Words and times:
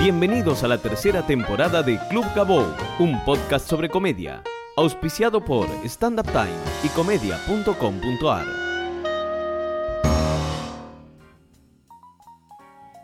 Bienvenidos 0.00 0.62
a 0.62 0.68
la 0.68 0.78
tercera 0.78 1.26
temporada 1.26 1.82
de 1.82 1.98
Club 2.08 2.24
Gabou, 2.36 2.64
un 3.00 3.18
podcast 3.24 3.68
sobre 3.68 3.88
comedia, 3.88 4.44
auspiciado 4.76 5.44
por 5.44 5.66
Stand 5.84 6.20
Up 6.20 6.26
Time 6.26 6.54
y 6.84 6.88
comedia.com.ar. 6.90 8.46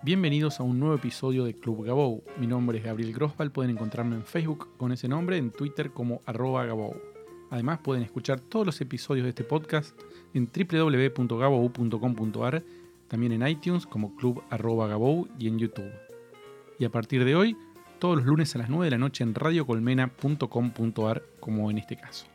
Bienvenidos 0.04 0.60
a 0.60 0.62
un 0.62 0.78
nuevo 0.78 0.94
episodio 0.94 1.44
de 1.44 1.58
Club 1.58 1.84
Gabou. 1.84 2.22
Mi 2.38 2.46
nombre 2.46 2.78
es 2.78 2.84
Gabriel 2.84 3.12
Grosval, 3.12 3.50
pueden 3.50 3.72
encontrarme 3.72 4.14
en 4.14 4.22
Facebook 4.22 4.76
con 4.76 4.92
ese 4.92 5.08
nombre, 5.08 5.36
en 5.36 5.50
Twitter 5.50 5.90
como 5.90 6.20
arroba 6.26 6.64
Gabou. 6.64 6.94
Además 7.50 7.80
pueden 7.80 8.04
escuchar 8.04 8.38
todos 8.38 8.64
los 8.64 8.80
episodios 8.80 9.24
de 9.24 9.30
este 9.30 9.42
podcast 9.42 9.98
en 10.32 10.46
www.gabou.com.ar, 10.46 12.62
también 13.08 13.32
en 13.32 13.48
iTunes 13.48 13.84
como 13.84 14.14
Club 14.14 14.44
arroba 14.48 14.86
Gabou 14.86 15.26
y 15.40 15.48
en 15.48 15.58
YouTube. 15.58 15.90
Y 16.78 16.84
a 16.84 16.90
partir 16.90 17.24
de 17.24 17.36
hoy, 17.36 17.56
todos 17.98 18.16
los 18.16 18.26
lunes 18.26 18.54
a 18.54 18.58
las 18.58 18.68
9 18.68 18.86
de 18.86 18.90
la 18.90 18.98
noche 18.98 19.24
en 19.24 19.34
radiocolmena.com.ar, 19.34 21.22
como 21.40 21.70
en 21.70 21.78
este 21.78 21.96
caso. 21.96 22.26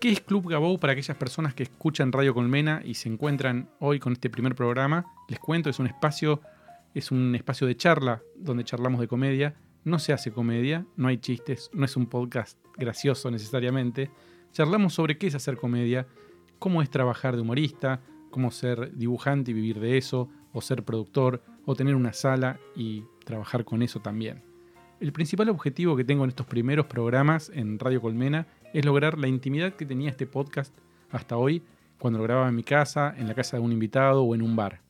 ¿Qué 0.00 0.10
es 0.10 0.20
Club 0.20 0.50
Gabou 0.50 0.78
para 0.78 0.92
aquellas 0.92 1.16
personas 1.16 1.54
que 1.54 1.62
escuchan 1.62 2.12
Radio 2.12 2.34
Colmena 2.34 2.82
y 2.84 2.94
se 2.94 3.08
encuentran 3.08 3.70
hoy 3.78 3.98
con 3.98 4.12
este 4.12 4.28
primer 4.28 4.54
programa? 4.54 5.06
Les 5.28 5.38
cuento, 5.38 5.70
es 5.70 5.78
un 5.78 5.86
espacio, 5.86 6.42
es 6.94 7.10
un 7.10 7.34
espacio 7.34 7.66
de 7.66 7.76
charla 7.76 8.22
donde 8.36 8.64
charlamos 8.64 9.00
de 9.00 9.08
comedia. 9.08 9.54
No 9.84 9.98
se 9.98 10.12
hace 10.12 10.32
comedia, 10.32 10.84
no 10.96 11.08
hay 11.08 11.18
chistes, 11.18 11.70
no 11.72 11.84
es 11.84 11.96
un 11.96 12.06
podcast 12.06 12.58
gracioso 12.76 13.30
necesariamente. 13.30 14.10
Charlamos 14.52 14.92
sobre 14.92 15.16
qué 15.16 15.28
es 15.28 15.34
hacer 15.34 15.56
comedia, 15.56 16.06
cómo 16.58 16.82
es 16.82 16.90
trabajar 16.90 17.34
de 17.34 17.42
humorista, 17.42 18.00
cómo 18.30 18.50
ser 18.50 18.94
dibujante 18.94 19.52
y 19.52 19.54
vivir 19.54 19.80
de 19.80 19.96
eso, 19.96 20.28
o 20.56 20.62
ser 20.62 20.84
productor, 20.84 21.42
o 21.66 21.74
tener 21.74 21.94
una 21.94 22.14
sala 22.14 22.58
y 22.74 23.04
trabajar 23.26 23.66
con 23.66 23.82
eso 23.82 24.00
también. 24.00 24.42
El 25.00 25.12
principal 25.12 25.50
objetivo 25.50 25.96
que 25.96 26.04
tengo 26.04 26.24
en 26.24 26.30
estos 26.30 26.46
primeros 26.46 26.86
programas 26.86 27.50
en 27.52 27.78
Radio 27.78 28.00
Colmena 28.00 28.46
es 28.72 28.82
lograr 28.86 29.18
la 29.18 29.28
intimidad 29.28 29.74
que 29.74 29.84
tenía 29.84 30.08
este 30.08 30.26
podcast 30.26 30.74
hasta 31.10 31.36
hoy 31.36 31.62
cuando 31.98 32.18
lo 32.18 32.24
grababa 32.24 32.48
en 32.48 32.54
mi 32.54 32.62
casa, 32.62 33.14
en 33.18 33.28
la 33.28 33.34
casa 33.34 33.58
de 33.58 33.64
un 33.64 33.70
invitado 33.70 34.22
o 34.22 34.34
en 34.34 34.40
un 34.40 34.56
bar. 34.56 34.80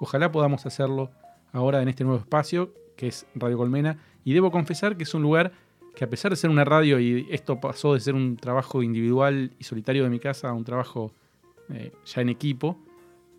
Ojalá 0.00 0.30
podamos 0.30 0.66
hacerlo 0.66 1.10
ahora 1.50 1.80
en 1.80 1.88
este 1.88 2.04
nuevo 2.04 2.18
espacio 2.18 2.74
que 2.94 3.08
es 3.08 3.26
Radio 3.34 3.56
Colmena 3.56 3.96
y 4.22 4.34
debo 4.34 4.50
confesar 4.50 4.98
que 4.98 5.04
es 5.04 5.14
un 5.14 5.22
lugar 5.22 5.52
que 5.96 6.04
a 6.04 6.10
pesar 6.10 6.30
de 6.30 6.36
ser 6.36 6.50
una 6.50 6.66
radio 6.66 7.00
y 7.00 7.26
esto 7.30 7.58
pasó 7.58 7.94
de 7.94 8.00
ser 8.00 8.14
un 8.14 8.36
trabajo 8.36 8.82
individual 8.82 9.52
y 9.58 9.64
solitario 9.64 10.04
de 10.04 10.10
mi 10.10 10.20
casa 10.20 10.50
a 10.50 10.52
un 10.52 10.64
trabajo 10.64 11.14
eh, 11.70 11.90
ya 12.04 12.20
en 12.20 12.28
equipo, 12.28 12.78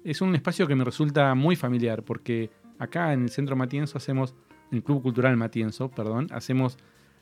es 0.03 0.21
un 0.21 0.35
espacio 0.35 0.67
que 0.67 0.75
me 0.75 0.83
resulta 0.83 1.33
muy 1.35 1.55
familiar 1.55 2.03
porque 2.03 2.49
acá 2.79 3.13
en 3.13 3.23
el 3.23 3.29
Centro 3.29 3.55
Matienzo 3.55 3.97
hacemos, 3.97 4.35
en 4.71 4.77
el 4.77 4.83
Club 4.83 5.01
Cultural 5.01 5.37
Matienzo, 5.37 5.89
perdón, 5.89 6.27
hacemos 6.31 6.77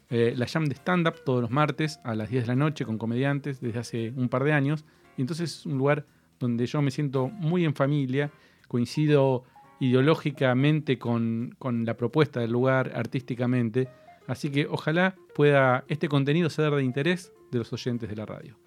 eh, 0.09 0.33
la 0.35 0.47
jam 0.47 0.65
de 0.65 0.75
stand-up 0.75 1.23
todos 1.23 1.41
los 1.41 1.51
martes 1.51 1.99
a 2.03 2.15
las 2.15 2.29
10 2.29 2.43
de 2.43 2.47
la 2.47 2.55
noche 2.55 2.85
con 2.85 2.97
comediantes 2.97 3.61
desde 3.61 3.79
hace 3.79 4.13
un 4.15 4.29
par 4.29 4.43
de 4.43 4.53
años. 4.53 4.85
Y 5.17 5.21
entonces 5.21 5.59
es 5.59 5.65
un 5.65 5.77
lugar 5.77 6.05
donde 6.39 6.65
yo 6.65 6.81
me 6.81 6.91
siento 6.91 7.27
muy 7.27 7.65
en 7.65 7.75
familia, 7.75 8.31
coincido 8.67 9.43
ideológicamente 9.79 10.97
con, 10.97 11.55
con 11.59 11.85
la 11.85 11.95
propuesta 11.95 12.39
del 12.39 12.51
lugar, 12.51 12.91
artísticamente. 12.95 13.89
Así 14.27 14.49
que 14.49 14.67
ojalá 14.67 15.15
pueda 15.35 15.83
este 15.87 16.07
contenido 16.07 16.49
ser 16.49 16.73
de 16.73 16.83
interés 16.83 17.33
de 17.51 17.59
los 17.59 17.71
oyentes 17.73 18.09
de 18.09 18.15
la 18.15 18.25
radio. 18.25 18.57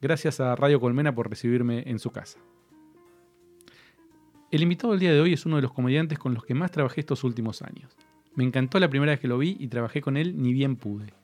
Gracias 0.00 0.40
a 0.40 0.56
Radio 0.56 0.80
Colmena 0.80 1.14
por 1.14 1.30
recibirme 1.30 1.84
en 1.86 1.98
su 1.98 2.10
casa. 2.10 2.38
El 4.52 4.60
invitado 4.60 4.90
del 4.90 5.00
día 5.00 5.14
de 5.14 5.20
hoy 5.22 5.32
es 5.32 5.46
uno 5.46 5.56
de 5.56 5.62
los 5.62 5.72
comediantes 5.72 6.18
con 6.18 6.34
los 6.34 6.44
que 6.44 6.52
más 6.52 6.70
trabajé 6.70 7.00
estos 7.00 7.24
últimos 7.24 7.62
años. 7.62 7.96
Me 8.34 8.44
encantó 8.44 8.78
la 8.78 8.90
primera 8.90 9.12
vez 9.12 9.18
que 9.18 9.26
lo 9.26 9.38
vi 9.38 9.56
y 9.58 9.68
trabajé 9.68 10.02
con 10.02 10.18
él 10.18 10.34
ni 10.36 10.52
bien 10.52 10.76
pude. 10.76 11.14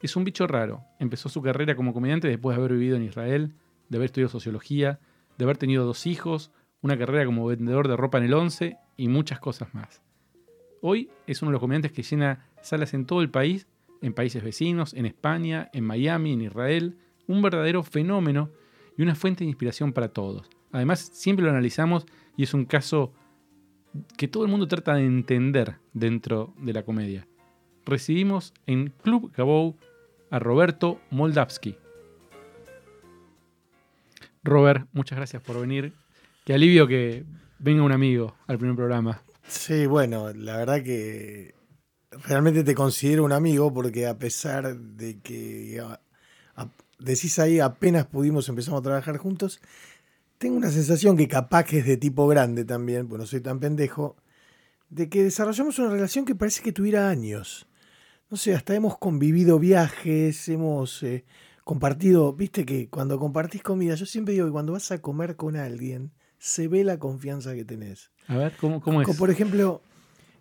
Es 0.00 0.14
un 0.14 0.22
bicho 0.22 0.46
raro. 0.46 0.84
Empezó 1.00 1.28
su 1.28 1.42
carrera 1.42 1.74
como 1.74 1.92
comediante 1.92 2.28
después 2.28 2.56
de 2.56 2.62
haber 2.62 2.78
vivido 2.78 2.96
en 2.96 3.02
Israel, 3.02 3.54
de 3.88 3.96
haber 3.96 4.06
estudiado 4.06 4.28
sociología, 4.28 5.00
de 5.36 5.44
haber 5.46 5.56
tenido 5.56 5.84
dos 5.84 6.06
hijos, 6.06 6.52
una 6.80 6.96
carrera 6.96 7.26
como 7.26 7.44
vendedor 7.44 7.88
de 7.88 7.96
ropa 7.96 8.18
en 8.18 8.24
el 8.24 8.34
11 8.34 8.76
y 8.96 9.08
muchas 9.08 9.40
cosas 9.40 9.74
más. 9.74 10.00
Hoy 10.80 11.10
es 11.26 11.42
uno 11.42 11.50
de 11.50 11.54
los 11.54 11.60
comediantes 11.60 11.90
que 11.90 12.04
llena 12.04 12.46
salas 12.62 12.94
en 12.94 13.04
todo 13.04 13.20
el 13.20 13.30
país, 13.30 13.66
en 14.00 14.14
países 14.14 14.44
vecinos, 14.44 14.94
en 14.94 15.06
España, 15.06 15.70
en 15.72 15.82
Miami, 15.82 16.34
en 16.34 16.42
Israel, 16.42 16.98
un 17.26 17.42
verdadero 17.42 17.82
fenómeno 17.82 18.48
y 18.96 19.02
una 19.02 19.16
fuente 19.16 19.42
de 19.42 19.48
inspiración 19.48 19.92
para 19.92 20.12
todos. 20.12 20.48
Además, 20.72 21.00
siempre 21.12 21.44
lo 21.44 21.50
analizamos 21.50 22.06
y 22.36 22.44
es 22.44 22.54
un 22.54 22.64
caso 22.64 23.12
que 24.16 24.28
todo 24.28 24.44
el 24.44 24.50
mundo 24.50 24.68
trata 24.68 24.94
de 24.94 25.04
entender 25.04 25.76
dentro 25.92 26.54
de 26.58 26.72
la 26.72 26.84
comedia. 26.84 27.26
Recibimos 27.84 28.54
en 28.66 28.92
Club 29.02 29.32
Gabou 29.36 29.76
a 30.30 30.38
Roberto 30.38 31.00
Moldavsky. 31.10 31.76
Robert, 34.42 34.88
muchas 34.92 35.16
gracias 35.16 35.42
por 35.42 35.60
venir. 35.60 35.92
Qué 36.44 36.54
alivio 36.54 36.86
que 36.86 37.24
venga 37.58 37.82
un 37.82 37.92
amigo 37.92 38.36
al 38.46 38.58
primer 38.58 38.76
programa. 38.76 39.22
Sí, 39.46 39.86
bueno, 39.86 40.32
la 40.32 40.58
verdad 40.58 40.82
que 40.82 41.54
realmente 42.10 42.64
te 42.64 42.74
considero 42.74 43.24
un 43.24 43.32
amigo 43.32 43.72
porque 43.72 44.06
a 44.06 44.16
pesar 44.16 44.76
de 44.76 45.20
que 45.20 45.82
decís 46.98 47.38
ahí 47.38 47.60
apenas 47.60 48.06
pudimos 48.06 48.48
empezamos 48.48 48.80
a 48.80 48.82
trabajar 48.82 49.16
juntos, 49.16 49.60
tengo 50.40 50.56
una 50.56 50.70
sensación 50.70 51.18
que 51.18 51.28
capaz 51.28 51.64
que 51.64 51.80
es 51.80 51.86
de 51.86 51.98
tipo 51.98 52.26
grande 52.26 52.64
también, 52.64 53.06
pues 53.06 53.20
no 53.20 53.26
soy 53.26 53.42
tan 53.42 53.60
pendejo, 53.60 54.16
de 54.88 55.10
que 55.10 55.22
desarrollamos 55.22 55.78
una 55.78 55.90
relación 55.90 56.24
que 56.24 56.34
parece 56.34 56.62
que 56.62 56.72
tuviera 56.72 57.10
años. 57.10 57.68
No 58.30 58.38
sé, 58.38 58.54
hasta 58.54 58.74
hemos 58.74 58.96
convivido 58.96 59.58
viajes, 59.58 60.48
hemos 60.48 61.02
eh, 61.02 61.26
compartido, 61.62 62.32
viste 62.32 62.64
que 62.64 62.88
cuando 62.88 63.18
compartís 63.18 63.62
comida, 63.62 63.94
yo 63.96 64.06
siempre 64.06 64.32
digo 64.32 64.46
que 64.46 64.52
cuando 64.52 64.72
vas 64.72 64.90
a 64.92 65.02
comer 65.02 65.36
con 65.36 65.56
alguien, 65.56 66.10
se 66.38 66.68
ve 66.68 66.84
la 66.84 66.98
confianza 66.98 67.54
que 67.54 67.66
tenés. 67.66 68.10
A 68.26 68.36
ver, 68.38 68.56
¿cómo, 68.58 68.80
cómo 68.80 69.02
es? 69.02 69.18
Por 69.18 69.28
ejemplo, 69.28 69.82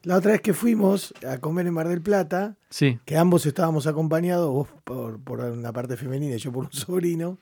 la 0.03 0.15
otra 0.15 0.31
vez 0.31 0.39
que 0.39 0.53
fuimos 0.53 1.13
a 1.27 1.39
comer 1.39 1.67
en 1.67 1.73
Mar 1.73 1.89
del 1.89 2.01
Plata, 2.01 2.55
Sí, 2.69 2.99
que 3.03 3.17
ambos 3.17 3.45
estábamos 3.45 3.85
acompañados, 3.85 4.49
vos 4.49 4.69
por, 4.85 5.21
por 5.21 5.41
una 5.41 5.73
parte 5.73 5.97
femenina 5.97 6.35
y 6.35 6.39
yo 6.39 6.53
por 6.53 6.63
un 6.67 6.71
sobrino, 6.71 7.37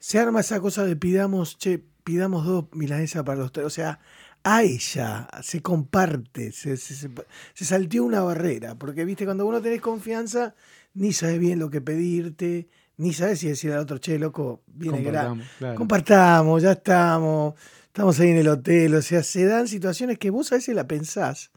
se 0.00 0.18
arma 0.18 0.40
esa 0.40 0.60
cosa 0.60 0.84
de 0.84 0.96
pidamos, 0.96 1.56
che, 1.58 1.80
pidamos 2.02 2.44
dos 2.44 2.64
milanesas 2.72 3.22
para 3.22 3.38
los 3.38 3.52
tres. 3.52 3.66
O 3.66 3.70
sea, 3.70 4.00
a 4.42 4.62
ella 4.64 5.28
se 5.42 5.62
comparte, 5.62 6.50
se, 6.50 6.76
se, 6.76 6.94
se- 6.94 7.10
se 7.54 7.64
salteó 7.64 8.02
una 8.04 8.22
barrera, 8.22 8.74
porque 8.74 9.04
viste, 9.04 9.24
cuando 9.24 9.46
uno 9.46 9.60
tenés 9.60 9.80
confianza, 9.80 10.54
ni 10.94 11.12
sabes 11.12 11.38
bien 11.38 11.58
lo 11.58 11.70
que 11.70 11.80
pedirte, 11.80 12.66
ni 12.96 13.12
sabes 13.12 13.38
si 13.38 13.48
decir 13.48 13.72
al 13.72 13.80
otro, 13.80 13.98
che, 13.98 14.18
loco, 14.18 14.62
viene 14.66 15.02
compartamos, 15.04 15.46
claro. 15.58 15.74
Compartamos, 15.76 16.62
ya 16.62 16.72
estamos, 16.72 17.54
estamos 17.84 18.18
ahí 18.20 18.30
en 18.30 18.38
el 18.38 18.48
hotel, 18.48 18.94
o 18.94 19.02
sea, 19.02 19.22
se 19.22 19.44
dan 19.44 19.68
situaciones 19.68 20.18
que 20.18 20.30
vos 20.30 20.50
a 20.52 20.56
veces 20.56 20.74
la 20.74 20.86
pensás. 20.86 21.50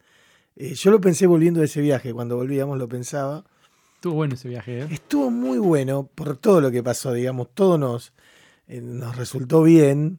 Eh, 0.56 0.74
yo 0.74 0.90
lo 0.90 1.00
pensé 1.00 1.26
volviendo 1.26 1.60
de 1.60 1.66
ese 1.66 1.80
viaje, 1.80 2.12
cuando 2.12 2.36
volvíamos 2.36 2.78
lo 2.78 2.86
pensaba. 2.88 3.44
Estuvo 3.94 4.14
bueno 4.14 4.34
ese 4.34 4.48
viaje, 4.48 4.82
¿eh? 4.82 4.88
Estuvo 4.90 5.30
muy 5.30 5.56
bueno 5.58 6.06
por 6.14 6.36
todo 6.36 6.60
lo 6.60 6.70
que 6.70 6.82
pasó, 6.82 7.12
digamos, 7.14 7.48
todo 7.54 7.78
nos, 7.78 8.12
eh, 8.68 8.80
nos 8.80 9.16
resultó 9.16 9.62
bien. 9.62 10.18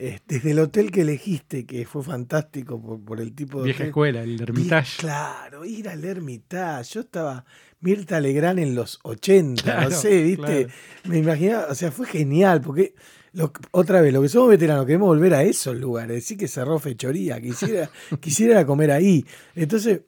Eh, 0.00 0.20
desde 0.28 0.52
el 0.52 0.60
hotel 0.60 0.92
que 0.92 1.00
elegiste, 1.00 1.66
que 1.66 1.84
fue 1.84 2.04
fantástico 2.04 2.80
por, 2.80 3.00
por 3.04 3.20
el 3.20 3.32
tipo 3.34 3.58
de 3.58 3.64
Vieja 3.64 3.78
hotel. 3.78 3.88
escuela, 3.88 4.22
el 4.22 4.40
Hermitage. 4.40 4.98
Claro, 5.00 5.64
ir 5.64 5.88
al 5.88 6.04
Hermitage. 6.04 6.94
Yo 6.94 7.00
estaba 7.00 7.44
Mirta 7.80 8.20
Legrand 8.20 8.60
en 8.60 8.76
los 8.76 9.00
80, 9.02 9.62
Claro, 9.62 9.90
no 9.90 9.96
sé, 9.96 10.22
¿viste? 10.22 10.42
claro. 10.66 10.68
Me 11.04 11.18
imaginaba, 11.18 11.66
o 11.70 11.74
sea, 11.74 11.90
fue 11.90 12.06
genial, 12.06 12.60
porque 12.60 12.94
lo- 13.32 13.52
otra 13.72 14.00
vez, 14.00 14.12
lo 14.12 14.22
que 14.22 14.28
somos 14.28 14.50
veteranos, 14.50 14.86
queremos 14.86 15.08
volver 15.08 15.34
a 15.34 15.42
esos 15.42 15.76
lugares, 15.76 16.14
decir 16.14 16.38
que 16.38 16.46
cerró 16.46 16.78
fechoría, 16.78 17.40
quisiera, 17.40 17.90
quisiera 18.20 18.64
comer 18.64 18.92
ahí. 18.92 19.26
Entonces, 19.56 20.02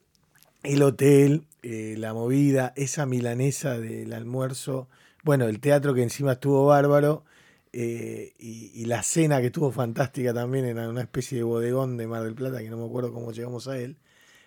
el 0.62 0.82
hotel, 0.84 1.46
eh, 1.62 1.96
la 1.98 2.14
movida, 2.14 2.72
esa 2.76 3.06
milanesa 3.06 3.76
del 3.78 4.12
almuerzo, 4.12 4.88
bueno, 5.24 5.46
el 5.48 5.58
teatro 5.58 5.94
que 5.94 6.02
encima 6.04 6.32
estuvo 6.34 6.66
bárbaro, 6.66 7.24
eh, 7.72 8.34
y, 8.38 8.84
la 8.86 9.02
cena 9.02 9.40
que 9.40 9.46
estuvo 9.46 9.70
fantástica 9.70 10.34
también 10.34 10.64
en 10.64 10.78
una 10.78 11.02
especie 11.02 11.38
de 11.38 11.44
bodegón 11.44 11.96
de 11.96 12.06
Mar 12.06 12.24
del 12.24 12.34
Plata, 12.34 12.58
que 12.58 12.70
no 12.70 12.76
me 12.76 12.86
acuerdo 12.86 13.12
cómo 13.12 13.32
llegamos 13.32 13.68
a 13.68 13.78
él, 13.78 13.96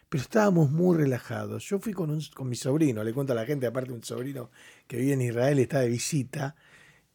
pero 0.09 0.21
estábamos 0.21 0.71
muy 0.71 0.97
relajados. 0.97 1.63
Yo 1.65 1.79
fui 1.79 1.93
con, 1.93 2.09
un, 2.09 2.21
con 2.35 2.49
mi 2.49 2.55
sobrino, 2.55 3.03
le 3.03 3.13
cuento 3.13 3.33
a 3.33 3.35
la 3.35 3.45
gente, 3.45 3.65
aparte 3.65 3.91
un 3.93 4.03
sobrino 4.03 4.51
que 4.87 4.97
vive 4.97 5.13
en 5.13 5.21
Israel, 5.21 5.59
está 5.59 5.79
de 5.79 5.89
visita, 5.89 6.55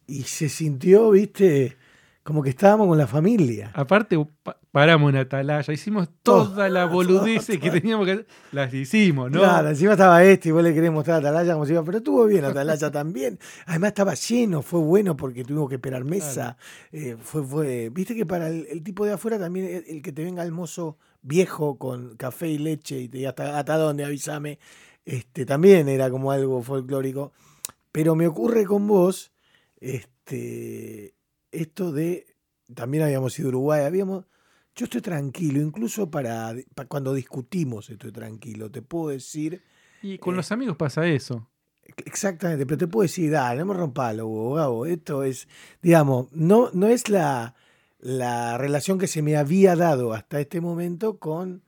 y 0.07 0.23
se 0.23 0.49
sintió, 0.49 1.11
viste, 1.11 1.77
como 2.29 2.43
que 2.43 2.51
estábamos 2.51 2.87
con 2.87 2.95
la 2.95 3.07
familia. 3.07 3.71
Aparte, 3.73 4.23
pa- 4.43 4.55
paramos 4.71 5.09
en 5.09 5.17
Atalaya, 5.17 5.73
hicimos 5.73 6.07
toda 6.21 6.69
la 6.69 6.85
boludez 6.85 7.47
que 7.47 7.71
teníamos 7.71 8.05
que 8.05 8.11
hacer. 8.11 8.27
Las 8.51 8.71
hicimos, 8.71 9.31
¿no? 9.31 9.39
Claro, 9.39 9.69
encima 9.69 9.93
estaba 9.93 10.23
este 10.23 10.49
y 10.49 10.51
vos 10.51 10.61
le 10.61 10.71
querés 10.75 10.91
mostrar 10.91 11.15
a 11.15 11.19
Atalaya 11.19 11.53
como 11.53 11.65
si 11.65 11.71
iba, 11.73 11.83
pero 11.83 11.97
estuvo 11.97 12.23
bien 12.27 12.45
Atalaya 12.45 12.91
también. 12.91 13.39
Además 13.65 13.87
estaba 13.87 14.13
lleno, 14.13 14.61
fue 14.61 14.79
bueno 14.79 15.17
porque 15.17 15.43
tuvimos 15.43 15.69
que 15.69 15.75
esperar 15.75 16.03
mesa. 16.05 16.55
Eh, 16.91 17.17
fue, 17.19 17.43
fue, 17.43 17.89
viste 17.89 18.15
que 18.15 18.27
para 18.27 18.47
el, 18.47 18.67
el 18.69 18.83
tipo 18.83 19.05
de 19.07 19.13
afuera 19.13 19.39
también 19.39 19.65
el, 19.65 19.85
el 19.87 20.01
que 20.03 20.11
te 20.11 20.23
venga 20.23 20.43
el 20.43 20.51
mozo 20.51 20.99
viejo 21.23 21.79
con 21.79 22.15
café 22.15 22.47
y 22.47 22.59
leche 22.59 22.99
y 22.99 23.09
te 23.09 23.17
diga 23.17 23.29
hasta, 23.29 23.57
hasta 23.57 23.75
dónde, 23.75 24.05
avísame, 24.05 24.59
este, 25.03 25.47
también 25.47 25.89
era 25.89 26.11
como 26.11 26.31
algo 26.31 26.61
folclórico. 26.61 27.33
Pero 27.91 28.13
me 28.13 28.27
ocurre 28.27 28.65
con 28.65 28.85
vos 28.87 29.31
este, 29.81 31.15
esto 31.51 31.91
de, 31.91 32.35
también 32.73 33.03
habíamos 33.03 33.37
ido 33.39 33.47
a 33.47 33.49
Uruguay, 33.49 33.81
habíamos, 33.83 34.25
yo 34.75 34.85
estoy 34.85 35.01
tranquilo, 35.01 35.61
incluso 35.61 36.09
para, 36.09 36.55
para 36.75 36.87
cuando 36.87 37.13
discutimos 37.13 37.89
estoy 37.89 38.11
tranquilo, 38.11 38.69
te 38.71 38.81
puedo 38.81 39.09
decir... 39.09 39.61
Y 40.01 40.17
con 40.17 40.33
Eh, 40.33 40.37
los 40.37 40.51
amigos 40.51 40.77
pasa 40.77 41.05
eso. 41.07 41.49
Exactamente, 42.05 42.65
pero 42.65 42.77
te 42.77 42.87
puedo 42.87 43.03
decir, 43.03 43.31
dale, 43.31 43.59
no 43.59 43.65
me 43.65 43.73
rompalo, 43.73 44.53
Gabo. 44.53 44.85
Esto 44.85 45.23
es, 45.23 45.47
digamos, 45.81 46.27
no, 46.31 46.69
no 46.73 46.87
es 46.87 47.09
la, 47.09 47.55
la 47.99 48.57
relación 48.57 48.99
que 48.99 49.07
se 49.07 49.21
me 49.21 49.35
había 49.35 49.75
dado 49.75 50.13
hasta 50.13 50.39
este 50.39 50.61
momento 50.61 51.17
con 51.17 51.63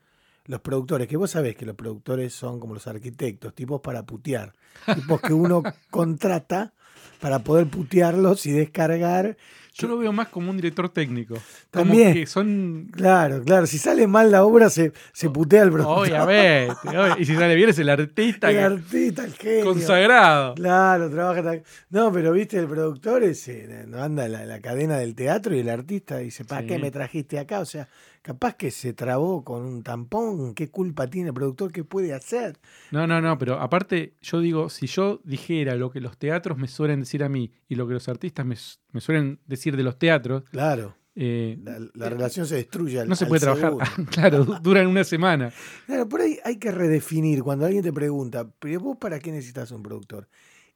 los 0.45 0.61
productores, 0.61 1.07
que 1.07 1.17
vos 1.17 1.31
sabés 1.31 1.55
que 1.55 1.65
los 1.65 1.75
productores 1.75 2.33
son 2.33 2.59
como 2.59 2.73
los 2.73 2.87
arquitectos, 2.87 3.53
tipos 3.53 3.81
para 3.81 4.05
putear, 4.05 4.53
tipos 4.95 5.21
que 5.21 5.33
uno 5.33 5.63
contrata 5.89 6.73
para 7.19 7.39
poder 7.39 7.67
putearlos 7.67 8.45
y 8.45 8.51
descargar. 8.51 9.37
Yo 9.73 9.87
lo 9.87 9.97
veo 9.97 10.11
más 10.11 10.27
como 10.27 10.49
un 10.51 10.57
director 10.57 10.89
técnico. 10.89 11.35
También. 11.69 12.09
Como 12.09 12.13
que 12.15 12.25
son. 12.27 12.89
Claro, 12.91 13.41
claro, 13.43 13.65
si 13.67 13.77
sale 13.77 14.05
mal 14.07 14.29
la 14.29 14.43
obra 14.43 14.69
se, 14.69 14.91
se 15.13 15.29
putea 15.29 15.63
el 15.63 15.71
productor. 15.71 16.07
Obviamente. 16.09 16.73
Y 17.19 17.25
si 17.25 17.35
sale 17.35 17.55
bien 17.55 17.69
es 17.69 17.79
el 17.79 17.89
artista 17.89 18.49
El 18.49 18.55
que- 18.57 18.61
artista, 18.63 19.23
el 19.25 19.33
genio. 19.33 19.65
consagrado. 19.65 20.55
Claro, 20.55 21.09
trabaja 21.09 21.41
tan... 21.43 21.63
No, 21.89 22.11
pero 22.11 22.31
viste, 22.33 22.57
el 22.59 22.67
productor 22.67 23.23
ese, 23.23 23.85
no 23.87 24.01
anda 24.03 24.27
la, 24.27 24.45
la 24.45 24.59
cadena 24.59 24.97
del 24.97 25.15
teatro 25.15 25.55
y 25.55 25.59
el 25.59 25.69
artista 25.69 26.17
dice, 26.17 26.43
¿para 26.45 26.61
Sí. 26.61 26.67
qué 26.67 26.77
me 26.79 26.91
trajiste 26.91 27.39
acá? 27.39 27.59
O 27.59 27.65
sea, 27.65 27.87
capaz 28.21 28.55
que 28.55 28.71
se 28.71 28.93
trabó 28.93 29.43
con 29.43 29.63
un 29.63 29.83
tampón, 29.83 30.53
¿qué 30.53 30.69
culpa 30.69 31.07
tiene 31.07 31.29
el 31.29 31.33
productor? 31.33 31.71
¿Qué 31.71 31.83
puede 31.83 32.13
hacer? 32.13 32.57
No, 32.91 33.07
no, 33.07 33.21
no, 33.21 33.37
pero 33.37 33.59
aparte, 33.59 34.13
yo 34.21 34.39
digo, 34.41 34.69
si 34.69 34.85
yo 34.87 35.21
dijera 35.23 35.75
lo 35.75 35.89
que 35.91 36.01
los 36.01 36.17
teatros 36.17 36.57
me 36.57 36.67
suelen 36.67 36.99
decir 36.99 37.23
a 37.23 37.29
mí 37.29 37.51
y 37.67 37.75
lo 37.75 37.87
que 37.87 37.93
los 37.93 38.07
artistas 38.09 38.45
me, 38.45 38.55
me 38.91 39.01
suelen 39.01 39.39
decir 39.47 39.75
de 39.77 39.83
los 39.83 39.97
teatros, 39.99 40.43
Claro, 40.51 40.95
eh, 41.15 41.57
la, 41.63 41.77
la 41.93 42.09
relación 42.09 42.45
se 42.45 42.55
destruye 42.55 42.99
al 43.01 43.09
no 43.09 43.15
se 43.15 43.25
al 43.25 43.29
puede 43.29 43.41
trabajar. 43.41 43.69
segundo. 43.71 44.11
claro, 44.11 44.45
du- 44.45 44.57
duran 44.61 44.87
una 44.87 45.03
semana. 45.03 45.51
Claro, 45.85 46.07
por 46.07 46.21
ahí 46.21 46.37
hay 46.45 46.57
que 46.57 46.71
redefinir. 46.71 47.43
Cuando 47.43 47.65
alguien 47.65 47.83
te 47.83 47.91
pregunta, 47.93 48.47
¿pero 48.59 48.79
vos 48.79 48.97
para 48.97 49.19
qué 49.19 49.31
necesitas 49.31 49.71
un 49.71 49.83
productor? 49.83 50.27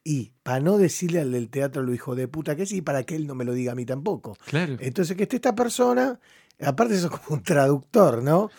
Y 0.03 0.33
para 0.43 0.59
no 0.59 0.77
decirle 0.77 1.19
al 1.21 1.31
del 1.31 1.49
teatro 1.49 1.81
lo 1.81 1.93
hijo 1.93 2.15
de 2.15 2.27
puta 2.27 2.55
que 2.55 2.65
sí, 2.65 2.81
para 2.81 3.03
que 3.03 3.15
él 3.15 3.25
no 3.25 3.33
me 3.33 3.43
lo 3.45 3.53
diga 3.53 3.71
a 3.71 3.75
mí 3.75 3.85
tampoco. 3.85 4.37
Claro. 4.45 4.75
Entonces, 4.79 5.15
que 5.17 5.23
esté 5.23 5.37
esta 5.37 5.55
persona, 5.55 6.19
aparte 6.61 6.93
eso 6.95 7.09
como 7.09 7.37
un 7.37 7.43
traductor, 7.43 8.21
¿no? 8.21 8.51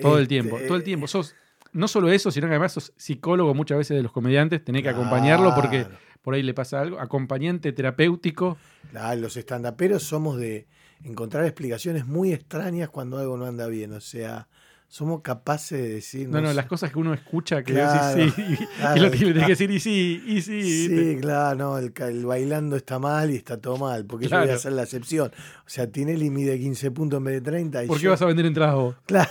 Todo 0.00 0.16
el 0.16 0.22
Este, 0.22 0.28
tiempo, 0.40 0.58
todo 0.66 0.76
el 0.76 0.82
tiempo. 0.82 1.06
Sos 1.06 1.34
no 1.72 1.86
solo 1.86 2.10
eso, 2.10 2.30
sino 2.30 2.46
que 2.46 2.52
además 2.54 2.72
sos 2.72 2.92
psicólogo 2.96 3.54
muchas 3.54 3.78
veces 3.78 3.96
de 3.96 4.02
los 4.02 4.10
comediantes, 4.12 4.64
tenés 4.64 4.82
que 4.82 4.88
acompañarlo 4.88 5.54
porque. 5.54 5.86
Por 6.22 6.34
ahí 6.34 6.42
le 6.42 6.54
pasa 6.54 6.80
algo, 6.80 7.00
acompañante 7.00 7.72
terapéutico. 7.72 8.58
Ah, 8.94 9.14
los 9.14 9.36
estandaperos 9.36 10.02
somos 10.02 10.38
de 10.38 10.66
encontrar 11.04 11.44
explicaciones 11.44 12.06
muy 12.06 12.32
extrañas 12.32 12.88
cuando 12.88 13.18
algo 13.18 13.36
no 13.36 13.46
anda 13.46 13.66
bien. 13.66 13.92
O 13.92 14.00
sea, 14.00 14.48
somos 14.90 15.20
capaces 15.20 15.78
de 15.82 15.88
decir. 15.90 16.28
No, 16.30 16.40
no, 16.40 16.50
las 16.54 16.64
cosas 16.66 16.90
que 16.90 16.98
uno 16.98 17.12
escucha 17.12 17.62
que 17.62 17.74
Claro, 17.74 18.16
decís 18.18 18.32
sí, 18.34 18.42
y, 18.42 18.56
claro, 18.80 18.96
y 18.96 19.00
lo 19.00 19.10
que 19.10 19.18
le 19.18 19.26
tenés 19.32 19.44
que 19.44 19.52
decir 19.52 19.70
y 19.70 19.80
sí, 19.80 20.22
y 20.26 20.40
sí. 20.40 20.88
Sí, 20.88 21.16
claro, 21.20 21.56
no, 21.58 21.78
el, 21.78 21.92
el 21.98 22.24
bailando 22.24 22.74
está 22.74 22.98
mal 22.98 23.30
y 23.30 23.36
está 23.36 23.58
todo 23.58 23.76
mal, 23.76 24.06
porque 24.06 24.28
yo 24.28 24.38
voy 24.40 24.48
a 24.48 24.54
hacer 24.54 24.72
la 24.72 24.84
excepción. 24.84 25.30
O 25.30 25.70
sea, 25.70 25.86
Tinelli 25.90 26.30
mide 26.30 26.58
15 26.58 26.90
puntos 26.92 27.18
en 27.18 27.24
vez 27.24 27.34
de 27.34 27.40
30. 27.42 27.84
Y 27.84 27.86
¿Por 27.88 28.00
qué 28.00 28.08
vas 28.08 28.22
a 28.22 28.26
vender 28.26 28.46
entradas 28.46 28.74
vos? 28.76 28.94
Claro. 29.04 29.28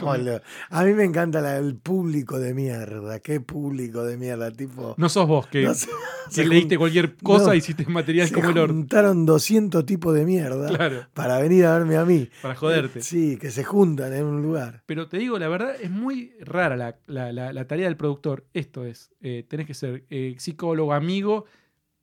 A 0.70 0.84
mí 0.84 0.94
me 0.94 1.04
encanta 1.04 1.40
la- 1.40 1.58
el 1.58 1.76
público 1.76 2.38
de 2.38 2.54
mierda. 2.54 3.18
Qué 3.20 3.40
público 3.40 4.04
de 4.04 4.16
mierda, 4.16 4.50
tipo. 4.50 4.94
No 4.96 5.08
sos 5.08 5.26
vos 5.28 5.46
que, 5.46 5.62
no 5.64 5.74
sé, 5.74 5.86
que 5.88 5.92
se 6.34 6.46
leíste 6.46 6.78
cualquier 6.78 7.16
cosa 7.16 7.48
no, 7.48 7.54
y 7.54 7.58
hiciste 7.58 7.84
material 7.86 8.30
como 8.32 8.48
el 8.50 8.58
orto. 8.58 8.72
juntaron 8.74 9.26
200 9.26 9.84
tipos 9.84 10.14
de 10.14 10.24
mierda 10.24 11.08
para 11.12 11.38
venir 11.38 11.66
a 11.66 11.76
verme 11.76 11.96
a 11.98 12.04
mí. 12.04 12.28
para 12.40 12.54
joderte. 12.54 13.02
Sí, 13.02 13.36
que 13.36 13.50
se 13.50 13.62
juntan 13.64 14.12
en 14.14 14.24
un 14.24 14.42
lugar. 14.42 14.69
Pero 14.86 15.08
te 15.08 15.18
digo, 15.18 15.38
la 15.38 15.48
verdad 15.48 15.74
es 15.80 15.90
muy 15.90 16.32
rara 16.40 16.76
la, 16.76 16.96
la- 17.06 17.32
la- 17.32 17.52
la 17.52 17.66
tarea 17.66 17.86
del 17.86 17.96
productor. 17.96 18.46
Esto 18.54 18.84
es, 18.84 19.12
eh, 19.20 19.44
tenés 19.48 19.66
que 19.66 19.74
ser 19.74 20.04
eh, 20.10 20.34
psicólogo, 20.38 20.92
amigo, 20.92 21.44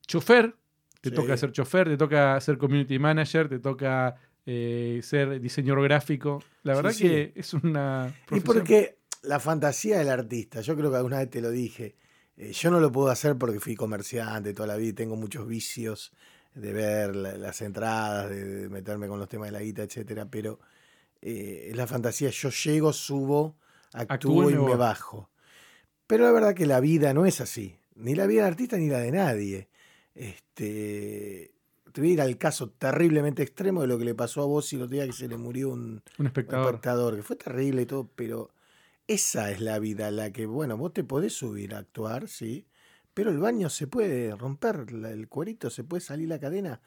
chofer, 0.06 0.56
te 1.02 1.10
Sí. 1.10 1.16
toca 1.16 1.38
ser 1.38 1.52
chofer, 1.52 1.88
te 1.88 1.98
toca 1.98 2.40
ser 2.42 2.58
community 2.58 3.00
manager, 3.00 3.48
te 3.50 3.60
toca 3.60 4.16
eh, 4.46 5.02
ser 5.04 5.42
diseñador 5.42 5.84
gráfico. 5.84 6.42
La 6.64 6.74
verdad 6.76 6.92
sí. 6.92 7.04
que 7.04 7.34
es 7.36 7.54
una... 7.54 8.14
Y 8.32 8.40
profesión- 8.40 8.44
porque 8.44 8.98
la 9.24 9.40
fantasía 9.40 9.98
del 10.00 10.10
artista, 10.10 10.62
yo 10.62 10.76
creo 10.78 10.90
que 10.90 10.96
alguna 10.98 11.18
vez 11.20 11.30
te 11.30 11.42
lo 11.42 11.50
dije, 11.52 11.96
eh, 12.38 12.54
yo 12.54 12.72
no 12.72 12.80
lo 12.80 12.92
puedo 12.92 13.10
hacer 13.10 13.36
porque 13.38 13.60
fui 13.60 13.76
comerciante 13.76 14.54
toda 14.54 14.68
la 14.68 14.78
vida 14.78 14.90
y 14.90 14.94
tengo 14.94 15.16
muchos 15.18 15.48
vicios 15.48 16.14
de 16.56 16.72
ver 16.74 17.16
la- 17.16 17.38
las 17.38 17.62
entradas, 17.62 18.30
de, 18.30 18.44
de 18.46 18.70
meterme 18.70 19.08
con 19.10 19.20
los 19.20 19.28
temas 19.28 19.50
de 19.50 19.52
la 19.52 19.60
guita, 19.62 19.84
etcétera, 19.84 20.28
pero 20.32 20.60
eh, 21.30 21.72
la 21.76 21.88
fantasía, 21.88 22.30
yo 22.30 22.50
llego, 22.50 22.94
subo, 22.94 23.58
actúo 23.94 24.48
Actúo 24.48 24.50
y 24.50 24.54
y 24.54 24.58
me 24.58 24.76
bajo. 24.76 25.30
Pero 26.08 26.24
la 26.24 26.32
verdad 26.32 26.56
que 26.56 26.66
la 26.66 26.80
vida 26.80 27.14
no 27.14 27.26
es 27.26 27.42
así, 27.42 27.78
ni 27.96 28.16
la 28.16 28.28
vida 28.28 28.44
del 28.44 28.54
artista 28.54 28.78
ni 28.78 28.88
la 28.88 29.00
de 29.00 29.12
nadie. 29.12 29.70
Este, 30.16 31.52
te 31.92 32.02
voy 32.02 32.12
a 32.12 32.14
ir 32.14 32.22
al 32.22 32.38
caso 32.38 32.70
terriblemente 32.70 33.44
extremo 33.44 33.82
de 33.82 33.88
lo 33.88 33.98
que 33.98 34.06
le 34.06 34.16
pasó 34.16 34.42
a 34.42 34.46
vos 34.46 34.72
el 34.72 34.84
otro 34.84 34.94
día 34.96 35.06
que 35.06 35.12
se 35.12 35.28
le 35.28 35.36
murió 35.38 35.70
un, 35.70 36.02
un 36.18 36.26
espectador. 36.28 36.66
espectador, 36.68 37.16
que 37.18 37.24
fue 37.24 37.36
terrible 37.36 37.82
y 37.82 37.86
todo, 37.86 38.10
pero 38.16 38.52
esa 39.08 39.52
es 39.52 39.60
la 39.60 39.80
vida, 39.80 40.12
la 40.12 40.32
que, 40.32 40.46
bueno, 40.46 40.78
vos 40.78 40.94
te 40.94 41.04
podés 41.04 41.34
subir 41.34 41.76
a 41.76 41.80
actuar, 41.80 42.30
sí, 42.30 42.68
pero 43.14 43.32
el 43.32 43.40
baño 43.40 43.70
se 43.70 43.88
puede 43.88 44.34
romper, 44.36 44.86
el 44.90 45.28
cuerito, 45.28 45.70
se 45.70 45.84
puede 45.84 46.02
salir 46.02 46.30
la 46.30 46.40
cadena, 46.40 46.82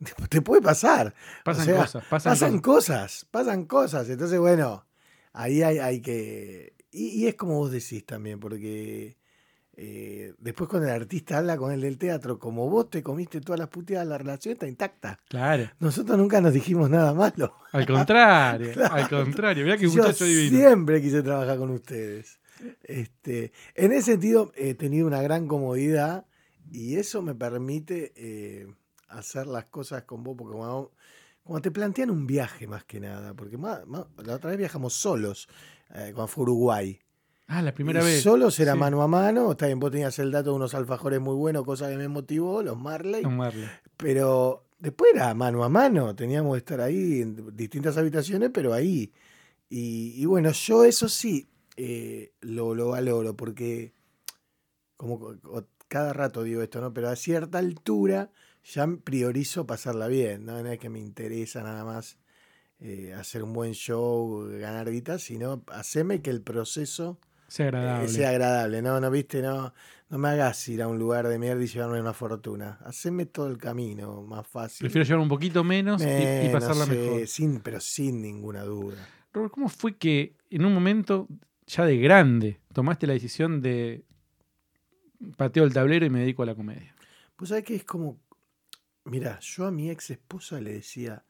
te 0.28 0.42
puede 0.42 0.62
pasar. 0.62 1.14
Pasan 1.44 1.62
O 1.62 1.64
sea, 1.66 1.76
cosas, 1.76 2.04
pasan, 2.08 2.32
Pasan 2.32 2.58
cosas. 2.60 3.26
pasan 3.30 3.64
cosas. 3.64 4.08
Entonces, 4.08 4.38
bueno, 4.38 4.86
ahí 5.32 5.62
hay, 5.62 5.78
hay 5.78 6.00
que... 6.00 6.74
Y, 6.90 7.08
y 7.08 7.26
es 7.26 7.34
como 7.34 7.54
vos 7.58 7.70
decís 7.70 8.04
también, 8.06 8.40
porque 8.40 9.16
eh, 9.78 10.32
después 10.38 10.70
cuando 10.70 10.88
el 10.88 10.94
artista 10.94 11.38
habla 11.38 11.58
con 11.58 11.70
el 11.72 11.82
del 11.82 11.98
teatro, 11.98 12.38
como 12.38 12.70
vos 12.70 12.88
te 12.88 13.02
comiste 13.02 13.40
todas 13.42 13.58
las 13.58 13.68
puteadas, 13.68 14.06
la 14.06 14.16
relación 14.16 14.52
está 14.54 14.66
intacta. 14.66 15.18
Claro. 15.28 15.70
Nosotros 15.78 16.16
nunca 16.16 16.40
nos 16.40 16.54
dijimos 16.54 16.88
nada 16.88 17.12
malo. 17.12 17.54
Al 17.72 17.86
contrario, 17.86 18.72
Claro. 18.74 18.94
al 18.94 19.08
contrario. 19.08 19.64
Mirá 19.64 19.76
que 19.76 19.88
muchacho 19.88 20.24
divino. 20.24 20.56
siempre 20.56 21.02
quise 21.02 21.22
trabajar 21.22 21.58
con 21.58 21.70
ustedes. 21.70 22.40
Este, 22.84 23.52
en 23.74 23.92
ese 23.92 24.12
sentido, 24.12 24.50
he 24.56 24.72
tenido 24.72 25.06
una 25.06 25.20
gran 25.20 25.46
comodidad 25.46 26.24
y 26.72 26.96
eso 26.96 27.20
me 27.20 27.34
permite 27.34 28.14
eh, 28.16 28.66
hacer 29.08 29.46
las 29.46 29.64
cosas 29.66 30.02
con 30.04 30.22
vos, 30.22 30.36
porque 30.36 30.56
cuando, 30.56 30.92
cuando 31.42 31.62
te 31.62 31.70
plantean 31.70 32.10
un 32.10 32.26
viaje 32.26 32.66
más 32.66 32.84
que 32.84 33.00
nada, 33.00 33.34
porque 33.34 33.56
más- 33.56 33.86
más- 33.86 34.06
la 34.24 34.34
otra 34.34 34.50
vez 34.50 34.58
viajamos 34.58 34.94
solos, 34.94 35.48
eh, 35.94 36.12
cuando 36.14 36.26
fue 36.28 36.42
a 36.42 36.44
Uruguay. 36.44 36.98
Ah, 37.48 37.62
la 37.62 37.72
primera 37.72 38.00
Y 38.00 38.04
vez. 38.04 38.22
Solos 38.22 38.58
era 38.58 38.72
Sí. 38.72 38.78
mano 38.78 39.02
a 39.02 39.06
mano, 39.08 39.52
está 39.52 39.66
bien, 39.66 39.78
vos 39.78 39.92
tenías 39.92 40.18
el 40.18 40.32
dato 40.32 40.50
de 40.50 40.56
unos 40.56 40.74
alfajores 40.74 41.20
muy 41.20 41.34
buenos, 41.36 41.64
cosa 41.64 41.88
que 41.88 41.96
me 41.96 42.08
motivó, 42.08 42.62
los 42.62 42.76
Marley. 42.76 43.22
Don 43.22 43.36
Marley. 43.36 43.68
Pero 43.96 44.64
después 44.80 45.12
era 45.14 45.32
mano 45.34 45.62
a 45.62 45.68
mano, 45.68 46.16
teníamos 46.16 46.54
que 46.54 46.58
estar 46.58 46.80
ahí 46.80 47.20
en 47.22 47.56
distintas 47.56 47.96
habitaciones, 47.96 48.50
pero 48.52 48.72
ahí. 48.72 49.12
Y, 49.68 50.20
y 50.20 50.24
bueno, 50.26 50.50
yo 50.50 50.84
eso 50.84 51.08
sí 51.08 51.48
eh, 51.76 52.32
lo, 52.40 52.74
lo 52.74 52.88
valoro, 52.88 53.36
porque 53.36 53.92
como 54.96 55.18
co- 55.20 55.36
co- 55.40 55.66
cada 55.88 56.12
rato 56.12 56.42
digo 56.42 56.62
esto, 56.62 56.80
¿no? 56.80 56.92
Pero 56.92 57.08
a 57.10 57.16
cierta 57.16 57.58
altura 57.58 58.30
ya 58.72 58.86
priorizo 59.04 59.66
pasarla 59.66 60.08
bien, 60.08 60.44
¿no? 60.44 60.62
No 60.62 60.70
es 60.70 60.78
que 60.78 60.88
me 60.88 60.98
interesa 60.98 61.62
nada 61.62 61.84
más 61.84 62.18
eh, 62.80 63.14
hacer 63.14 63.42
un 63.42 63.52
buen 63.52 63.72
show, 63.72 64.48
ganar 64.58 64.90
guita, 64.90 65.18
sino 65.18 65.62
hacerme 65.68 66.20
que 66.20 66.30
el 66.30 66.42
proceso 66.42 67.18
Sea 67.48 67.66
eh, 67.66 67.68
agradable. 67.68 68.08
sea 68.08 68.30
agradable, 68.30 68.82
no, 68.82 69.00
no 69.00 69.10
viste, 69.10 69.40
no, 69.40 69.72
no 70.10 70.18
me 70.18 70.28
hagas 70.28 70.68
ir 70.68 70.82
a 70.82 70.88
un 70.88 70.98
lugar 70.98 71.28
de 71.28 71.38
mierda 71.38 71.62
y 71.62 71.66
llevarme 71.66 72.00
una 72.00 72.12
fortuna. 72.12 72.78
Haceme 72.84 73.26
todo 73.26 73.48
el 73.48 73.56
camino 73.58 74.22
más 74.22 74.46
fácil. 74.46 74.84
Prefiero 74.86 75.06
llevar 75.06 75.22
un 75.22 75.28
poquito 75.28 75.62
menos 75.64 76.02
y- 76.02 76.48
pasarla 76.50 76.86
mejor. 76.86 77.26
Sin, 77.26 77.60
pero 77.60 77.80
sin 77.80 78.20
ninguna 78.20 78.62
duda. 78.64 78.96
Robert, 79.32 79.52
¿cómo 79.52 79.68
fue 79.68 79.96
que 79.96 80.34
en 80.50 80.64
un 80.64 80.74
momento 80.74 81.28
ya 81.66 81.84
de 81.84 81.98
grande 81.98 82.58
tomaste 82.72 83.06
la 83.06 83.12
decisión 83.12 83.60
de 83.60 84.04
pateo 85.36 85.64
el 85.64 85.72
tablero 85.72 86.04
y 86.06 86.10
me 86.10 86.20
dedico 86.20 86.42
a 86.42 86.46
la 86.46 86.54
comedia? 86.54 86.94
Pues 87.36 87.50
sabes 87.50 87.64
que 87.64 87.74
es 87.74 87.84
como, 87.84 88.18
mira, 89.06 89.38
yo 89.40 89.66
a 89.66 89.70
mi 89.70 89.90
ex 89.90 90.10
esposa 90.10 90.60
le 90.60 90.72
decía, 90.74 91.24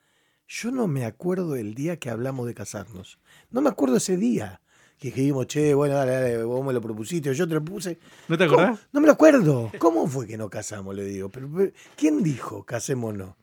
yo 0.48 0.70
no 0.70 0.86
me 0.88 1.04
acuerdo 1.04 1.52
del 1.52 1.74
día 1.74 1.98
que 1.98 2.10
hablamos 2.10 2.46
de 2.46 2.54
casarnos. 2.54 3.18
No 3.50 3.60
me 3.60 3.68
acuerdo 3.70 3.96
ese 3.96 4.16
día. 4.16 4.60
Que 4.98 5.08
dijimos, 5.10 5.46
che, 5.46 5.74
bueno, 5.74 5.94
dale, 5.94 6.12
dale, 6.12 6.42
vos 6.44 6.64
me 6.64 6.72
lo 6.72 6.80
propusiste, 6.80 7.34
yo 7.34 7.46
te 7.46 7.54
lo 7.54 7.62
puse. 7.64 7.98
¿No 8.28 8.38
te 8.38 8.46
¿Cómo? 8.46 8.60
acordás? 8.62 8.88
No 8.92 9.00
me 9.00 9.06
lo 9.06 9.12
acuerdo. 9.12 9.70
¿Cómo 9.78 10.06
fue 10.06 10.26
que 10.26 10.38
no 10.38 10.48
casamos? 10.48 10.94
Le 10.94 11.04
digo. 11.04 11.28
Pero, 11.28 11.50
pero, 11.54 11.72
¿quién 11.96 12.22
dijo 12.22 12.64
casémonos? 12.64 13.34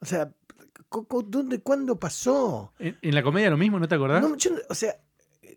O 0.00 0.06
sea, 0.06 0.32
¿dónde, 1.26 1.60
cuándo 1.62 1.98
pasó? 1.98 2.72
¿En, 2.78 2.96
en 3.02 3.14
la 3.14 3.22
comedia 3.24 3.50
lo 3.50 3.56
mismo, 3.56 3.78
no 3.80 3.88
te 3.88 3.94
acordás? 3.96 4.22
No, 4.22 4.36
yo 4.36 4.50
o 4.68 4.74
sea, 4.74 5.00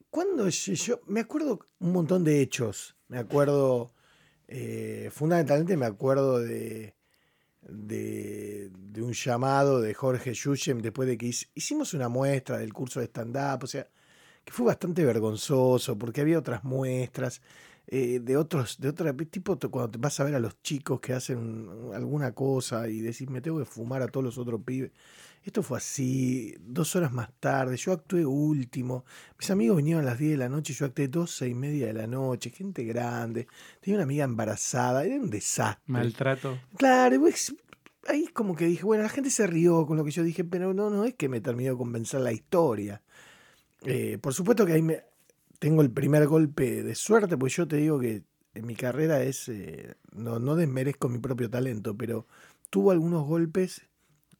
cuando 0.10 0.50
yo, 0.50 0.74
yo- 0.74 1.02
me 1.06 1.20
acuerdo 1.20 1.60
un 1.80 1.92
montón 1.92 2.24
de 2.24 2.42
hechos. 2.42 2.96
Me 3.08 3.20
acuerdo, 3.20 3.94
eh, 4.48 5.10
fundamentalmente 5.13 5.78
me 5.78 5.86
acuerdo 5.86 6.40
de, 6.40 6.96
de, 7.70 8.70
de 8.74 9.01
un 9.01 9.13
llamado 9.13 9.82
de 9.82 9.93
Jorge 9.93 10.34
Yushem 10.34 10.79
después 10.82 11.08
de 11.08 11.17
que 11.17 11.27
hic- 11.27 11.50
hicimos 11.55 11.93
una 11.93 12.10
muestra 12.10 12.58
del 12.58 12.74
curso 12.74 13.00
de 13.00 13.08
stand-up, 13.08 13.63
o 13.63 13.67
sea, 13.67 13.88
que 14.46 14.53
fue 14.53 14.65
bastante 14.65 15.05
vergonzoso 15.05 15.98
porque 15.98 16.22
había 16.22 16.39
otras 16.39 16.63
muestras. 16.63 17.41
eh, 17.88 18.20
de 18.22 18.38
otros, 18.38 18.79
de 18.79 18.88
otra 18.89 19.13
tipo, 19.15 19.60
cuando 19.60 19.91
te 19.91 19.98
vas 20.00 20.17
a 20.20 20.24
ver 20.24 20.36
a 20.36 20.39
los 20.39 20.62
chicos 20.62 21.00
que 21.01 21.13
hacen 21.13 21.38
un- 21.39 21.93
alguna 21.93 22.32
cosa 22.34 22.88
y 22.89 23.01
decís, 23.01 23.29
me 23.29 23.41
tengo 23.41 23.60
que 23.60 23.65
fumar 23.65 24.01
a 24.01 24.08
todos 24.08 24.24
los 24.24 24.38
otros 24.38 24.62
pibes. 24.63 24.91
Esto 25.44 25.62
fue 25.62 25.78
así, 25.78 26.56
dos 26.60 26.96
horas 26.96 27.12
más 27.12 27.30
tarde, 27.40 27.76
yo 27.76 27.92
actué 27.92 28.26
último, 28.26 29.04
mis 29.38 29.52
amigos 29.52 29.76
vinieron 29.76 30.04
a 30.04 30.06
las 30.06 30.18
10 30.18 30.32
de 30.32 30.38
la 30.38 30.48
noche, 30.48 30.74
yo 30.74 30.86
actué 30.86 31.10
12 31.10 31.50
y 31.50 31.54
media 31.54 31.88
de 31.88 31.94
la 31.94 32.08
noche, 32.08 32.50
gente 32.50 32.86
grande, 32.86 33.48
tenía 33.82 33.98
una 33.98 34.04
amiga 34.04 34.24
embarazada, 34.24 35.04
era 35.04 35.16
un 35.16 35.30
desastre. 35.30 35.84
Maltrato. 35.88 36.58
Claro, 36.78 37.20
pues, 37.20 37.54
ahí 38.08 38.28
como 38.28 38.56
que 38.56 38.66
dije, 38.68 38.86
bueno, 38.86 39.04
la 39.04 39.10
gente 39.10 39.30
se 39.30 39.46
rió 39.46 39.86
con 39.86 39.98
lo 39.98 40.06
que 40.06 40.12
yo 40.12 40.24
dije, 40.24 40.46
pero 40.46 40.74
no, 40.74 40.90
no 40.90 41.04
es 41.04 41.14
que 41.16 41.28
me 41.28 41.42
terminó 41.42 41.72
de 41.72 41.78
convencer 41.78 42.22
la 42.22 42.32
historia. 42.32 43.02
Eh, 43.86 44.18
por 44.22 44.34
supuesto 44.34 44.66
que 44.66 44.74
ahí 44.74 44.82
me, 44.82 45.04
tengo 45.60 45.82
el 45.82 45.92
primer 45.92 46.26
golpe 46.28 46.84
de 46.84 46.96
suerte, 46.96 47.38
pues 47.38 47.54
yo 47.54 47.68
te 47.68 47.76
digo 47.78 48.00
que 48.00 48.24
en 48.54 48.66
mi 48.66 48.76
carrera 48.76 49.22
es, 49.24 49.50
eh, 49.50 49.96
no, 50.14 50.40
no 50.40 50.56
desmerezco 50.56 51.10
mi 51.10 51.20
propio 51.20 51.50
talento, 51.50 51.98
pero 51.98 52.28
tuvo 52.70 52.92
algunos 52.92 53.26
golpes 53.26 53.82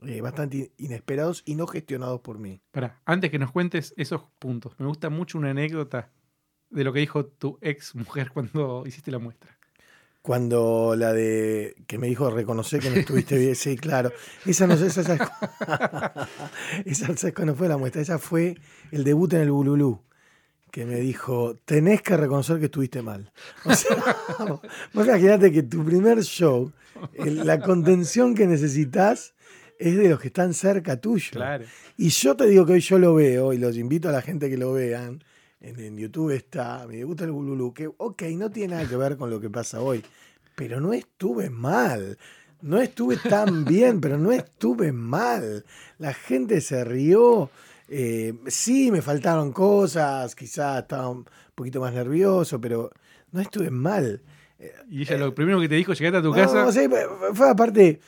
eh, 0.02 0.22
bastante 0.22 0.72
inesperados 0.78 1.44
y 1.46 1.56
no 1.56 1.68
gestionados 1.68 2.22
por 2.22 2.40
mí. 2.40 2.62
Pará, 2.72 3.02
antes 3.06 3.32
que 3.32 3.40
nos 3.40 3.52
cuentes 3.52 3.94
esos 3.98 4.24
puntos, 4.40 4.74
me 4.80 4.86
gusta 4.86 5.10
mucho 5.10 5.38
una 5.38 5.52
anécdota 5.52 6.12
de 6.74 6.84
lo 6.84 6.92
que 6.92 7.00
dijo 7.00 7.26
tu 7.26 7.58
ex 7.62 7.96
mujer 7.96 8.32
cuando 8.32 8.84
hiciste 8.88 9.12
la 9.12 9.20
muestra. 9.20 9.58
Cuando 10.22 10.96
la 10.98 11.12
de 11.12 11.76
que 11.86 11.98
me 11.98 12.08
dijo 12.08 12.30
reconocer 12.30 12.80
que 12.80 12.90
no 12.90 12.96
estuviste 12.96 13.38
bien, 13.38 13.56
sí, 13.56 13.76
claro. 13.76 14.12
Esa 14.46 14.68
no 14.68 14.78
sé, 14.78 14.88
esa, 14.88 15.02
esa, 15.14 16.28
esa, 16.86 17.18
¿sabes 17.18 17.34
cuándo 17.36 17.56
fue 17.56 17.68
la 17.68 17.78
muestra? 17.78 18.02
Esa 18.02 18.20
fue 18.20 18.56
el 18.92 19.04
debut 19.04 19.34
en 19.34 19.42
el 19.42 19.52
Bululú. 19.52 20.02
Que 20.72 20.86
me 20.86 20.96
dijo, 20.96 21.58
tenés 21.66 22.02
que 22.02 22.16
reconocer 22.16 22.58
que 22.60 22.66
estuviste 22.66 23.02
mal. 23.02 23.32
O 23.66 23.74
sea, 23.76 23.98
vos 24.94 25.06
imagínate 25.06 25.52
que 25.52 25.62
tu 25.62 25.84
primer 25.84 26.24
show, 26.24 26.72
la 27.18 27.60
contención 27.60 28.34
que 28.34 28.48
necesitas 28.48 29.33
es 29.80 29.98
de 29.98 30.10
los 30.10 30.20
que 30.20 30.28
están 30.28 30.54
cerca 30.54 31.00
tuyo. 31.00 31.32
Claro. 31.32 31.66
Y 31.98 32.10
yo 32.10 32.36
te 32.36 32.48
digo 32.48 32.66
que 32.66 32.74
hoy 32.74 32.80
yo 32.82 32.98
lo 33.00 33.16
veo 33.16 33.54
y 33.54 33.58
los 33.58 33.78
invito 33.78 34.10
a 34.10 34.12
la 34.12 34.22
gente 34.22 34.50
que 34.50 34.58
lo 34.58 34.74
vean. 34.74 35.24
En, 35.62 35.80
en 35.80 35.98
YouTube 35.98 36.32
está 36.32 36.86
debut 36.88 37.20
en 37.22 37.28
el 37.28 37.32
Bululú, 37.32 37.74
que 37.74 37.90
ok, 37.96 38.22
no 38.36 38.50
tiene 38.52 38.76
nada 38.76 38.88
que 38.90 38.98
ver 38.98 39.16
con 39.18 39.30
lo 39.30 39.40
que 39.40 39.50
pasa 39.50 39.82
hoy, 39.82 40.04
pero 40.56 40.80
no 40.82 40.92
estuve 40.94 41.50
mal. 41.50 42.18
No 42.62 42.80
estuve 42.82 43.18
tan 43.18 43.64
bien, 43.66 44.00
pero 44.02 44.18
no 44.18 44.32
estuve 44.32 44.92
mal. 44.92 45.64
La 46.00 46.14
gente 46.14 46.60
se 46.62 46.84
rió. 46.84 47.50
eh, 47.88 48.34
sí, 48.48 48.92
me 48.92 49.02
faltaron 49.02 49.52
cosas, 49.52 50.36
quizás 50.36 50.82
estaba 50.84 51.10
un 51.10 51.26
poquito 51.56 51.80
más 51.82 51.94
nervioso, 51.94 52.60
pero 52.60 52.90
no 53.32 53.42
estuve 53.42 53.70
mal. 53.70 54.22
Y 54.90 55.02
ella 55.02 55.18
lo 55.18 55.36
primero 55.36 55.60
que 55.60 55.68
te 55.68 55.76
dijo, 55.76 55.94
llegaste 55.94 56.18
a 56.18 56.22
tu 56.22 56.30
No, 56.30 56.36
casa. 56.36 56.66
o 56.66 56.72
sea, 56.72 56.90
fue- 56.90 57.06
fue 57.34 57.50
aparte, 57.50 58.00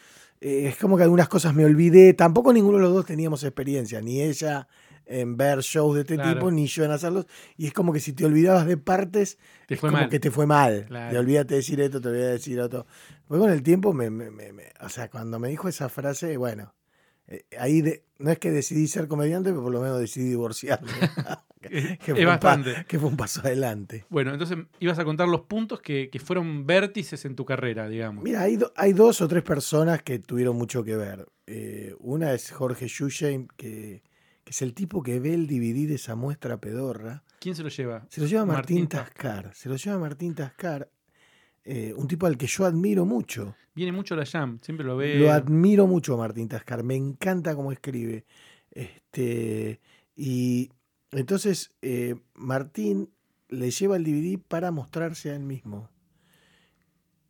eh, 0.42 0.68
es 0.68 0.78
como 0.78 0.98
que 0.98 1.04
algunas 1.04 1.28
cosas 1.30 1.54
me 1.54 1.66
olvidé. 1.66 2.14
Tampoco 2.14 2.54
ninguno 2.54 2.78
de 2.78 2.84
los 2.84 2.94
dos 2.94 3.06
teníamos 3.06 3.44
experiencia, 3.44 4.02
ni 4.02 4.22
ella 4.22 4.68
en 5.08 5.38
ver 5.38 5.60
shows 5.60 5.94
de 5.96 6.02
este 6.02 6.16
Claro. 6.16 6.34
tipo, 6.34 6.50
ni 6.52 6.66
yo 6.68 6.84
en 6.84 6.92
hacerlos. 6.92 7.28
Y 7.58 7.68
es 7.68 7.74
como 7.74 7.94
que 7.94 8.00
si 8.00 8.14
te 8.14 8.26
olvidabas 8.26 8.66
de 8.66 8.78
partes, 8.78 9.38
Te 9.68 9.76
es 9.76 9.80
fue 9.80 9.90
como 9.92 10.02
mal. 10.02 10.10
que 10.10 10.20
te 10.20 10.32
fue 10.32 10.46
mal. 10.48 10.86
Claro. 10.88 11.12
Te 11.12 11.18
olvidaste 11.20 11.54
de 11.54 11.60
decir 11.60 11.80
esto, 11.82 12.02
te 12.02 12.08
olvidaste 12.10 12.28
de 12.28 12.34
decir 12.34 12.60
otro. 12.60 12.86
Pues 13.28 13.40
con 13.40 13.52
el 13.52 13.62
tiempo, 13.64 13.94
me, 13.94 14.10
me- 14.10 14.32
me- 14.32 14.52
me- 14.52 14.72
o 14.82 14.90
sea, 14.90 15.10
cuando 15.10 15.38
me 15.40 15.50
dijo 15.50 15.68
esa 15.68 15.90
frase, 15.90 16.38
bueno, 16.38 16.74
eh, 17.28 17.46
ahí 17.60 17.82
de- 17.82 18.04
no 18.20 18.32
es 18.32 18.40
que 18.40 18.50
decidí 18.52 18.88
ser 18.88 19.08
comediante, 19.08 19.50
pero 19.52 19.62
por 19.64 19.72
lo 19.72 19.82
menos 19.82 20.00
decidí 20.00 20.30
divorciarme. 20.30 20.90
que, 22.04 22.12
Es 22.12 22.18
fue 22.18 22.26
un 22.26 22.40
pa- 22.40 22.84
que 22.88 23.00
fue 23.00 23.10
un 23.10 23.18
paso 23.18 23.42
adelante. 23.42 24.06
Bueno, 24.10 24.32
entonces 24.32 24.58
ibas 24.80 25.00
a 25.00 25.06
contar 25.06 25.28
los 25.28 25.42
puntos 25.42 25.82
que, 25.82 26.10
que 26.12 26.20
fueron 26.20 26.66
vértices 26.66 27.26
en 27.26 27.36
tu 27.36 27.46
carrera, 27.46 27.88
digamos. 27.88 28.24
Mira, 28.24 28.42
hay, 28.42 28.58
do- 28.58 28.72
hay 28.76 28.94
dos 28.94 29.22
o 29.22 29.28
tres 29.28 29.44
personas 29.44 30.02
que 30.04 30.20
tuvieron 30.20 30.56
mucho 30.58 30.84
que 30.84 30.96
ver. 30.96 31.28
Eh, 31.48 31.96
una 32.00 32.34
es 32.34 32.52
Jorge 32.52 32.88
Yusheim, 32.88 33.48
que, 33.56 34.02
que 34.44 34.52
es 34.52 34.62
el 34.62 34.74
tipo 34.74 35.02
que 35.04 35.20
ve 35.20 35.34
el 35.34 35.48
de 35.48 35.94
esa 35.96 36.16
muestra 36.16 36.58
pedorra. 36.58 37.24
¿Quién 37.40 37.56
se 37.56 37.64
lo 37.64 37.70
lleva? 37.70 38.06
Se 38.10 38.22
lo 38.22 38.28
lleva 38.28 38.46
Martín, 38.46 38.82
Martín 38.84 38.88
Tascar. 38.88 39.52
Se 39.54 39.70
lo 39.70 39.76
lleva 39.76 40.00
Martín 40.00 40.34
Tascar, 40.36 40.90
eh, 41.64 41.94
un 41.96 42.08
tipo 42.08 42.26
al 42.26 42.38
que 42.38 42.48
yo 42.48 42.66
admiro 42.66 43.06
mucho. 43.06 43.56
Viene 43.76 43.92
mucho 43.92 44.14
a 44.14 44.18
la 44.18 44.26
Jam, 44.26 44.60
siempre 44.62 44.86
lo 44.86 44.96
ve. 44.98 45.20
Lo 45.20 45.32
admiro 45.32 45.86
mucho 45.86 46.14
a 46.14 46.18
Martín 46.18 46.48
Tascar. 46.48 46.84
Me 46.84 46.96
encanta 46.96 47.56
cómo 47.56 47.72
escribe. 47.72 48.26
Este, 48.72 49.80
y 50.16 50.70
entonces 51.20 51.72
eh, 51.82 52.16
Martín 52.34 53.10
le 53.50 53.72
lleva 53.72 53.96
el 53.98 54.04
DVD 54.04 54.40
para 54.40 54.72
mostrarse 54.72 55.32
a 55.32 55.36
él 55.36 55.44
mismo. 55.44 55.90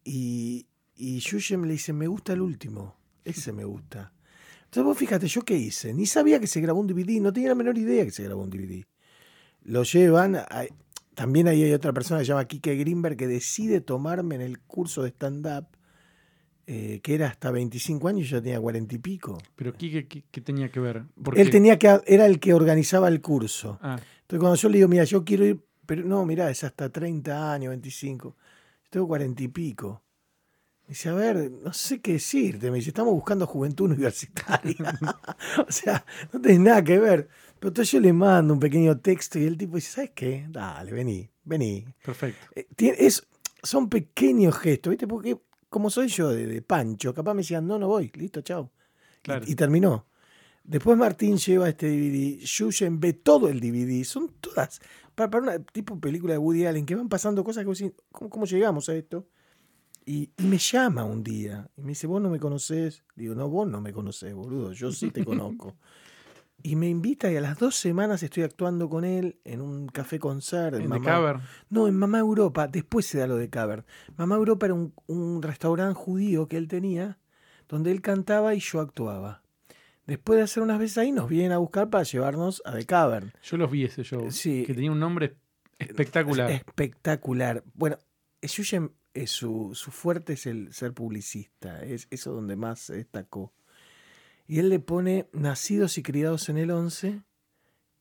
Y, 0.04 0.68
y 0.96 1.20
Yushem 1.20 1.64
le 1.64 1.74
dice, 1.74 1.94
me 1.94 2.08
gusta 2.08 2.34
el 2.34 2.42
último. 2.42 2.96
Ese 3.24 3.52
me 3.52 3.66
gusta. 3.66 4.14
Entonces 4.66 4.84
vos 4.84 4.98
fíjate, 4.98 5.28
¿yo 5.28 5.42
qué 5.44 5.58
hice? 5.58 5.94
Ni 5.94 6.06
sabía 6.06 6.40
que 6.40 6.48
se 6.48 6.62
grabó 6.62 6.80
un 6.80 6.88
DVD, 6.88 7.22
no 7.22 7.34
tenía 7.34 7.50
la 7.50 7.56
menor 7.56 7.78
idea 7.78 8.06
que 8.06 8.12
se 8.12 8.24
grabó 8.24 8.44
un 8.44 8.50
DVD. 8.50 8.86
Lo 9.64 9.84
llevan, 9.84 10.38
también 11.16 11.48
ahí 11.48 11.64
hay 11.64 11.74
otra 11.74 11.94
persona 11.94 12.20
que 12.20 12.26
se 12.26 12.30
llama 12.30 12.46
Kike 12.46 12.76
Greenberg 12.76 13.18
que 13.18 13.28
decide 13.28 13.82
tomarme 13.82 14.36
en 14.36 14.42
el 14.42 14.60
curso 14.60 15.02
de 15.02 15.10
stand-up, 15.10 15.68
eh, 16.68 17.00
que 17.04 17.16
era 17.16 17.28
hasta 17.28 17.52
25 17.52 18.08
años 18.08 18.22
y 18.28 18.30
yo 18.30 18.42
tenía 18.42 18.60
40 18.60 18.96
y 18.96 18.98
pico. 18.98 19.38
Pero 19.56 19.74
¿qué, 19.78 20.08
qué 20.08 20.42
tenía 20.42 20.70
que 20.70 20.80
ver? 20.80 21.04
Él 21.36 21.50
tenía 21.50 21.78
que, 21.78 22.00
era 22.08 22.26
el 22.26 22.40
que 22.40 22.54
organizaba 22.54 23.08
el 23.08 23.22
curso. 23.22 23.78
Ah, 23.82 23.98
Entonces 24.22 24.40
cuando 24.40 24.56
yo 24.56 24.70
le 24.70 24.78
digo, 24.78 24.88
mira, 24.90 25.04
yo 25.04 25.24
quiero 25.24 25.46
ir, 25.46 25.60
pero 25.86 26.04
no, 26.04 26.26
mira, 26.26 26.50
es 26.50 26.64
hasta 26.64 26.90
30 26.90 27.54
años, 27.54 27.70
25. 27.70 28.30
Yo 28.86 28.90
tengo 28.90 29.08
40 29.08 29.44
y 29.44 29.48
pico. 29.50 30.02
Me 30.88 30.90
dice, 30.90 31.10
a 31.10 31.14
ver, 31.14 31.52
no 31.52 31.74
sé 31.74 32.00
qué 32.00 32.14
decirte. 32.14 32.70
Me 32.70 32.78
dice, 32.78 32.90
estamos 32.90 33.14
buscando 33.14 33.46
juventud 33.48 33.86
universitaria. 33.86 34.76
o 35.68 35.72
sea, 35.72 36.06
no 36.32 36.40
tenés 36.42 36.60
nada 36.60 36.84
que 36.84 37.00
ver. 37.00 37.28
Pero 37.60 37.70
entonces 37.70 37.92
yo 37.92 38.00
le 38.00 38.14
mando 38.14 38.54
un 38.54 38.60
pequeño 38.60 38.98
texto 39.00 39.40
y 39.40 39.46
el 39.46 39.58
tipo 39.58 39.76
dice, 39.76 39.92
¿sabes 39.92 40.12
qué? 40.14 40.46
Dale, 40.50 40.92
vení, 40.92 41.30
vení. 41.44 41.86
perfecto. 42.04 42.46
Eh, 42.56 42.68
tiene- 42.76 42.98
es, 43.00 43.26
son 43.64 43.90
pequeños 43.90 44.56
gestos, 44.60 44.92
¿viste? 44.92 45.08
Porque 45.08 45.38
como 45.76 45.90
soy 45.90 46.08
yo 46.08 46.30
de, 46.30 46.48
de 46.48 46.62
Pancho, 46.62 47.14
capaz 47.14 47.34
me 47.34 47.42
decían, 47.42 47.68
no, 47.68 47.78
no 47.78 47.90
voy, 47.90 48.10
listo, 48.16 48.40
chao. 48.40 48.72
Y- 48.72 49.22
Claro. 49.22 49.44
Y, 49.46 49.56
terminó. 49.56 50.06
Después 50.64 50.98
Martín 50.98 51.36
lleva 51.38 51.68
este 51.68 51.88
DVD, 51.88 52.40
Yuyen 52.46 52.98
ve 53.02 53.12
todo 53.12 53.50
el 53.50 53.60
DVD, 53.60 54.06
son 54.06 54.30
todas, 54.40 54.80
para, 55.16 55.30
para 55.30 55.44
una 55.44 55.60
tipo 55.60 56.00
película 56.00 56.32
de 56.32 56.38
Woody 56.38 56.66
Allen, 56.66 56.86
que 56.86 56.96
van 56.96 57.10
pasando 57.10 57.44
cosas 57.44 57.64
que 57.64 57.68
vos 57.68 57.78
decís, 57.78 57.94
¿cómo, 58.14 58.30
cómo 58.30 58.46
llegamos 58.46 58.88
a 58.88 58.96
esto? 58.96 59.28
Y, 60.06 60.30
y 60.38 60.44
me 60.44 60.58
llama 60.58 61.04
un 61.04 61.24
día 61.26 61.68
y 61.76 61.82
me 61.82 61.90
dice, 61.90 62.08
vos 62.08 62.22
no 62.22 62.30
me 62.30 62.40
conocés. 62.40 63.04
Digo, 63.18 63.36
no, 63.36 63.50
vos 63.50 63.68
no 63.68 63.82
me 63.82 63.92
conocés, 63.92 64.34
boludo, 64.34 64.72
yo 64.72 64.94
sí 64.94 65.12
te 65.12 65.26
conozco. 65.26 65.76
Y 66.66 66.76
me 66.76 66.90
invita 66.90 67.32
y 67.32 67.36
a 67.38 67.42
las 67.42 67.60
dos 67.60 67.76
semanas 67.76 68.24
estoy 68.24 68.42
actuando 68.42 68.90
con 68.90 69.06
él 69.06 69.38
en 69.44 69.62
un 69.62 69.86
café 69.88 70.18
concert. 70.18 70.76
en 70.76 70.82
En 70.82 70.90
Mamá- 70.90 71.16
Cover. 71.16 71.38
no, 71.70 71.88
en 71.88 71.96
Mamá 71.96 72.18
Europa, 72.18 72.68
después 72.68 73.06
se 73.06 73.20
da 73.20 73.28
lo 73.28 73.36
de 73.38 73.52
Cavern. 73.52 73.86
Mamá 74.18 74.34
Europa 74.36 74.66
era 74.66 74.74
un, 74.74 74.92
un 75.06 75.44
restaurante 75.44 75.94
judío 75.94 76.48
que 76.48 76.58
él 76.58 76.68
tenía, 76.68 77.20
donde 77.70 77.92
él 77.92 78.02
cantaba 78.02 78.56
y 78.56 78.60
yo 78.62 78.80
actuaba. 78.80 79.44
Después 80.08 80.38
de 80.38 80.44
hacer 80.44 80.64
unas 80.64 80.80
veces 80.80 80.98
ahí, 80.98 81.12
nos 81.12 81.30
vienen 81.30 81.52
a 81.52 81.60
buscar 81.60 81.92
para 81.92 82.04
llevarnos 82.04 82.64
a 82.66 82.72
The 82.74 82.86
Cavern. 82.88 83.32
Yo 83.44 83.58
los 83.58 83.70
vi 83.70 83.84
ese 83.86 84.04
show. 84.04 84.32
Sí. 84.32 84.64
Que 84.66 84.74
tenía 84.74 84.92
un 84.92 85.00
nombre 85.00 85.36
espectacular. 85.78 86.50
Espectacular. 86.50 87.64
Bueno, 87.76 88.00
Yushem, 88.42 88.90
su, 89.28 89.72
su 89.76 89.92
fuerte 89.92 90.34
es 90.34 90.48
el 90.48 90.74
ser 90.74 90.94
publicista, 90.94 91.84
es 91.84 92.08
eso 92.10 92.34
donde 92.34 92.56
más 92.56 92.80
se 92.80 92.96
destacó. 92.96 93.54
Y 94.48 94.60
él 94.60 94.70
le 94.70 94.80
pone 94.80 95.28
nacidos 95.34 95.98
y 95.98 96.04
criados 96.04 96.50
en 96.50 96.58
el 96.58 96.72
11 96.72 97.22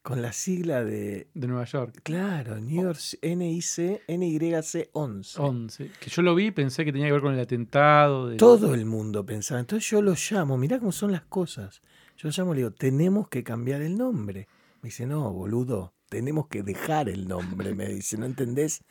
con 0.02 0.20
la 0.20 0.32
sigla 0.34 0.84
de, 0.84 1.28
de 1.32 1.46
Nueva 1.48 1.64
York. 1.64 2.00
claro, 2.02 2.60
New 2.60 2.82
York 2.82 2.98
NIC, 3.22 4.02
NYC 4.06 4.90
11. 4.92 5.40
11. 5.40 5.90
Que 5.98 6.10
yo 6.10 6.20
lo 6.20 6.34
vi 6.34 6.46
y 6.46 6.50
pensé 6.50 6.84
que 6.84 6.92
tenía 6.92 7.06
que 7.06 7.12
ver 7.12 7.22
con 7.22 7.32
el 7.32 7.40
atentado. 7.40 8.28
de- 8.28 8.36
Todo 8.36 8.74
el 8.74 8.84
mundo 8.84 9.24
pensaba. 9.24 9.60
Entonces 9.60 9.88
yo 9.88 10.02
lo 10.02 10.14
llamo, 10.30 10.58
mirá 10.58 10.78
cómo 10.78 10.92
son 10.92 11.12
las 11.12 11.22
cosas. 11.22 11.80
Yo 12.18 12.28
lo 12.28 12.34
llamo 12.36 12.52
y 12.52 12.56
le 12.56 12.60
digo, 12.64 12.72
tenemos 12.72 13.28
que 13.28 13.42
cambiar 13.42 13.80
el 13.80 13.96
nombre. 13.96 14.46
Me 14.82 14.88
dice, 14.88 15.06
no, 15.06 15.32
boludo, 15.32 15.93
tenemos 16.08 16.46
que 16.48 16.62
dejar 16.62 17.08
el 17.08 17.26
nombre, 17.28 17.74
me 17.74 17.88
dice, 17.88 18.16
¿no 18.18 18.26
entendés? 18.26 18.82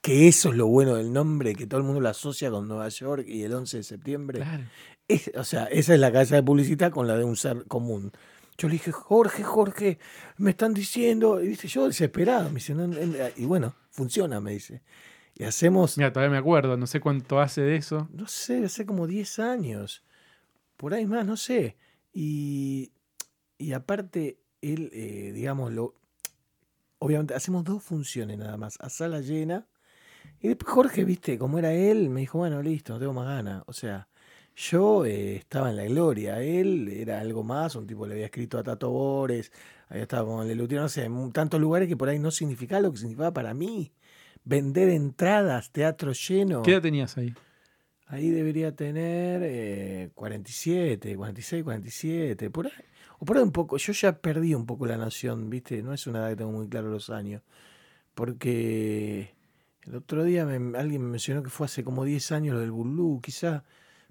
Que 0.00 0.28
eso 0.28 0.50
es 0.50 0.56
lo 0.56 0.66
bueno 0.66 0.94
del 0.96 1.12
nombre, 1.12 1.54
que 1.54 1.66
todo 1.66 1.78
el 1.80 1.84
mundo 1.86 2.00
lo 2.00 2.08
asocia 2.08 2.50
con 2.50 2.68
Nueva 2.68 2.88
York 2.88 3.24
y 3.26 3.42
el 3.42 3.52
11 3.54 3.78
de 3.78 3.82
septiembre. 3.82 4.38
Claro. 4.40 4.64
Es- 5.08 5.30
o 5.36 5.44
sea, 5.44 5.64
esa 5.64 5.94
es 5.94 6.00
la 6.00 6.12
cabeza 6.12 6.36
de 6.36 6.42
publicidad 6.42 6.90
con 6.92 7.06
la 7.06 7.16
de 7.16 7.24
un 7.24 7.36
ser 7.36 7.64
común. 7.66 8.12
Yo 8.56 8.68
le 8.68 8.74
dije, 8.74 8.92
Jorge, 8.92 9.42
Jorge, 9.42 9.98
me 10.36 10.50
están 10.50 10.74
diciendo, 10.74 11.42
y 11.42 11.48
dice, 11.48 11.66
yo 11.68 11.86
desesperado, 11.86 12.48
me 12.50 12.56
dice, 12.56 12.74
"No, 12.74 12.86
no, 12.86 12.94
no". 12.98 13.14
y 13.36 13.44
bueno, 13.46 13.74
funciona, 13.90 14.40
me 14.40 14.52
dice. 14.52 14.82
Y 15.34 15.44
hacemos, 15.44 15.96
Mira, 15.96 16.12
todavía 16.12 16.32
me 16.32 16.38
acuerdo, 16.38 16.76
no 16.76 16.86
sé 16.86 17.00
cuánto 17.00 17.40
hace 17.40 17.62
de 17.62 17.76
eso. 17.76 18.08
no 18.12 18.26
sé, 18.28 18.64
hace 18.64 18.84
como 18.84 19.06
10 19.06 19.38
años, 19.38 20.04
por 20.76 20.92
ahí 20.92 21.06
más, 21.06 21.24
no 21.24 21.36
sé. 21.38 21.76
Y, 22.12 22.92
y 23.56 23.72
aparte, 23.72 24.38
él, 24.60 24.90
eh, 24.92 25.32
digamos, 25.34 25.72
lo, 25.72 25.94
obviamente 27.00 27.34
hacemos 27.34 27.64
dos 27.64 27.82
funciones 27.82 28.38
nada 28.38 28.56
más, 28.56 28.78
a 28.80 28.88
sala 28.88 29.20
llena. 29.20 29.66
Y 30.40 30.48
después 30.48 30.72
Jorge, 30.72 31.04
viste, 31.04 31.38
como 31.38 31.58
era 31.58 31.72
él, 31.72 32.08
me 32.08 32.20
dijo, 32.20 32.38
bueno, 32.38 32.62
listo, 32.62 32.94
no 32.94 32.98
tengo 32.98 33.12
más 33.12 33.26
ganas. 33.26 33.62
O 33.66 33.72
sea, 33.72 34.08
yo 34.54 35.04
eh, 35.04 35.36
estaba 35.36 35.70
en 35.70 35.76
la 35.76 35.84
gloria, 35.84 36.42
él 36.42 36.88
era 36.88 37.20
algo 37.20 37.42
más, 37.42 37.74
un 37.74 37.86
tipo 37.86 38.06
le 38.06 38.14
había 38.14 38.26
escrito 38.26 38.58
a 38.58 38.62
Tato 38.62 38.90
Bores, 38.90 39.52
había 39.88 40.02
estado 40.02 40.26
con 40.26 40.42
el 40.42 40.48
Lelutier, 40.48 40.80
no 40.80 40.88
sé, 40.88 41.04
en 41.04 41.32
tantos 41.32 41.60
lugares 41.60 41.88
que 41.88 41.96
por 41.96 42.08
ahí 42.08 42.18
no 42.18 42.30
significaba 42.30 42.80
lo 42.80 42.92
que 42.92 42.98
significaba 42.98 43.32
para 43.32 43.54
mí. 43.54 43.92
Vender 44.44 44.88
entradas, 44.88 45.70
teatro 45.70 46.12
lleno. 46.12 46.62
¿Qué 46.62 46.72
edad 46.72 46.82
tenías 46.82 47.16
ahí? 47.18 47.34
Ahí 48.06 48.30
debería 48.30 48.74
tener 48.74 49.42
eh, 49.44 50.10
47, 50.14 51.16
46, 51.16 51.64
47, 51.64 52.50
por 52.50 52.66
ahí. 52.66 52.72
O 53.20 53.24
por 53.24 53.36
ahí 53.36 53.42
un 53.42 53.52
poco. 53.52 53.76
Yo 53.76 53.92
ya 53.92 54.18
perdí 54.20 54.54
un 54.54 54.66
poco 54.66 54.86
la 54.86 54.96
noción, 54.96 55.48
¿viste? 55.50 55.82
No 55.82 55.92
es 55.92 56.06
una 56.06 56.20
edad 56.20 56.28
que 56.30 56.36
tengo 56.36 56.52
muy 56.52 56.68
claro 56.68 56.88
los 56.90 57.10
años. 57.10 57.42
Porque 58.14 59.34
el 59.82 59.94
otro 59.94 60.24
día 60.24 60.44
me- 60.44 60.76
alguien 60.78 61.02
me 61.02 61.10
mencionó 61.10 61.42
que 61.42 61.50
fue 61.50 61.66
hace 61.66 61.84
como 61.84 62.04
10 62.04 62.32
años 62.32 62.54
lo 62.54 62.60
del 62.60 62.70
Bulú, 62.70 63.20
quizá. 63.22 63.64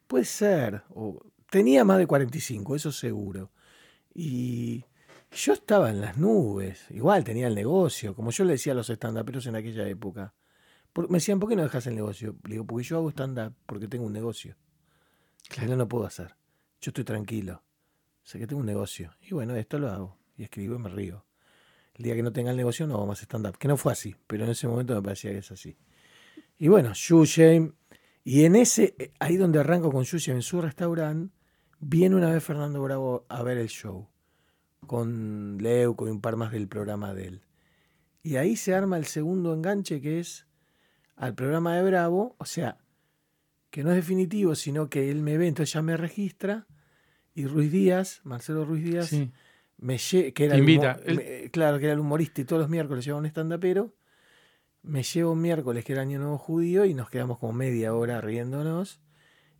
Puede 0.08 0.25
ser. 0.25 0.84
O, 0.89 1.22
tenía 1.50 1.84
más 1.84 1.98
de 1.98 2.08
45, 2.08 2.75
eso 2.75 2.92
seguro. 2.92 3.51
Y 4.13 4.86
yo 5.32 5.54
estaba 5.54 5.89
en 5.89 6.01
las 6.01 6.18
nubes. 6.18 6.86
Igual 6.92 7.24
tenía 7.24 7.48
el 7.48 7.56
negocio, 7.56 8.16
como 8.16 8.32
yo 8.32 8.44
le 8.46 8.54
decía 8.54 8.74
a 8.74 8.75
los 8.75 8.89
estandaperos 8.89 9.46
en 9.48 9.56
aquella 9.56 9.88
época. 9.88 10.34
Por- 10.94 11.10
me 11.10 11.18
decían, 11.18 11.39
¿por 11.39 11.50
qué 11.50 11.56
no 11.56 11.63
dejas 11.63 11.86
el 11.88 11.96
negocio? 11.96 12.36
Le 12.46 12.54
digo, 12.54 12.66
porque 12.66 12.84
yo 12.86 12.98
hago 12.98 13.10
stand-up 13.12 13.54
porque 13.66 13.88
tengo 13.88 14.06
un 14.06 14.13
negocio. 14.13 14.56
Que 15.50 15.66
no 15.66 15.75
lo 15.75 15.88
puedo 15.88 16.06
hacer. 16.06 16.36
Yo 16.82 16.89
estoy 16.92 17.04
tranquilo. 17.04 17.63
Sé 18.24 18.40
que 18.40 18.48
tengo 18.48 18.60
un 18.60 18.66
negocio. 18.66 19.12
Y 19.22 19.34
bueno, 19.34 19.56
esto 19.56 19.80
lo 19.80 19.90
hago. 19.90 20.18
Y 20.38 20.44
escribo 20.44 20.76
y 20.76 20.80
me 20.80 20.90
río. 20.90 21.26
El 21.96 22.06
día 22.06 22.16
que 22.16 22.24
no 22.24 22.32
tenga 22.32 22.52
el 22.52 22.58
negocio 22.58 22.88
no 22.88 22.96
hago 22.96 23.08
más 23.08 23.22
stand-up. 23.22 23.58
Que 23.58 23.68
no 23.68 23.78
fue 23.78 23.92
así, 23.92 24.16
pero 24.28 24.46
en 24.46 24.52
ese 24.52 24.68
momento 24.68 24.96
me 24.96 25.02
parecía 25.02 25.32
que 25.32 25.40
es 25.40 25.52
así. 25.52 25.78
Y 26.58 26.68
bueno, 26.68 26.92
Shushem. 26.94 27.74
Y 28.24 28.46
en 28.46 28.56
ese, 28.56 28.96
eh, 29.00 29.14
ahí 29.20 29.38
donde 29.38 29.60
arranco 29.60 29.92
con 29.92 30.04
Shushem, 30.04 30.36
en 30.36 30.42
su 30.42 30.62
restaurante, 30.62 31.34
viene 31.80 32.16
una 32.16 32.32
vez 32.32 32.44
Fernando 32.44 32.82
Bravo 32.82 33.26
a 33.30 33.44
ver 33.44 33.58
el 33.58 33.68
show. 33.68 34.08
Con 34.86 35.58
Leuco 35.60 36.08
y 36.08 36.12
un 36.12 36.22
par 36.22 36.36
más 36.36 36.52
del 36.52 36.68
programa 36.68 37.14
de 37.14 37.28
él. 37.28 37.42
Y 38.22 38.36
ahí 38.36 38.56
se 38.56 38.76
arma 38.76 38.98
el 38.98 39.06
segundo 39.06 39.54
enganche 39.54 40.02
que 40.02 40.20
es 40.20 40.46
al 41.16 41.36
programa 41.36 41.76
de 41.76 41.84
Bravo, 41.84 42.36
o 42.38 42.46
sea, 42.46 42.78
que 43.70 43.84
no 43.84 43.90
es 43.90 43.98
definitivo, 43.98 44.56
sino 44.56 44.90
que 44.90 45.12
él 45.12 45.22
me 45.22 45.38
ve, 45.38 45.48
entonces 45.48 45.74
ya 45.74 45.82
me 45.82 45.98
registra, 45.98 46.66
y 47.39 47.48
Ruiz 47.48 47.72
Díaz, 47.72 48.22
Marcelo 48.24 48.65
Ruiz 48.65 48.84
Díaz, 48.84 49.08
Sí. 49.08 49.31
me 49.77 49.98
que 49.98 50.46
era 50.46 50.55
el 50.55 50.60
invita. 50.62 50.98
humo- 50.98 51.03
Él- 51.05 51.15
me- 51.17 51.51
claro, 51.51 51.79
que 51.79 51.86
era 51.86 51.93
el 51.93 52.00
humorista 52.00 52.41
y 52.41 52.46
todos 52.46 52.62
los 52.62 52.69
miércoles 52.69 53.05
llevaba 53.05 53.19
un 53.22 53.25
stand-upero, 53.27 53.93
me 54.84 55.03
lleva 55.03 55.31
un 55.31 55.41
miércoles 55.41 55.84
que 55.86 55.93
era 55.93 56.01
Año 56.03 56.19
Nuevo 56.19 56.38
Judío 56.38 56.86
y 56.86 56.93
nos 56.93 57.10
quedamos 57.10 57.38
como 57.39 57.53
media 57.53 57.93
hora 57.93 58.22
riéndonos. 58.22 59.00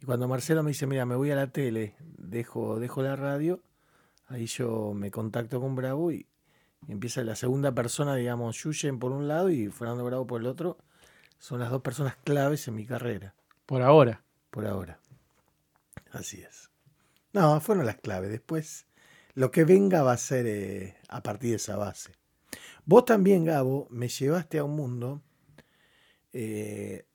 Y 0.02 0.06
cuando 0.06 0.28
Marcelo 0.28 0.64
me 0.64 0.70
dice, 0.72 0.88
mira, 0.88 1.06
me 1.06 1.16
voy 1.16 1.32
a 1.32 1.36
la 1.36 1.48
tele, 1.52 1.96
dejo, 2.18 2.80
dejo 2.80 3.02
la 3.02 3.16
radio, 3.16 3.62
ahí 4.28 4.46
yo 4.46 4.94
me 4.94 5.12
contacto 5.12 5.60
con 5.60 5.76
Bravo 5.76 6.12
y, 6.12 6.26
y 6.88 6.92
empieza 6.94 7.22
la 7.24 7.36
segunda 7.36 7.74
persona, 7.74 8.16
digamos, 8.16 8.62
Yuyen 8.64 8.98
por 9.00 9.12
un 9.12 9.28
lado 9.28 9.50
y 9.50 9.68
Fernando 9.70 10.06
Bravo 10.06 10.26
por 10.28 10.40
el 10.42 10.48
otro. 10.48 10.78
Son 11.38 11.60
las 11.60 11.70
dos 11.70 11.82
personas 11.82 12.16
claves 12.24 12.68
en 12.68 12.76
mi 12.76 12.86
carrera, 12.86 13.34
Por 13.66 13.82
ahora. 13.82 14.22
por 14.52 14.66
ahora. 14.68 15.00
Así 16.12 16.42
es. 16.42 16.69
No, 17.34 17.60
fueron 17.62 17.86
las 17.86 17.98
claves. 17.98 18.30
Después, 18.30 18.86
lo 19.36 19.52
que 19.52 19.64
venga 19.64 20.04
va 20.04 20.14
a 20.14 20.18
ser 20.18 20.46
eh, 20.48 20.96
a 21.10 21.22
partir 21.24 21.52
de 21.52 21.56
esa 21.58 21.76
base. 21.78 22.12
Vos 22.86 23.06
también, 23.06 23.46
Gabo, 23.46 23.88
me 23.92 24.08
llevaste 24.08 24.58
a 24.58 24.64
un 24.64 24.76
mundo. 24.76 25.22
eh, 26.34 27.06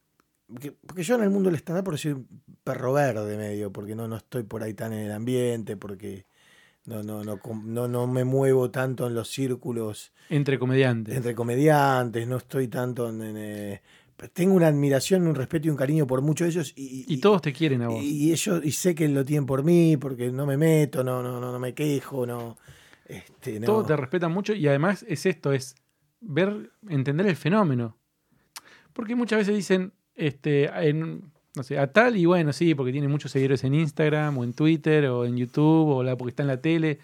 que- 0.61 0.73
porque 0.73 1.03
yo 1.03 1.15
en 1.17 1.23
el 1.23 1.31
mundo 1.31 1.49
del 1.51 1.59
stand-up 1.59 1.85
por 1.85 1.95
un 1.95 2.29
perro 2.65 2.93
verde 2.93 3.37
medio, 3.37 3.73
porque 3.73 3.95
no, 3.95 4.09
no 4.09 4.17
estoy 4.17 4.43
por 4.43 4.63
ahí 4.63 4.75
tan 4.75 4.93
en 4.93 5.07
el 5.07 5.13
ambiente, 5.13 5.77
porque 5.77 6.27
no, 6.85 7.03
no, 7.03 7.25
no, 7.25 7.41
no, 7.65 7.89
no 7.89 8.07
me 8.07 8.25
muevo 8.25 8.71
tanto 8.71 9.07
en 9.07 9.15
los 9.15 9.29
círculos 9.31 10.13
Entre 10.29 10.59
comediantes. 10.59 11.17
entre 11.17 11.35
comediantes, 11.35 12.27
no 12.27 12.37
estoy 12.37 12.69
tanto 12.69 13.09
en... 13.09 13.23
en, 13.23 13.37
eh, 13.37 13.83
tengo 14.33 14.55
una 14.55 14.69
admiración, 14.69 15.27
un 15.27 15.35
respeto 15.35 15.67
y 15.67 15.71
un 15.71 15.77
cariño 15.77 16.07
por 16.07 16.23
muchos 16.23 16.47
de 16.47 16.51
ellos 16.53 16.73
y, 16.77 17.05
y 17.13 17.19
todos 17.19 17.43
te 17.43 17.53
quieren 17.53 17.83
a 17.83 17.89
vos. 17.89 18.03
y 18.03 18.33
ellos 18.33 18.61
y 18.65 18.71
sé 18.73 18.95
que 18.95 19.09
lo 19.09 19.25
tienen 19.25 19.45
por 19.47 19.63
mí 19.65 19.97
porque 19.97 20.31
no 20.31 20.47
me 20.47 20.57
meto, 20.57 21.03
no 21.05 21.23
no 21.23 21.41
no, 21.41 21.53
no 21.53 21.59
me 21.59 21.75
quejo, 21.75 22.25
no 22.27 22.57
este 23.07 23.61
no. 23.61 23.67
Todos 23.67 23.87
te 23.87 23.97
respetan 23.97 24.33
mucho 24.33 24.55
y 24.55 24.67
además 24.69 25.05
es 25.09 25.27
esto, 25.27 25.53
es 25.53 25.75
ver, 26.21 26.71
entender 26.89 27.27
el 27.27 27.37
fenómeno. 27.37 27.99
Porque 28.93 29.15
muchas 29.17 29.41
veces 29.41 29.57
dicen, 29.57 29.93
este, 30.15 30.67
en, 30.89 31.33
no 31.57 31.63
sé, 31.65 31.79
a 31.79 31.93
tal 31.93 32.17
y 32.17 32.25
bueno, 32.27 32.53
sí, 32.53 32.75
porque 32.75 32.93
tiene 32.93 33.09
muchos 33.09 33.33
seguidores 33.33 33.65
en 33.65 33.75
Instagram 33.75 34.39
o 34.39 34.45
en 34.45 34.53
Twitter 34.55 35.07
o 35.07 35.25
en 35.25 35.37
YouTube 35.37 35.89
o 35.89 36.03
la, 36.05 36.17
porque 36.17 36.31
está 36.31 36.43
en 36.45 36.49
la 36.49 36.61
tele. 36.61 36.99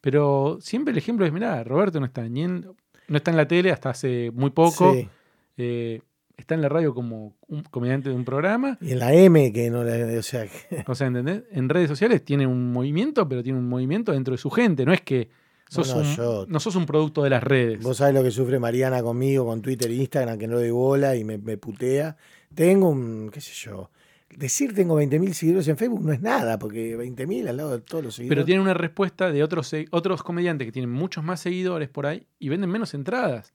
Pero 0.00 0.58
siempre 0.60 0.92
el 0.92 0.98
ejemplo 0.98 1.26
es, 1.26 1.32
mirá, 1.32 1.62
Roberto 1.64 1.98
no 1.98 2.06
está 2.06 2.22
ni 2.28 2.42
en- 2.44 2.66
no 3.08 3.16
está 3.16 3.30
en 3.30 3.36
la 3.36 3.48
tele 3.48 3.70
hasta 3.72 3.90
hace 3.90 4.30
muy 4.32 4.50
poco. 4.50 4.94
Sí. 4.94 5.08
Eh, 5.56 6.00
está 6.36 6.54
en 6.54 6.62
la 6.62 6.68
radio 6.68 6.94
como 6.94 7.36
un 7.48 7.62
comediante 7.64 8.08
de 8.08 8.14
un 8.14 8.24
programa. 8.24 8.76
Y 8.80 8.92
en 8.92 8.98
la 8.98 9.12
M 9.14 9.52
que 9.52 9.70
no 9.70 9.84
la, 9.84 10.18
o 10.18 10.22
sea, 10.22 10.46
que- 10.46 10.84
O 10.88 10.94
sea, 10.94 11.06
¿entendés? 11.06 11.42
En 11.52 11.68
redes 11.68 11.88
sociales 11.88 12.24
tiene 12.24 12.46
un 12.46 12.72
movimiento, 12.72 13.28
pero 13.28 13.42
tiene 13.42 13.58
un 13.58 13.68
movimiento 13.68 14.12
dentro 14.12 14.32
de 14.32 14.38
su 14.38 14.50
gente. 14.50 14.84
No 14.84 14.92
es 14.92 15.00
que 15.02 15.28
sos, 15.68 15.88
No, 15.88 15.94
no, 15.94 16.00
un, 16.08 16.16
yo- 16.16 16.46
no 16.48 16.60
sos 16.60 16.76
un 16.76 16.86
producto 16.86 17.22
de 17.22 17.30
las 17.30 17.42
redes. 17.42 17.80
vos 17.82 17.96
sabés 17.98 18.14
lo 18.14 18.22
que 18.22 18.30
sufre 18.30 18.58
Mariana 18.58 19.02
conmigo 19.02 19.46
con 19.46 19.62
Twitter 19.62 19.90
e 19.90 19.94
Instagram 19.94 20.38
que 20.38 20.46
no 20.46 20.54
le 20.56 20.62
doy 20.62 20.70
bola 20.70 21.16
y 21.16 21.24
me, 21.24 21.38
me 21.38 21.56
putea. 21.56 22.16
Tengo 22.54 22.88
un, 22.90 23.30
qué 23.32 23.40
sé 23.40 23.52
yo, 23.54 23.90
decir 24.36 24.74
tengo 24.74 25.00
20.000 25.00 25.32
seguidores 25.32 25.68
en 25.68 25.76
Facebook 25.76 26.02
no 26.04 26.12
es 26.12 26.20
nada, 26.20 26.58
porque 26.58 26.96
20.000 26.98 27.48
al 27.48 27.56
lado 27.56 27.70
de 27.72 27.80
todos 27.80 28.02
los 28.04 28.14
seguidores. 28.16 28.36
Pero 28.36 28.44
tiene 28.44 28.60
una 28.60 28.74
respuesta 28.74 29.30
de 29.30 29.42
otros, 29.44 29.72
otros 29.92 30.22
comediantes 30.22 30.66
que 30.66 30.72
tienen 30.72 30.90
muchos 30.90 31.22
más 31.24 31.40
seguidores 31.40 31.88
por 31.88 32.06
ahí 32.06 32.26
y 32.40 32.48
venden 32.48 32.70
menos 32.70 32.92
entradas. 32.94 33.54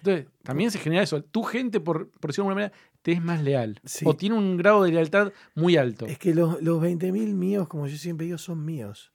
Entonces, 0.00 0.26
también 0.42 0.70
se 0.70 0.78
genera 0.78 1.02
eso. 1.02 1.22
Tu 1.22 1.42
gente, 1.42 1.80
por, 1.80 2.10
por 2.10 2.30
decirlo 2.30 2.48
de 2.48 2.50
alguna 2.50 2.66
manera, 2.66 2.72
te 3.02 3.12
es 3.12 3.22
más 3.22 3.42
leal. 3.42 3.80
Sí. 3.84 4.04
O 4.06 4.16
tiene 4.16 4.36
un 4.36 4.56
grado 4.56 4.82
de 4.82 4.92
lealtad 4.92 5.32
muy 5.54 5.76
alto. 5.76 6.06
Es 6.06 6.18
que 6.18 6.34
los, 6.34 6.60
los 6.62 6.82
20.000 6.82 7.34
míos, 7.34 7.68
como 7.68 7.86
yo 7.86 7.96
siempre 7.96 8.26
digo, 8.26 8.38
son 8.38 8.64
míos. 8.64 9.12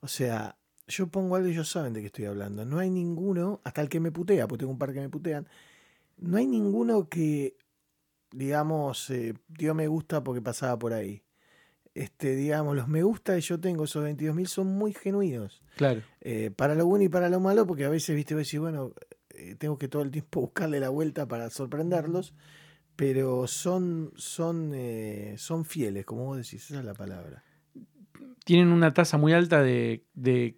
O 0.00 0.08
sea, 0.08 0.56
yo 0.86 1.08
pongo 1.08 1.36
algo 1.36 1.48
y 1.48 1.52
ellos 1.52 1.68
saben 1.68 1.92
de 1.92 2.00
qué 2.00 2.06
estoy 2.06 2.24
hablando. 2.24 2.64
No 2.64 2.78
hay 2.78 2.90
ninguno, 2.90 3.60
hasta 3.64 3.82
el 3.82 3.88
que 3.88 4.00
me 4.00 4.10
putea, 4.10 4.48
porque 4.48 4.60
tengo 4.60 4.72
un 4.72 4.78
par 4.78 4.92
que 4.92 5.00
me 5.00 5.08
putean, 5.08 5.46
no 6.16 6.36
hay 6.36 6.46
ninguno 6.46 7.08
que, 7.08 7.56
digamos, 8.32 9.10
eh, 9.10 9.34
dio 9.48 9.74
me 9.74 9.86
gusta 9.86 10.24
porque 10.24 10.42
pasaba 10.42 10.78
por 10.78 10.92
ahí. 10.92 11.22
Este, 11.94 12.36
digamos, 12.36 12.76
los 12.76 12.86
me 12.86 13.02
gusta 13.02 13.34
que 13.34 13.40
yo 13.40 13.58
tengo, 13.58 13.84
esos 13.84 14.04
22.000, 14.04 14.46
son 14.46 14.66
muy 14.68 14.92
genuinos. 14.92 15.62
Claro. 15.76 16.02
Eh, 16.20 16.50
para 16.54 16.74
lo 16.74 16.86
bueno 16.86 17.04
y 17.04 17.08
para 17.08 17.28
lo 17.28 17.40
malo, 17.40 17.66
porque 17.66 17.84
a 17.84 17.88
veces, 17.88 18.14
viste, 18.14 18.34
voy 18.34 18.42
a 18.42 18.44
decir, 18.44 18.60
bueno, 18.60 18.92
tengo 19.58 19.78
que 19.78 19.88
todo 19.88 20.02
el 20.02 20.10
tiempo 20.10 20.40
buscarle 20.42 20.80
la 20.80 20.88
vuelta 20.88 21.26
para 21.26 21.50
sorprenderlos, 21.50 22.34
pero 22.96 23.46
son, 23.46 24.12
son, 24.16 24.72
eh, 24.74 25.34
son 25.38 25.64
fieles, 25.64 26.04
como 26.04 26.24
vos 26.24 26.36
decís, 26.36 26.64
esa 26.64 26.80
es 26.80 26.84
la 26.84 26.94
palabra. 26.94 27.44
Tienen 28.44 28.68
una 28.68 28.92
tasa 28.92 29.18
muy 29.18 29.32
alta 29.32 29.62
de, 29.62 30.04
de 30.14 30.56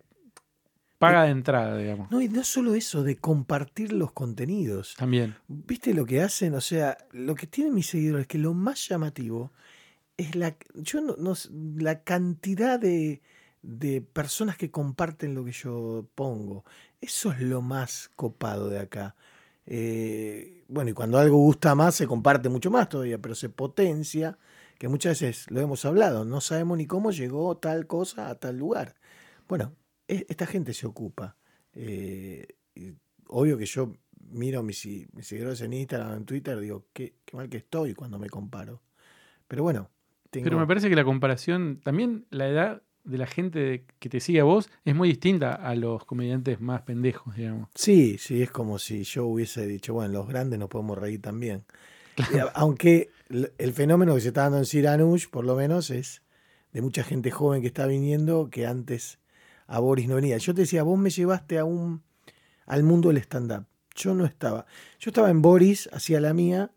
paga 0.99 1.25
de 1.25 1.31
entrada, 1.31 1.77
digamos. 1.77 2.11
No, 2.11 2.21
y 2.21 2.29
no 2.29 2.45
solo 2.45 2.75
eso, 2.75 3.03
de 3.03 3.17
compartir 3.17 3.93
los 3.93 4.13
contenidos. 4.13 4.95
También. 4.97 5.35
¿Viste 5.49 5.95
lo 5.95 6.05
que 6.07 6.21
hacen? 6.21 6.55
O 6.55 6.61
sea, 6.61 6.97
lo 7.13 7.35
que 7.35 7.47
tienen 7.47 7.75
mis 7.75 7.87
seguidores, 7.87 8.27
que 8.27 8.39
lo 8.39 8.55
más 8.55 8.89
llamativo 8.89 9.51
es 10.17 10.37
la, 10.37 10.57
yo 10.75 11.01
no, 11.01 11.17
no 11.17 11.35
la 11.77 12.03
cantidad 12.03 12.79
de, 12.79 13.23
de 13.63 14.01
personas 14.01 14.57
que 14.57 14.71
comparten 14.71 15.35
lo 15.35 15.45
que 15.45 15.53
yo 15.53 16.07
pongo. 16.15 16.65
Eso 17.01 17.33
es 17.33 17.41
lo 17.41 17.63
más 17.63 18.11
copado 18.17 18.69
de 18.69 18.79
acá. 18.79 19.17
Eh, 19.67 20.65
bueno, 20.69 20.91
y 20.91 20.93
cuando 20.93 21.19
algo 21.19 21.37
gusta 21.37 21.75
más, 21.75 21.95
se 21.95 22.07
comparte 22.07 22.49
mucho 22.49 22.71
más 22.71 22.89
todavía, 22.89 23.19
pero 23.19 23.35
se 23.35 23.49
potencia, 23.49 24.39
que 24.79 24.89
muchas 24.89 25.21
veces 25.21 25.51
lo 25.51 25.61
hemos 25.61 25.85
hablado, 25.85 26.25
no 26.25 26.41
sabemos 26.41 26.79
ni 26.79 26.87
cómo 26.87 27.11
llegó 27.11 27.57
tal 27.57 27.87
cosa 27.87 28.29
a 28.29 28.35
tal 28.35 28.59
lugar. 28.59 28.97
Bueno, 29.49 29.75
e- 30.09 30.27
esta 30.29 30.47
gente 30.47 30.75
se 30.75 30.87
ocupa. 30.87 31.37
Eh, 31.73 32.47
obvio 33.29 33.57
que 33.57 33.67
yo 33.67 33.93
miro 34.31 34.63
mis, 34.63 34.81
seguidores 35.21 35.61
en 35.61 35.73
Instagram, 35.73 36.19
en 36.19 36.25
Twitter, 36.25 36.59
digo, 36.61 36.87
qué, 36.93 37.15
mal 37.33 37.49
que 37.49 37.59
estoy 37.59 37.95
cuando 37.95 38.19
me 38.19 38.29
comparo. 38.29 38.83
Pero 39.49 39.63
bueno, 39.63 39.91
Pero 40.31 40.59
me 40.59 40.67
parece 40.67 40.89
que 40.89 40.97
la 40.97 41.05
comparación, 41.05 41.81
también 41.83 42.27
la 42.31 42.49
edad 42.49 42.83
de 43.11 43.19
la 43.19 43.27
gente 43.27 43.85
que 43.99 44.09
te 44.09 44.21
sigue 44.21 44.41
a 44.41 44.45
vos 44.45 44.71
es 44.85 44.95
muy 44.95 45.09
distinta 45.09 45.55
a 45.55 45.75
los 45.75 46.05
comediantes 46.05 46.61
más 46.61 46.83
pendejos, 46.83 47.35
digamos. 47.37 47.69
Sí, 47.75 48.19
sí, 48.19 48.43
es 48.43 48.51
como 48.51 48.79
si 48.79 49.05
yo 49.05 49.27
hubiese 49.27 49.67
dicho, 49.67 49.95
bueno, 49.95 50.13
los 50.15 50.29
grandes 50.29 50.59
nos 50.59 50.69
podemos 50.69 50.97
reír 50.97 51.21
también. 51.21 51.65
Aunque 52.55 53.11
el 53.29 53.53
el 53.59 53.73
fenómeno 53.73 54.15
que 54.15 54.21
se 54.21 54.29
está 54.29 54.43
dando 54.43 54.59
en 54.59 54.67
Siranush, 54.67 55.29
por 55.29 55.45
lo 55.45 55.57
menos, 55.57 55.91
es 55.91 56.23
de 56.73 56.83
mucha 56.83 57.03
gente 57.03 57.31
joven 57.31 57.61
que 57.61 57.69
está 57.69 57.87
viniendo 57.87 58.49
que 58.51 58.67
antes 58.67 59.19
a 59.67 59.79
Boris 59.79 60.09
no 60.09 60.17
venía. 60.17 60.37
Yo 60.39 60.55
te 60.55 60.63
decía, 60.63 60.83
vos 60.83 60.99
me 60.99 61.11
llevaste 61.11 61.59
a 61.59 61.65
un, 61.65 62.03
al 62.67 62.83
mundo 62.83 63.09
del 63.09 63.19
stand-up. 63.19 63.67
Yo 63.95 64.15
no 64.15 64.25
estaba. 64.25 64.67
Yo 64.99 65.11
estaba 65.11 65.31
en 65.31 65.43
Boris, 65.43 65.89
hacía 65.93 66.21
la 66.21 66.35
mía 66.35 66.71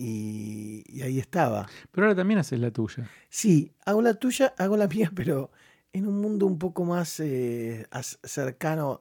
y, 0.00 0.82
y 0.86 1.02
ahí 1.02 1.18
estaba. 1.18 1.68
Pero 1.92 2.06
ahora 2.06 2.16
también 2.16 2.40
haces 2.40 2.58
la 2.58 2.70
tuya. 2.70 3.08
Sí, 3.28 3.72
hago 3.84 4.00
la 4.00 4.14
tuya, 4.14 4.54
hago 4.56 4.76
la 4.78 4.88
mía, 4.88 5.12
pero 5.14 5.50
en 5.92 6.06
un 6.06 6.20
mundo 6.20 6.46
un 6.46 6.58
poco 6.58 6.84
más 6.84 7.20
eh, 7.20 7.86
cercano, 8.24 9.00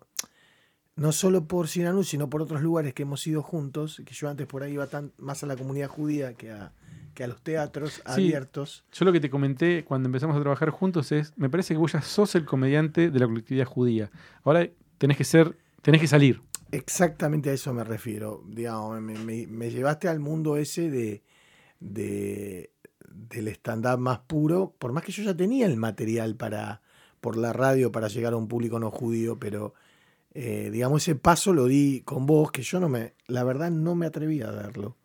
no 0.96 1.12
solo 1.14 1.48
por 1.48 1.70
Sinanú, 1.70 2.04
sino 2.04 2.30
por 2.30 2.42
otros 2.42 2.62
lugares 2.62 2.94
que 2.94 3.04
hemos 3.04 3.26
ido 3.26 3.42
juntos, 3.42 4.02
que 4.06 4.14
yo 4.14 4.28
antes 4.30 4.46
por 4.46 4.64
ahí 4.64 4.74
iba 4.74 4.88
tan, 4.88 5.14
más 5.18 5.42
a 5.44 5.48
la 5.48 5.56
comunidad 5.56 5.88
judía 5.88 6.34
que 6.34 6.52
a, 6.52 6.74
que 7.14 7.24
a 7.24 7.28
los 7.28 7.42
teatros 7.42 8.02
abiertos. 8.04 8.84
Yo 8.92 9.06
lo 9.06 9.14
que 9.14 9.22
te 9.22 9.30
comenté 9.30 9.86
cuando 9.86 10.08
empezamos 10.10 10.36
a 10.36 10.42
trabajar 10.42 10.70
juntos 10.72 11.14
es, 11.14 11.32
me 11.38 11.50
parece 11.50 11.74
que 11.74 11.78
vos 11.78 11.94
ya 11.94 12.02
sos 12.02 12.36
el 12.36 12.44
comediante 12.44 13.10
de 13.10 13.20
la 13.20 13.28
colectividad 13.28 13.66
judía. 13.66 14.12
Ahora 14.44 14.68
tenés 14.98 15.16
que 15.16 15.24
ser, 15.24 15.58
tenés 15.82 16.02
que 16.02 16.08
salir. 16.08 16.42
Exactamente 16.72 17.50
a 17.50 17.54
eso 17.54 17.74
me 17.74 17.84
refiero. 17.84 18.44
Digamos, 18.48 19.02
me, 19.02 19.18
me- 19.18 19.48
me 19.48 19.70
llevaste 19.72 20.08
al 20.08 20.20
mundo 20.20 20.58
ese 20.58 20.90
de, 20.90 21.24
de- 21.80 22.72
del 23.10 23.48
stand-up 23.50 24.00
más 24.00 24.20
puro, 24.20 24.74
por 24.78 24.92
más 24.94 25.04
que 25.04 25.12
yo 25.12 25.24
ya 25.24 25.36
tenía 25.36 25.66
el 25.66 25.78
material 25.78 26.36
para 26.36 26.82
por 27.22 27.36
la 27.36 27.52
radio 27.52 27.92
para 27.92 28.08
llegar 28.08 28.32
a 28.34 28.38
un 28.38 28.48
público 28.48 28.80
no 28.80 28.92
judío, 28.92 29.38
pero 29.40 29.74
eh, 30.34 30.70
digamos 30.72 31.02
ese 31.02 31.16
paso 31.16 31.52
lo 31.54 31.66
di 31.66 32.02
con 32.06 32.26
vos, 32.26 32.52
que 32.52 32.62
yo 32.62 32.80
no 32.80 32.88
me, 32.88 33.14
la 33.28 33.44
verdad 33.44 33.72
no 33.72 33.94
me 33.96 34.06
atreví 34.06 34.42
a 34.42 34.52
darlo. 34.52 34.96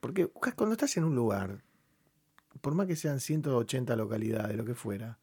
Porque 0.00 0.26
cuando 0.26 0.72
estás 0.72 0.96
en 0.96 1.04
un 1.04 1.14
lugar, 1.14 1.62
por 2.60 2.74
más 2.74 2.86
que 2.88 2.96
sean 2.96 3.20
180 3.20 3.94
localidades, 3.94 4.56
lo 4.56 4.64
que 4.64 4.74
fuera, 4.74 5.18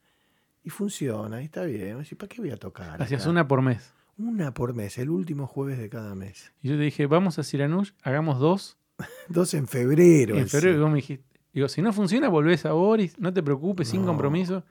y 0.64 0.70
funciona, 0.70 1.42
y 1.42 1.46
está 1.46 1.64
bien, 1.64 1.98
¿para 2.18 2.30
qué 2.30 2.40
voy 2.42 2.52
a 2.52 2.58
tocar? 2.58 3.02
Hacías 3.02 3.26
una 3.26 3.48
por 3.48 3.62
mes. 3.62 3.94
Una 4.20 4.54
por 4.54 4.74
mes, 4.74 4.98
el 4.98 5.10
último 5.10 5.48
jueves 5.48 5.80
de 5.80 5.88
cada 5.88 6.14
mes. 6.14 6.52
Y 6.62 6.68
yo 6.68 6.76
te 6.76 6.84
dije, 6.84 7.08
vamos 7.08 7.40
a 7.40 7.44
Siranush, 7.44 7.92
hagamos 8.04 8.38
dos. 8.38 8.78
Dos 9.30 9.54
en 9.54 9.66
febrero. 9.66 10.38
en 10.38 10.50
febrero 10.50 10.78
y 10.78 10.82
vos 10.82 10.90
me 10.90 10.98
dijiste, 10.98 11.26
digo, 11.54 11.70
si 11.70 11.82
no 11.82 11.94
funciona, 11.94 12.28
volvés 12.28 12.66
a 12.66 12.74
Boris, 12.74 13.18
no 13.18 13.32
te 13.32 13.42
preocupes, 13.42 13.88
sin 13.88 14.04
compromiso. 14.04 14.66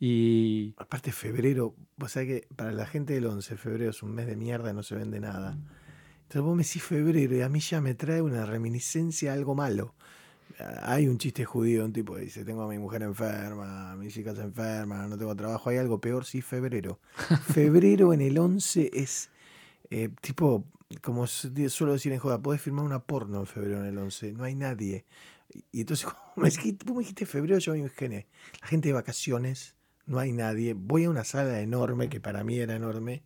Y 0.00 0.74
Aparte, 0.78 1.12
febrero, 1.12 1.74
vos 1.98 2.12
sabés 2.12 2.28
que 2.28 2.54
para 2.54 2.72
la 2.72 2.86
gente 2.86 3.12
del 3.12 3.26
11, 3.26 3.58
febrero 3.58 3.90
es 3.90 4.02
un 4.02 4.14
mes 4.14 4.26
de 4.26 4.34
mierda 4.34 4.72
no 4.72 4.82
se 4.82 4.94
vende 4.94 5.20
nada. 5.20 5.58
Entonces 6.22 6.40
vos 6.40 6.56
me 6.56 6.62
decís 6.62 6.82
febrero 6.82 7.36
y 7.36 7.42
a 7.42 7.50
mí 7.50 7.60
ya 7.60 7.82
me 7.82 7.94
trae 7.94 8.22
una 8.22 8.46
reminiscencia 8.46 9.32
a 9.32 9.34
algo 9.34 9.54
malo. 9.54 9.94
Hay 10.82 11.06
un 11.06 11.18
chiste 11.18 11.44
judío, 11.44 11.84
un 11.84 11.92
tipo 11.92 12.16
dice, 12.16 12.44
tengo 12.44 12.62
a 12.62 12.68
mi 12.68 12.78
mujer 12.78 13.02
enferma, 13.02 13.94
mis 13.96 14.16
hijas 14.16 14.38
enfermas, 14.38 15.08
no 15.08 15.18
tengo 15.18 15.34
trabajo. 15.36 15.68
Hay 15.70 15.76
algo 15.76 16.00
peor, 16.00 16.24
sí, 16.24 16.40
febrero. 16.40 16.98
Febrero 17.52 18.12
en 18.14 18.20
el 18.22 18.38
11 18.38 18.90
es 18.94 19.30
eh, 19.90 20.08
tipo, 20.20 20.64
como 21.02 21.26
su- 21.26 21.52
suelo 21.68 21.92
decir 21.92 22.12
en 22.12 22.18
joda, 22.18 22.40
podés 22.40 22.60
firmar 22.62 22.84
una 22.84 23.00
porno 23.00 23.40
en 23.40 23.46
febrero 23.46 23.80
en 23.80 23.86
el 23.86 23.98
11, 23.98 24.32
no 24.32 24.44
hay 24.44 24.54
nadie. 24.54 25.04
Y- 25.72 25.80
entonces, 25.82 26.06
como 26.34 26.44
me 26.44 26.48
dijiste, 26.50 26.84
vos 26.86 26.96
me 26.96 27.00
dijiste 27.00 27.26
febrero, 27.26 27.58
yo 27.58 27.72
me 27.72 27.80
imaginé, 27.80 28.26
la 28.62 28.66
gente 28.68 28.88
de 28.88 28.94
vacaciones, 28.94 29.74
no 30.06 30.18
hay 30.18 30.32
nadie, 30.32 30.72
voy 30.74 31.04
a 31.04 31.10
una 31.10 31.24
sala 31.24 31.60
enorme, 31.60 32.08
que 32.08 32.20
para 32.20 32.44
mí 32.44 32.58
era 32.58 32.74
enorme. 32.76 33.22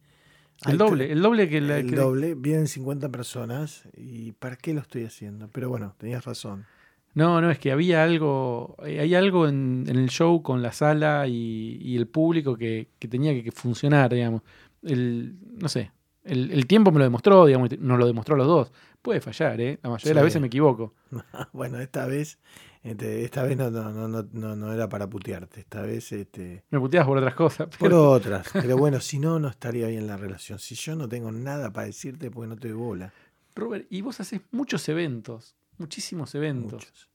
El 0.67 0.77
doble, 0.79 1.11
el 1.13 1.23
doble 1.23 1.49
que 1.49 1.61
la 1.61 1.79
el 1.79 1.91
que- 1.91 1.97
doble, 1.97 2.35
vienen 2.35 2.67
50 2.67 3.09
personas 3.09 3.85
y 3.97 4.33
¿para 4.33 4.57
qué 4.57 4.75
lo 4.75 4.81
estoy 4.81 5.05
haciendo? 5.05 5.49
Pero 5.49 5.69
bueno, 5.71 5.95
tenías 5.97 6.25
razón. 6.25 6.67
No, 7.15 7.41
no, 7.41 7.51
es 7.51 7.59
que 7.59 7.73
había 7.73 8.05
algo, 8.05 8.77
eh, 8.85 9.01
hay 9.01 9.15
algo 9.15 9.49
en, 9.49 9.85
en 9.89 9.97
el 9.97 10.09
show 10.11 10.43
con 10.43 10.63
la 10.63 10.73
sala 10.73 11.27
y, 11.27 11.79
y 11.81 11.97
el 11.97 12.07
público 12.07 12.57
que, 12.57 12.89
que 12.99 13.09
tenía 13.09 13.33
que, 13.33 13.43
que 13.43 13.53
funcionar, 13.53 14.13
digamos. 14.13 14.43
El, 14.83 15.37
no 15.59 15.69
sé, 15.69 15.91
el, 16.25 16.51
el 16.53 16.67
tiempo 16.67 16.93
me 16.93 16.99
lo 16.99 17.05
demostró, 17.05 17.47
digamos, 17.47 17.71
nos 17.79 17.99
lo 17.99 18.07
demostró 18.07 18.35
a 18.35 18.39
los 18.39 18.47
dos. 18.47 18.73
Puede 19.03 19.21
fallar, 19.21 19.61
¿eh? 19.61 19.79
La 19.83 19.91
mayoría 19.91 20.11
de 20.11 20.15
las 20.15 20.25
veces 20.25 20.41
me 20.41 20.49
equivoco. 20.49 20.95
bueno, 21.53 21.81
esta 21.81 22.07
vez, 22.07 22.39
este, 22.83 23.25
esta 23.25 23.43
vez 23.43 23.57
no, 23.57 23.71
no, 23.71 23.91
no, 23.91 24.23
no, 24.31 24.57
no, 24.57 24.73
era 24.73 24.89
para 24.89 25.09
putearte, 25.09 25.61
esta 25.61 25.83
vez 25.83 26.13
este, 26.13 26.65
Me 26.71 26.79
puteabas 26.79 27.09
por 27.09 27.19
otras 27.19 27.35
cosas. 27.35 27.69
por 27.69 27.79
Pero, 27.79 28.11
otras. 28.11 28.49
Pero 28.53 28.77
bueno, 28.77 29.01
si 29.01 29.19
no, 29.19 29.39
no 29.39 29.49
estaría 29.49 29.87
bien 29.89 30.07
la 30.07 30.17
relación. 30.17 30.59
Si 30.59 30.75
yo 30.75 30.95
no 30.97 31.09
tengo 31.09 31.33
nada 31.33 31.73
para 31.73 31.87
decirte, 31.87 32.31
pues 32.31 32.49
no 32.49 32.57
te 32.57 32.69
doy 32.69 32.77
bola. 32.77 33.13
Robert, 33.55 33.87
y 33.91 34.03
vos 34.03 34.21
haces 34.21 34.43
muchos 34.53 34.89
eventos, 34.89 35.57
muchísimos 35.81 36.35
eventos. 36.35 36.73
Muchos. 36.87 37.11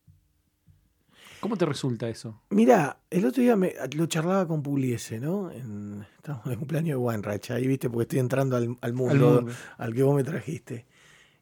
¿Cómo 1.39 1.57
te 1.57 1.65
resulta 1.65 2.09
eso? 2.09 2.41
Mira, 2.49 2.97
el 3.09 3.25
otro 3.25 3.43
día 3.43 3.55
me, 3.55 3.73
lo 3.95 4.07
charlaba 4.07 4.47
con 4.47 4.63
Pugliese, 4.63 5.19
¿no? 5.19 5.51
En, 5.51 6.03
estábamos 6.15 6.47
en 6.47 6.53
el 6.53 6.57
cumpleaños 6.57 6.97
de 6.97 7.05
Weinreich, 7.05 7.51
ahí 7.51 7.67
viste, 7.67 7.89
porque 7.89 8.03
estoy 8.03 8.19
entrando 8.19 8.55
al, 8.55 8.75
al 8.81 8.93
mundo, 8.93 9.45
Al 9.77 9.93
que 9.93 10.01
vos 10.01 10.15
me 10.15 10.23
trajiste. 10.23 10.87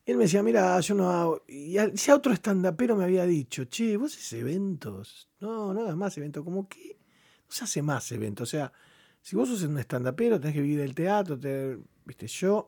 Y 0.05 0.11
él 0.11 0.17
me 0.17 0.23
decía, 0.23 0.43
mira, 0.43 0.77
yo 0.81 0.95
no 0.95 1.09
hago. 1.09 1.43
Y 1.47 1.71
ya 1.71 2.15
otro 2.15 2.33
estandapero 2.33 2.97
me 2.97 3.05
había 3.05 3.25
dicho, 3.25 3.63
che, 3.65 3.95
vos 3.95 4.13
haces 4.13 4.33
eventos. 4.33 5.29
No, 5.39 5.73
no 5.73 5.83
hagas 5.83 5.95
más 5.95 6.17
eventos. 6.17 6.43
Como 6.43 6.67
que 6.67 6.97
no 6.99 7.47
se 7.55 7.63
hace 7.63 7.81
más 7.81 8.11
eventos. 8.11 8.49
O 8.49 8.51
sea, 8.51 8.73
si 9.21 9.37
vos 9.37 9.47
sos 9.47 9.63
un 9.63 9.77
estandapero, 9.77 10.37
tenés 10.37 10.55
que 10.55 10.61
vivir 10.61 10.79
del 10.79 10.93
teatro, 10.93 11.39
te- 11.39 11.77
viste, 12.03 12.27
yo 12.27 12.67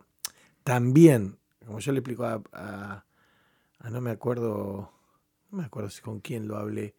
también, 0.64 1.38
como 1.66 1.80
yo 1.80 1.92
le 1.92 2.00
explico 2.00 2.24
a 2.26 3.06
no 3.92 4.02
me 4.02 4.12
acuerdo, 4.12 4.92
no 5.52 5.58
me 5.58 5.64
acuerdo 5.66 5.90
si 5.90 6.02
con 6.02 6.20
quién 6.20 6.48
lo 6.48 6.58
hablé. 6.58 6.96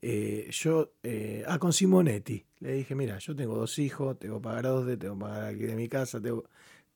eh, 0.00 0.48
yo, 0.52 0.92
eh, 1.02 1.44
ah, 1.48 1.58
con 1.58 1.72
Simonetti, 1.72 2.44
le 2.60 2.72
dije, 2.72 2.94
mira, 2.94 3.18
yo 3.18 3.34
tengo 3.34 3.56
dos 3.56 3.78
hijos, 3.78 4.18
tengo 4.18 4.36
que 4.36 4.44
pagar 4.44 4.64
dos 4.64 4.86
de, 4.86 4.96
tengo 4.96 5.14
que 5.14 5.20
pagar 5.22 5.44
aquí 5.46 5.62
de 5.64 5.74
mi 5.74 5.88
casa, 5.88 6.20
tengo, 6.20 6.44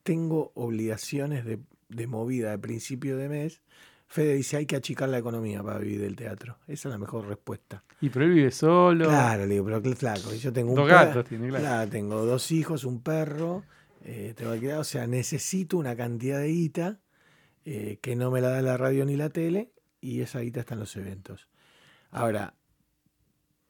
tengo 0.02 0.52
obligaciones 0.54 1.44
de, 1.44 1.58
de 1.88 2.06
movida 2.06 2.50
de 2.52 2.58
principio 2.58 3.16
de 3.16 3.28
mes. 3.28 3.60
Fede 4.06 4.34
dice, 4.34 4.58
hay 4.58 4.66
que 4.66 4.76
achicar 4.76 5.08
la 5.08 5.18
economía 5.18 5.62
para 5.62 5.78
vivir 5.78 6.00
del 6.02 6.14
teatro. 6.16 6.58
Esa 6.68 6.88
es 6.88 6.92
la 6.92 6.98
mejor 6.98 7.26
respuesta. 7.26 7.82
Y 8.00 8.10
pero 8.10 8.26
él 8.26 8.32
vive 8.34 8.50
solo. 8.50 9.06
Claro, 9.06 9.46
le 9.46 9.54
digo, 9.54 9.64
pero 9.64 9.80
qué 9.82 9.96
flaco, 9.96 10.32
yo 10.34 10.52
tengo 10.52 10.70
un 10.70 10.76
Dos 10.76 10.88
perro- 10.88 11.06
gatos 11.06 11.24
tiene, 11.24 11.48
claro. 11.48 11.64
Claro, 11.64 11.90
tengo 11.90 12.26
dos 12.26 12.50
hijos, 12.52 12.84
un 12.84 13.00
perro, 13.02 13.62
eh, 14.04 14.34
tengo 14.36 14.58
que 14.60 14.74
o 14.74 14.84
sea, 14.84 15.06
necesito 15.06 15.76
una 15.78 15.96
cantidad 15.96 16.40
de 16.40 16.48
guita 16.48 17.00
eh, 17.64 17.98
que 18.02 18.16
no 18.16 18.30
me 18.30 18.40
la 18.40 18.50
da 18.50 18.62
la 18.62 18.76
radio 18.76 19.04
ni 19.04 19.16
la 19.16 19.30
tele, 19.30 19.72
y 20.00 20.20
esa 20.22 20.40
guita 20.40 20.60
está 20.60 20.74
en 20.74 20.80
los 20.80 20.96
eventos. 20.96 21.48
Ahora, 22.10 22.54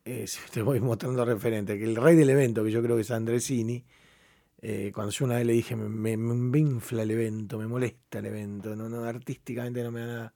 eh, 0.04 0.26
si 0.26 0.38
te 0.50 0.62
voy 0.62 0.80
mostrando 0.80 1.24
referente, 1.24 1.78
que 1.78 1.84
el 1.84 1.96
rey 1.96 2.16
del 2.16 2.30
evento, 2.30 2.64
que 2.64 2.70
yo 2.70 2.82
creo 2.82 2.96
que 2.96 3.02
es 3.02 3.10
Andresini, 3.10 3.84
eh, 4.62 4.92
cuando 4.94 5.12
yo 5.12 5.26
una 5.26 5.36
vez 5.36 5.46
le 5.46 5.52
dije, 5.54 5.76
me, 5.76 6.16
me- 6.16 6.34
me 6.34 6.58
infla 6.58 7.02
el 7.04 7.12
evento, 7.12 7.58
me 7.58 7.68
molesta 7.68 8.20
el 8.20 8.26
evento, 8.26 8.76
no, 8.76 8.88
no, 8.88 9.04
artísticamente 9.04 9.82
no 9.84 9.92
me 9.92 10.00
da 10.02 10.06
nada. 10.06 10.34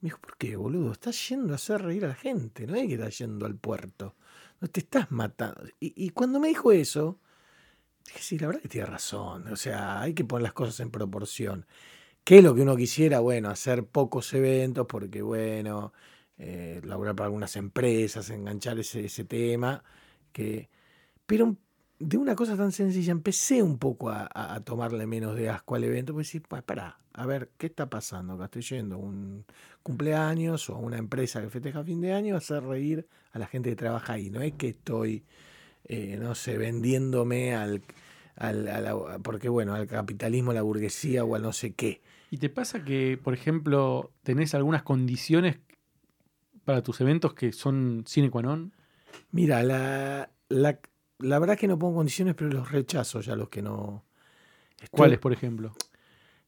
Me 0.00 0.08
dijo, 0.08 0.20
¿por 0.20 0.36
qué, 0.38 0.56
boludo? 0.56 0.92
Estás 0.92 1.28
yendo 1.30 1.52
a 1.54 1.56
hacer 1.56 1.82
reír 1.82 2.04
a 2.06 2.08
la 2.08 2.14
gente, 2.14 2.66
no 2.66 2.76
es 2.76 2.86
que 2.88 2.94
estás 2.94 3.18
yendo 3.18 3.46
al 3.46 3.56
puerto. 3.56 4.16
No 4.60 4.68
te 4.68 4.80
estás 4.80 5.10
matando. 5.12 5.62
Y, 5.80 5.94
y 6.06 6.10
cuando 6.10 6.40
me 6.40 6.48
dijo 6.48 6.72
eso, 6.72 7.20
dije, 8.06 8.20
sí, 8.22 8.38
la 8.38 8.48
verdad 8.48 8.62
que 8.62 8.68
tiene 8.68 8.86
razón. 8.86 9.48
O 9.48 9.56
sea, 9.56 10.00
hay 10.02 10.14
que 10.14 10.24
poner 10.24 10.44
las 10.44 10.52
cosas 10.54 10.80
en 10.80 10.90
proporción. 10.90 11.66
¿Qué 12.26 12.38
es 12.38 12.42
lo 12.44 12.56
que 12.56 12.62
uno 12.62 12.76
quisiera? 12.76 13.20
Bueno, 13.20 13.50
hacer 13.50 13.84
pocos 13.86 14.34
eventos 14.34 14.84
porque, 14.88 15.22
bueno, 15.22 15.92
eh, 16.38 16.80
laburar 16.82 17.14
para 17.14 17.26
algunas 17.26 17.54
empresas, 17.54 18.30
enganchar 18.30 18.80
ese, 18.80 19.04
ese 19.04 19.24
tema. 19.24 19.84
Que... 20.32 20.68
Pero 21.24 21.56
de 22.00 22.16
una 22.18 22.34
cosa 22.34 22.56
tan 22.56 22.72
sencilla 22.72 23.12
empecé 23.12 23.62
un 23.62 23.78
poco 23.78 24.10
a, 24.10 24.60
tomarle 24.64 25.06
menos 25.06 25.36
de 25.36 25.50
asco 25.50 25.76
al 25.76 25.84
evento. 25.84 26.14
Pues 26.14 26.26
decir, 26.26 26.42
"Pa, 26.48 26.62
pará, 26.62 26.98
a 27.12 27.26
ver, 27.26 27.52
¿qué 27.58 27.66
está 27.66 27.88
pasando 27.88 28.32
acá? 28.34 28.46
Estoy 28.46 28.62
yendo 28.62 28.96
a 28.96 28.98
un 28.98 29.44
cumpleaños 29.84 30.68
o 30.68 30.74
a 30.74 30.78
una 30.78 30.98
empresa 30.98 31.40
que 31.40 31.48
festeja 31.48 31.84
fin 31.84 32.00
de 32.00 32.12
año 32.12 32.36
hacer 32.36 32.64
reír 32.64 33.06
a 33.30 33.38
la 33.38 33.46
gente 33.46 33.70
que 33.70 33.76
trabaja 33.76 34.14
ahí. 34.14 34.30
No 34.30 34.42
es 34.42 34.54
que 34.54 34.70
estoy, 34.70 35.24
eh, 35.84 36.16
no 36.20 36.34
sé, 36.34 36.58
vendiéndome 36.58 37.54
al, 37.54 37.82
al, 38.36 39.20
porque 39.22 39.48
bueno, 39.48 39.74
al 39.74 39.86
capitalismo, 39.86 40.50
a 40.50 40.54
la 40.54 40.62
burguesía 40.62 41.24
o 41.24 41.36
al 41.36 41.42
no 41.42 41.52
sé 41.52 41.74
qué. 41.74 42.02
¿Y 42.30 42.38
te 42.38 42.48
pasa 42.50 42.84
que, 42.84 43.18
por 43.22 43.34
ejemplo, 43.34 44.12
tenés 44.22 44.54
algunas 44.54 44.82
condiciones 44.82 45.58
para 46.64 46.82
tus 46.82 47.00
eventos 47.00 47.34
que 47.34 47.52
son 47.52 48.04
sine 48.06 48.30
qua 48.30 48.42
non? 48.42 48.72
Mira, 49.30 49.62
la, 49.62 50.30
la, 50.48 50.80
la 51.18 51.38
verdad 51.38 51.56
que 51.56 51.68
no 51.68 51.78
pongo 51.78 51.96
condiciones, 51.96 52.34
pero 52.34 52.50
los 52.50 52.70
rechazo 52.72 53.20
ya 53.20 53.36
los 53.36 53.48
que 53.48 53.62
no. 53.62 54.04
Estoy- 54.80 54.88
¿Cuáles, 54.90 55.18
por 55.18 55.32
ejemplo? 55.32 55.74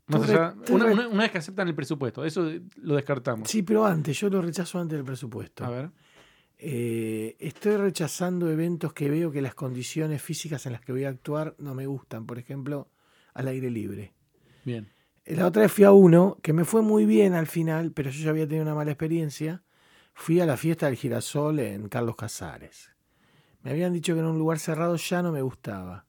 Más 0.08 0.22
allá- 0.28 0.54
una- 0.70 1.08
una 1.08 1.22
vez 1.22 1.30
que 1.30 1.38
aceptan 1.38 1.68
el 1.68 1.74
presupuesto, 1.74 2.24
eso 2.24 2.50
lo 2.76 2.96
descartamos. 2.96 3.48
Sí, 3.48 3.62
pero 3.62 3.84
antes, 3.86 4.18
yo 4.18 4.28
lo 4.30 4.40
rechazo 4.42 4.80
antes 4.80 4.96
del 4.96 5.04
presupuesto. 5.04 5.64
A 5.64 5.70
ver. 5.70 5.90
Eh, 6.60 7.36
estoy 7.38 7.76
rechazando 7.76 8.50
eventos 8.50 8.92
que 8.92 9.08
veo 9.08 9.30
que 9.30 9.40
las 9.42 9.54
condiciones 9.54 10.20
físicas 10.22 10.66
en 10.66 10.72
las 10.72 10.80
que 10.80 10.90
voy 10.92 11.04
a 11.04 11.10
actuar 11.10 11.54
no 11.58 11.74
me 11.74 11.86
gustan. 11.86 12.26
Por 12.26 12.38
ejemplo, 12.38 12.90
al 13.34 13.46
aire 13.48 13.70
libre. 13.70 14.12
Bien. 14.64 14.88
La 15.28 15.46
otra 15.46 15.60
vez 15.60 15.72
fui 15.72 15.84
a 15.84 15.92
uno 15.92 16.38
que 16.42 16.54
me 16.54 16.64
fue 16.64 16.80
muy 16.80 17.04
bien 17.04 17.34
al 17.34 17.46
final, 17.46 17.92
pero 17.92 18.08
yo 18.08 18.24
ya 18.24 18.30
había 18.30 18.46
tenido 18.46 18.62
una 18.62 18.74
mala 18.74 18.92
experiencia. 18.92 19.62
Fui 20.14 20.40
a 20.40 20.46
la 20.46 20.56
fiesta 20.56 20.86
del 20.86 20.96
girasol 20.96 21.60
en 21.60 21.90
Carlos 21.90 22.16
Casares. 22.16 22.96
Me 23.60 23.72
habían 23.72 23.92
dicho 23.92 24.14
que 24.14 24.20
en 24.20 24.26
un 24.26 24.38
lugar 24.38 24.58
cerrado 24.58 24.96
ya 24.96 25.20
no 25.20 25.30
me 25.30 25.42
gustaba. 25.42 26.06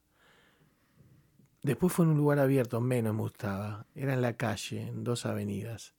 Después 1.62 1.92
fue 1.92 2.06
en 2.06 2.12
un 2.12 2.16
lugar 2.16 2.38
abierto, 2.38 2.80
menos 2.80 3.14
me 3.14 3.20
gustaba. 3.20 3.84
Era 3.94 4.14
en 4.14 4.22
la 4.22 4.38
calle, 4.38 4.88
en 4.88 5.04
dos 5.04 5.26
avenidas. 5.26 5.94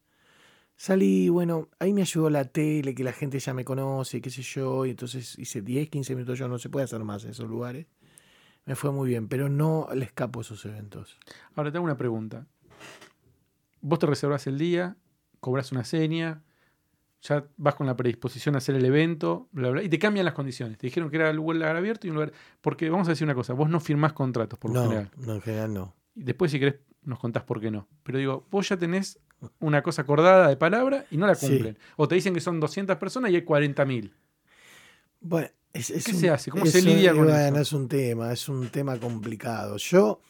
Salí, 0.76 1.30
bueno, 1.30 1.70
ahí 1.78 1.94
me 1.94 2.02
ayudó 2.02 2.32
la 2.32 2.46
tele, 2.46 2.96
que 2.96 3.04
la 3.04 3.14
gente 3.14 3.38
ya 3.38 3.54
me 3.54 3.64
conoce, 3.64 4.20
qué 4.20 4.32
sé 4.32 4.42
yo, 4.42 4.88
y 4.88 4.90
entonces 4.90 5.38
hice 5.38 5.62
10, 5.62 5.92
15 5.92 6.16
minutos, 6.16 6.40
yo 6.40 6.48
no 6.48 6.58
se 6.58 6.70
puede 6.70 6.86
hacer 6.86 7.04
más 7.04 7.24
en 7.24 7.32
esos 7.32 7.48
lugares. 7.48 7.86
Me 8.66 8.74
fue 8.74 8.92
muy 8.92 9.10
bien, 9.10 9.28
pero 9.28 9.48
no 9.48 9.88
le 9.94 10.06
escapo 10.06 10.40
a 10.40 10.42
esos 10.42 10.66
eventos. 10.66 11.20
Ahora 11.54 11.72
te 11.72 11.78
hago 11.78 11.86
una 11.86 11.98
pregunta. 11.98 12.48
Vos 13.82 14.00
te 14.00 14.06
reservas 14.08 14.48
el 14.48 14.58
día, 14.58 14.96
cobras 15.40 15.72
una 15.72 15.84
seña, 15.84 16.44
ya 17.22 17.46
vas 17.58 17.76
con 17.76 17.86
la 17.88 17.96
predisposición 17.96 18.56
a 18.56 18.60
hacer 18.60 18.76
el 18.76 18.86
evento, 18.86 19.48
bla, 19.52 19.70
bla, 19.70 19.84
y 19.84 19.90
te 19.90 20.00
cambian 20.00 20.26
las 20.26 20.34
condiciones. 20.34 20.78
Te 20.78 20.88
dijeron 20.88 21.10
que 21.10 21.18
era 21.18 21.30
un 21.32 21.36
lugar 21.36 21.76
abierto 21.76 22.08
y 22.08 22.10
un 22.10 22.16
lugar. 22.16 22.32
Porque 22.62 22.90
vamos 22.90 23.08
a 23.08 23.12
decir 23.12 23.26
una 23.26 23.36
cosa, 23.36 23.54
vos 23.54 23.70
no 23.70 23.80
firmás 23.80 24.14
contratos 24.14 24.58
por 24.58 24.72
lo 24.72 24.76
no, 24.82 24.84
general. 24.90 25.12
no, 25.18 25.34
en 25.36 25.42
general 25.42 25.74
no. 25.74 25.96
Y 26.16 26.24
después, 26.24 26.52
si 26.52 26.60
querés, 26.60 26.76
nos 27.04 27.20
contás 27.20 27.44
por 27.44 27.60
qué 27.62 27.70
no. 27.72 27.88
Pero 28.04 28.18
digo, 28.18 28.48
vos 28.52 28.68
ya 28.70 28.78
tenés 28.78 29.20
una 29.60 29.82
cosa 29.82 30.02
acordada 30.04 30.48
de 30.48 30.58
palabra 30.58 31.06
y 31.12 31.18
no 31.18 31.26
la 31.28 31.36
Sí. 31.36 31.48
cumplen. 31.48 31.78
O 31.96 32.08
te 32.08 32.16
dicen 32.16 32.34
que 32.34 32.42
son 32.42 32.60
200 32.60 32.98
personas 32.98 33.32
y 33.32 33.36
hay 33.36 33.42
40.000. 33.44 34.12
Bueno, 35.20 35.48
es, 35.74 35.90
es 35.90 36.06
¿Qué 36.06 36.12
un- 36.12 36.18
se 36.20 36.30
hace? 36.30 36.52
¿Cómo 36.52 36.66
se 36.66 36.82
lidia 36.82 37.14
con 37.14 37.26
bueno, 37.26 37.38
eso? 37.58 37.60
es 37.62 37.74
un 37.74 37.88
tema, 37.88 38.32
es 38.32 38.50
un 38.50 38.70
tema 38.70 38.98
complicado. 39.00 39.78
Yo, 39.78 40.22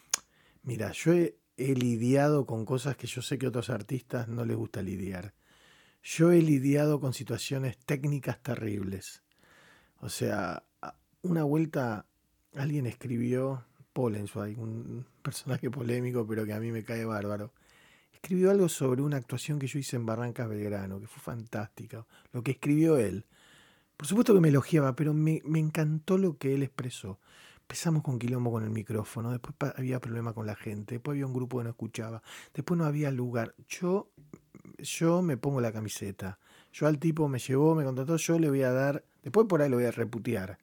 mira, 0.62 0.92
yo 0.92 1.12
he, 1.14 1.36
he 1.56 1.74
lidiado 1.74 2.46
con 2.46 2.64
cosas 2.64 2.96
que 2.96 3.06
yo 3.06 3.22
sé 3.22 3.38
que 3.38 3.46
a 3.46 3.50
otros 3.50 3.70
artistas 3.70 4.28
no 4.28 4.44
les 4.44 4.56
gusta 4.56 4.82
lidiar. 4.82 5.34
Yo 6.02 6.32
he 6.32 6.42
lidiado 6.42 7.00
con 7.00 7.12
situaciones 7.12 7.78
técnicas 7.78 8.42
terribles. 8.42 9.22
O 10.00 10.08
sea, 10.08 10.64
una 11.22 11.44
vuelta 11.44 12.06
alguien 12.56 12.86
escribió, 12.86 13.64
Pollenswijk, 13.92 14.58
un 14.58 15.06
personaje 15.22 15.70
polémico, 15.70 16.26
pero 16.26 16.44
que 16.44 16.52
a 16.52 16.60
mí 16.60 16.72
me 16.72 16.82
cae 16.82 17.04
bárbaro. 17.04 17.52
Escribió 18.12 18.50
algo 18.50 18.68
sobre 18.68 19.02
una 19.02 19.16
actuación 19.16 19.58
que 19.58 19.66
yo 19.66 19.78
hice 19.78 19.96
en 19.96 20.06
Barrancas 20.06 20.48
Belgrano, 20.48 21.00
que 21.00 21.06
fue 21.06 21.22
fantástica. 21.22 22.06
Lo 22.32 22.42
que 22.42 22.52
escribió 22.52 22.98
él. 22.98 23.26
Por 23.96 24.06
supuesto 24.06 24.34
que 24.34 24.40
me 24.40 24.48
elogiaba, 24.48 24.96
pero 24.96 25.14
me, 25.14 25.40
me 25.44 25.58
encantó 25.58 26.18
lo 26.18 26.36
que 26.36 26.54
él 26.54 26.62
expresó. 26.62 27.20
Empezamos 27.72 28.02
con 28.02 28.18
quilombo 28.18 28.52
con 28.52 28.64
el 28.64 28.68
micrófono, 28.68 29.30
después 29.30 29.54
había 29.74 29.98
problema 29.98 30.34
con 30.34 30.44
la 30.44 30.54
gente, 30.54 30.96
después 30.96 31.14
había 31.14 31.24
un 31.24 31.32
grupo 31.32 31.56
que 31.56 31.64
no 31.64 31.70
escuchaba, 31.70 32.22
después 32.52 32.76
no 32.76 32.84
había 32.84 33.10
lugar. 33.10 33.54
Yo, 33.66 34.10
yo 34.76 35.22
me 35.22 35.38
pongo 35.38 35.62
la 35.62 35.72
camiseta. 35.72 36.38
Yo 36.70 36.86
al 36.86 36.98
tipo 36.98 37.28
me 37.28 37.38
llevó, 37.38 37.74
me 37.74 37.82
contrató, 37.82 38.18
yo 38.18 38.38
le 38.38 38.50
voy 38.50 38.62
a 38.62 38.72
dar, 38.72 39.06
después 39.22 39.46
por 39.46 39.62
ahí 39.62 39.70
lo 39.70 39.76
voy 39.76 39.86
a 39.86 39.90
reputear. 39.90 40.58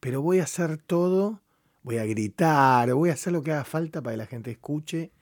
Pero 0.00 0.20
voy 0.20 0.40
a 0.40 0.42
hacer 0.42 0.76
todo, 0.76 1.40
voy 1.82 1.96
a 1.96 2.04
gritar, 2.04 2.92
voy 2.92 3.08
a 3.08 3.14
hacer 3.14 3.32
lo 3.32 3.42
que 3.42 3.52
haga 3.52 3.64
falta 3.64 4.02
para 4.02 4.12
que 4.12 4.18
la 4.18 4.26
gente 4.26 4.50
escuche. 4.50 5.12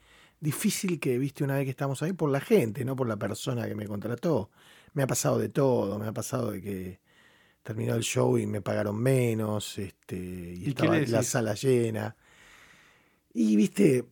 Difícil 0.40 0.98
que, 0.98 1.18
viste, 1.18 1.44
una 1.44 1.54
vez 1.54 1.66
que 1.66 1.70
estamos 1.70 2.02
ahí, 2.02 2.14
por 2.14 2.30
la 2.30 2.40
gente, 2.40 2.84
no 2.84 2.96
por 2.96 3.06
la 3.06 3.16
persona 3.16 3.68
que 3.68 3.76
me 3.76 3.86
contrató. 3.86 4.50
Me 4.92 5.04
ha 5.04 5.06
pasado 5.06 5.38
de 5.38 5.48
todo, 5.48 6.00
me 6.00 6.08
ha 6.08 6.12
pasado 6.12 6.50
de 6.50 6.60
que 6.60 7.01
terminó 7.62 7.94
el 7.94 8.02
show 8.02 8.38
y 8.38 8.46
me 8.46 8.60
pagaron 8.60 8.96
menos, 8.96 9.78
este, 9.78 10.16
y, 10.16 10.62
¿Y 10.62 10.64
qué 10.64 10.70
estaba 10.70 10.98
la 10.98 11.22
sala 11.22 11.54
llena. 11.54 12.16
Y 13.34 13.56
viste, 13.56 14.04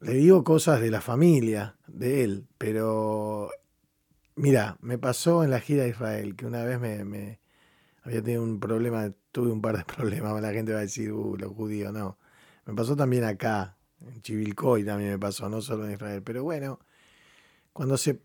le 0.00 0.12
digo 0.14 0.44
cosas 0.44 0.80
de 0.80 0.90
la 0.90 1.00
familia 1.00 1.76
de 1.86 2.24
él, 2.24 2.46
pero 2.58 3.50
mira, 4.36 4.78
me 4.80 4.98
pasó 4.98 5.44
en 5.44 5.50
la 5.50 5.60
gira 5.60 5.84
de 5.84 5.90
Israel, 5.90 6.36
que 6.36 6.46
una 6.46 6.64
vez 6.64 6.80
me, 6.80 7.04
me- 7.04 7.40
había 8.04 8.22
tenido 8.22 8.42
un 8.44 8.60
problema, 8.60 9.12
tuve 9.32 9.52
un 9.52 9.62
par 9.62 9.78
de 9.78 9.84
problemas, 9.96 10.40
la 10.42 10.52
gente 10.52 10.72
va 10.72 10.80
a 10.80 10.82
decir, 10.82 11.12
uh, 11.12 11.36
los 11.36 11.52
judíos, 11.52 11.92
no. 11.92 12.18
Me 12.66 12.74
pasó 12.74 12.96
también 12.96 13.24
acá, 13.24 13.76
en 14.00 14.22
Chivilcoy 14.22 14.84
también 14.84 15.10
me 15.12 15.18
pasó, 15.18 15.48
no 15.48 15.60
solo 15.62 15.86
en 15.86 15.92
Israel, 15.92 16.22
pero 16.22 16.44
bueno, 16.44 16.80
cuando 17.72 17.96
se... 17.96 18.20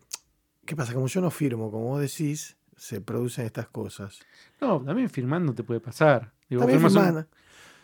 ¿Qué 0.66 0.76
pasa? 0.76 0.94
Como 0.94 1.08
yo 1.08 1.20
no 1.20 1.30
firmo, 1.30 1.70
como 1.70 1.86
vos 1.86 2.00
decís, 2.00 2.56
se 2.82 3.00
producen 3.00 3.46
estas 3.46 3.68
cosas. 3.68 4.18
No, 4.60 4.82
también 4.82 5.08
firmando 5.08 5.54
te 5.54 5.62
puede 5.62 5.78
pasar. 5.78 6.32
Digo, 6.50 6.62
También 6.62 6.80
firmas 6.80 6.96
un- 6.96 7.04
firma- 7.04 7.28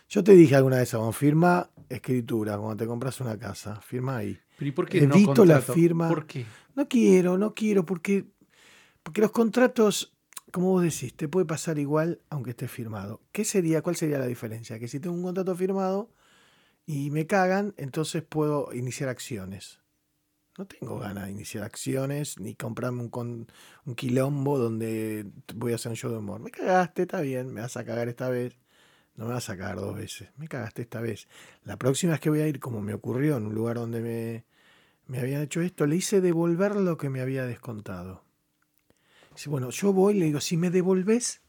Yo 0.09 0.23
te 0.25 0.33
dije 0.33 0.55
alguna 0.55 0.77
vez, 0.77 0.93
Amon, 0.93 1.13
firma 1.13 1.69
escritura 1.87 2.57
cuando 2.57 2.75
te 2.75 2.85
compras 2.85 3.21
una 3.21 3.37
casa, 3.39 3.79
firma 3.79 4.17
ahí. 4.17 4.37
Pero 4.57 4.67
¿y 4.67 4.71
por 4.73 4.89
qué 4.89 5.07
no 5.07 5.15
Evito 5.15 5.45
la 5.45 5.55
contrato? 5.55 5.73
firma. 5.73 6.07
¿Por 6.09 6.25
qué? 6.25 6.45
No 6.75 6.87
quiero, 6.89 7.37
no 7.37 7.53
quiero, 7.53 7.85
porque, 7.85 8.25
porque 9.01 9.21
los 9.21 9.31
contratos, 9.31 10.13
como 10.51 10.71
vos 10.71 10.83
decís, 10.83 11.15
te 11.15 11.29
puede 11.29 11.45
pasar 11.45 11.79
igual 11.79 12.19
aunque 12.29 12.49
esté 12.49 12.67
firmado. 12.67 13.21
¿Qué 13.31 13.45
sería, 13.45 13.81
cuál 13.81 13.95
sería 13.95 14.17
la 14.19 14.27
diferencia? 14.27 14.79
Que 14.79 14.87
si 14.89 14.99
tengo 14.99 15.15
un 15.15 15.23
contrato 15.23 15.55
firmado 15.55 16.11
y 16.85 17.09
me 17.11 17.25
cagan, 17.25 17.73
entonces 17.77 18.21
puedo 18.21 18.73
iniciar 18.73 19.07
acciones. 19.09 19.79
No 20.59 20.65
tengo 20.65 20.99
ganas 20.99 21.23
de 21.27 21.31
iniciar 21.31 21.63
acciones 21.63 22.37
ni 22.37 22.53
comprarme 22.53 23.01
un, 23.03 23.09
con- 23.09 23.47
un 23.85 23.95
quilombo 23.95 24.59
donde 24.59 25.25
voy 25.55 25.71
a 25.71 25.75
hacer 25.75 25.89
un 25.89 25.95
show 25.95 26.11
de 26.11 26.17
humor. 26.17 26.41
Me 26.41 26.51
cagaste, 26.51 27.03
está 27.03 27.21
bien, 27.21 27.53
me 27.53 27.61
vas 27.61 27.77
a 27.77 27.85
cagar 27.85 28.09
esta 28.09 28.29
vez. 28.29 28.59
No 29.15 29.25
me 29.25 29.31
vas 29.35 29.49
a 29.49 29.55
cagar 29.55 29.77
dos 29.77 29.95
veces. 29.95 30.29
Me 30.35 30.49
cagaste 30.49 30.81
esta 30.81 30.99
vez. 30.99 31.29
La 31.63 31.77
próxima 31.77 32.11
vez 32.11 32.19
que 32.19 32.29
voy 32.29 32.41
a 32.41 32.47
ir, 32.47 32.59
como 32.59 32.81
me 32.81 32.93
ocurrió 32.93 33.37
en 33.37 33.45
un 33.45 33.55
lugar 33.55 33.77
donde 33.77 34.01
me, 34.01 34.43
me 35.07 35.19
habían 35.19 35.41
hecho 35.41 35.61
esto, 35.61 35.85
le 35.85 35.95
hice 35.95 36.19
devolver 36.19 36.75
lo 36.75 36.97
que 36.97 37.09
me 37.09 37.21
había 37.21 37.45
descontado. 37.45 38.25
Dice, 39.33 39.49
bueno, 39.49 39.69
yo 39.69 39.93
voy 39.93 40.17
y 40.17 40.19
le 40.19 40.25
digo, 40.25 40.41
si 40.41 40.57
me 40.57 40.71
devolves 40.71 41.41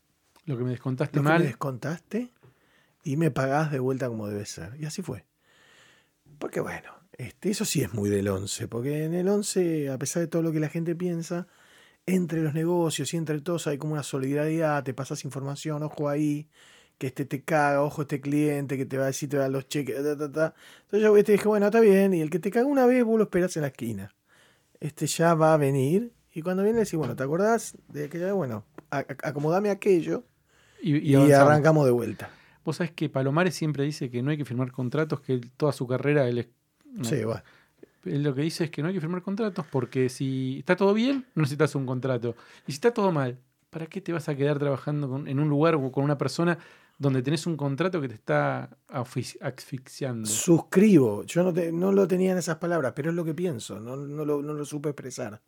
Lo 0.44 0.56
que 0.56 0.62
me 0.62 0.70
descontaste 0.70 1.16
lo 1.16 1.22
que 1.24 1.28
me 1.28 1.34
mal. 1.34 1.42
descontaste 1.42 2.32
y 3.02 3.16
me 3.16 3.32
pagás 3.32 3.72
de 3.72 3.80
vuelta 3.80 4.06
como 4.06 4.28
debe 4.28 4.46
ser. 4.46 4.76
Y 4.78 4.84
así 4.84 5.02
fue. 5.02 5.24
Porque 6.38 6.60
bueno, 6.60 6.92
este, 7.20 7.50
eso 7.50 7.66
sí 7.66 7.82
es 7.82 7.92
muy 7.92 8.08
del 8.08 8.28
11, 8.28 8.66
porque 8.68 9.04
en 9.04 9.12
el 9.12 9.28
11, 9.28 9.90
a 9.90 9.98
pesar 9.98 10.22
de 10.22 10.26
todo 10.26 10.40
lo 10.40 10.52
que 10.52 10.60
la 10.60 10.70
gente 10.70 10.94
piensa, 10.94 11.46
entre 12.06 12.40
los 12.42 12.54
negocios 12.54 13.12
y 13.12 13.18
entre 13.18 13.38
todos 13.42 13.66
hay 13.66 13.76
como 13.76 13.92
una 13.92 14.02
solidaridad, 14.02 14.82
te 14.82 14.94
pasas 14.94 15.24
información, 15.26 15.82
ojo 15.82 16.08
ahí, 16.08 16.48
que 16.96 17.08
este 17.08 17.26
te 17.26 17.42
caga, 17.44 17.82
ojo 17.82 18.02
este 18.02 18.22
cliente 18.22 18.78
que 18.78 18.86
te 18.86 18.96
va 18.96 19.04
a 19.04 19.06
decir, 19.08 19.28
te 19.28 19.36
va 19.36 19.42
a 19.42 19.46
dar 19.46 19.52
los 19.52 19.68
cheques, 19.68 19.96
ta, 19.96 20.16
ta, 20.16 20.32
ta. 20.32 20.54
Entonces 20.84 21.02
yo 21.02 21.24
te 21.24 21.32
dije, 21.32 21.46
bueno, 21.46 21.66
está 21.66 21.80
bien, 21.80 22.14
y 22.14 22.22
el 22.22 22.30
que 22.30 22.38
te 22.38 22.50
caga 22.50 22.66
una 22.66 22.86
vez, 22.86 23.04
vos 23.04 23.18
lo 23.18 23.24
esperás 23.24 23.54
en 23.56 23.62
la 23.62 23.68
esquina. 23.68 24.14
Este 24.80 25.06
ya 25.06 25.34
va 25.34 25.52
a 25.52 25.56
venir, 25.58 26.12
y 26.32 26.40
cuando 26.40 26.62
viene 26.62 26.78
decís, 26.78 26.94
bueno, 26.94 27.14
¿te 27.16 27.22
acordás 27.22 27.76
de 27.88 28.06
aquella 28.06 28.26
vez? 28.26 28.34
Bueno, 28.34 28.64
acomodame 28.88 29.68
aquello, 29.68 30.24
Y, 30.80 30.96
y 30.96 31.10
y, 31.10 31.14
avanzamos. 31.16 31.50
arrancamos 31.50 31.84
de 31.84 31.90
vuelta. 31.92 32.30
Vos 32.64 32.76
sabés 32.76 32.92
que 32.92 33.10
Palomares 33.10 33.54
siempre 33.54 33.84
dice 33.84 34.10
que 34.10 34.22
no 34.22 34.30
hay 34.30 34.38
que 34.38 34.46
firmar 34.46 34.72
contratos, 34.72 35.20
que 35.20 35.38
toda 35.58 35.72
su 35.72 35.86
carrera 35.86 36.26
él 36.26 36.38
Sí, 37.02 37.24
bueno. 37.24 37.42
Él 38.04 38.22
lo 38.22 38.34
que 38.34 38.42
dice 38.42 38.64
es 38.64 38.70
que 38.70 38.80
no 38.82 38.88
hay 38.88 38.94
que 38.94 39.00
firmar 39.00 39.20
contratos 39.22 39.66
porque 39.70 40.08
si 40.08 40.58
está 40.60 40.74
todo 40.74 40.94
bien, 40.94 41.26
no 41.34 41.42
necesitas 41.42 41.74
un 41.74 41.84
contrato. 41.86 42.34
Y 42.66 42.72
si 42.72 42.76
está 42.76 42.92
todo 42.94 43.12
mal, 43.12 43.38
¿para 43.68 43.86
qué 43.86 44.00
te 44.00 44.12
vas 44.12 44.28
a 44.28 44.34
quedar 44.34 44.58
trabajando 44.58 45.08
con- 45.08 45.28
en 45.28 45.38
un 45.38 45.48
lugar 45.50 45.74
o 45.74 45.92
con 45.92 46.04
una 46.04 46.16
persona 46.16 46.58
donde 46.98 47.22
tenés 47.22 47.46
un 47.46 47.56
contrato 47.56 48.00
que 48.00 48.08
te 48.08 48.14
está 48.14 48.70
asfix- 48.88 49.36
asfixiando? 49.42 50.26
Suscribo. 50.28 51.24
Yo 51.24 51.42
no, 51.44 51.52
te- 51.52 51.72
no 51.72 51.92
lo 51.92 52.08
tenía 52.08 52.32
en 52.32 52.38
esas 52.38 52.56
palabras, 52.56 52.92
pero 52.96 53.10
es 53.10 53.16
lo 53.16 53.24
que 53.24 53.34
pienso. 53.34 53.78
No, 53.80 53.96
no 53.96 54.24
lo, 54.24 54.40
no 54.42 54.54
lo 54.54 54.64
supe 54.64 54.88
expresar. 54.88 55.40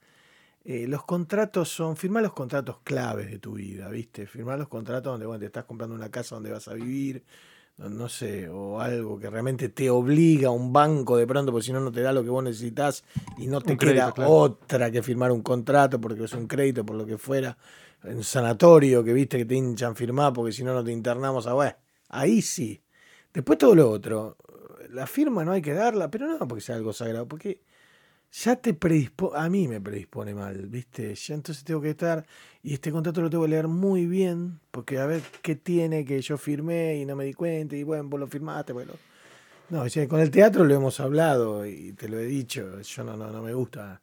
Eh, 0.65 0.87
los 0.87 1.05
contratos 1.05 1.71
son, 1.71 1.97
firmar 1.97 2.23
los 2.23 2.35
contratos 2.35 2.81
claves 2.85 3.31
de 3.31 3.39
tu 3.39 3.55
vida, 3.55 3.89
¿viste? 3.89 4.27
Firmar 4.27 4.59
los 4.59 4.69
contratos 4.69 5.11
donde 5.13 5.27
bueno, 5.27 5.41
te 5.41 5.47
estás 5.47 5.65
comprando 5.65 5.97
una 5.97 6.11
casa 6.11 6.37
donde 6.37 6.53
vas 6.53 6.69
a 6.69 6.75
vivir, 6.75 7.25
no, 7.89 8.09
sé, 8.09 8.49
o 8.49 8.81
algo 8.81 9.19
que 9.19 9.31
realmente 9.31 9.69
te 9.69 9.91
obliga 9.91 10.49
a 10.49 10.53
un 10.53 10.73
banco 10.73 11.17
de 11.17 11.27
pronto, 11.27 11.53
porque 11.53 11.67
si 11.67 11.73
no, 11.73 11.81
no 11.81 11.93
te 11.93 12.03
da 12.03 12.13
lo 12.13 12.23
que 12.23 12.31
vos 12.31 12.45
necesitas 12.45 13.05
y 13.39 13.47
no 13.47 13.61
te 13.61 13.77
queda 13.77 14.13
claro. 14.13 14.31
otra 14.31 14.91
que 14.91 15.03
firmar 15.03 15.33
un 15.33 15.43
contrato 15.43 16.01
porque 16.01 16.25
es 16.25 16.33
un 16.33 16.47
crédito, 16.47 16.85
por 16.85 16.97
lo 16.97 17.07
que 17.07 17.19
fuera. 17.19 17.57
En 18.05 18.23
sanatorio 18.25 19.05
que 19.05 19.13
viste 19.13 19.39
que 19.39 19.45
te 19.45 19.55
hinchan 19.55 19.95
firmar 19.95 20.33
porque 20.33 20.53
si 20.53 20.65
no, 20.65 20.75
no 20.75 20.83
te 20.83 20.91
internamos 20.91 21.47
a 21.47 21.53
bueno, 21.53 21.77
Ahí 22.13 22.43
sí. 22.43 22.81
Después 23.33 23.59
todo 23.59 23.75
lo 23.75 23.91
otro. 23.91 24.37
La 24.91 25.07
firma 25.07 25.45
no 25.45 25.53
hay 25.53 25.63
que 25.63 25.73
darla, 25.73 26.11
pero 26.11 26.27
no 26.27 26.47
porque 26.47 26.61
sea 26.61 26.77
algo 26.77 26.93
sagrado, 26.93 27.27
porque 27.27 27.63
ya 28.33 28.57
te 28.57 28.73
predispone, 28.75 29.39
a 29.39 29.49
mí 29.49 29.69
me 29.69 29.81
predispone 29.81 30.35
mal, 30.35 30.67
¿viste? 30.67 31.15
Ya 31.15 31.35
entonces 31.35 31.63
tengo 31.65 31.81
que 31.81 31.91
estar, 31.91 32.25
y 32.63 32.73
este 32.75 32.91
contrato 32.91 33.21
lo 33.21 33.29
tengo 33.31 33.45
que 33.45 33.51
leer 33.51 33.69
muy 33.69 34.07
bien, 34.07 34.59
porque 34.71 34.99
a 34.99 35.07
ver 35.07 35.21
qué 35.43 35.55
tiene 35.55 36.05
que 36.05 36.21
yo 36.23 36.39
firmé 36.39 36.97
y 36.97 37.05
no 37.05 37.15
me 37.17 37.25
di 37.25 37.35
cuenta, 37.35 37.77
y 37.77 37.83
bueno, 37.83 38.05
vos 38.05 38.19
lo 38.21 38.27
firmaste, 38.27 38.73
bueno. 38.73 38.93
No, 39.69 39.85
con 40.09 40.21
el 40.21 40.31
teatro 40.31 40.65
lo 40.65 40.75
hemos 40.75 41.01
hablado 41.01 41.65
y 41.65 41.93
te 41.93 42.07
lo 42.09 42.19
he 42.19 42.27
dicho. 42.27 42.83
Yo 42.83 43.05
no, 43.05 43.17
no, 43.17 43.31
no 43.31 43.41
me 43.41 43.55
gusta. 43.55 44.03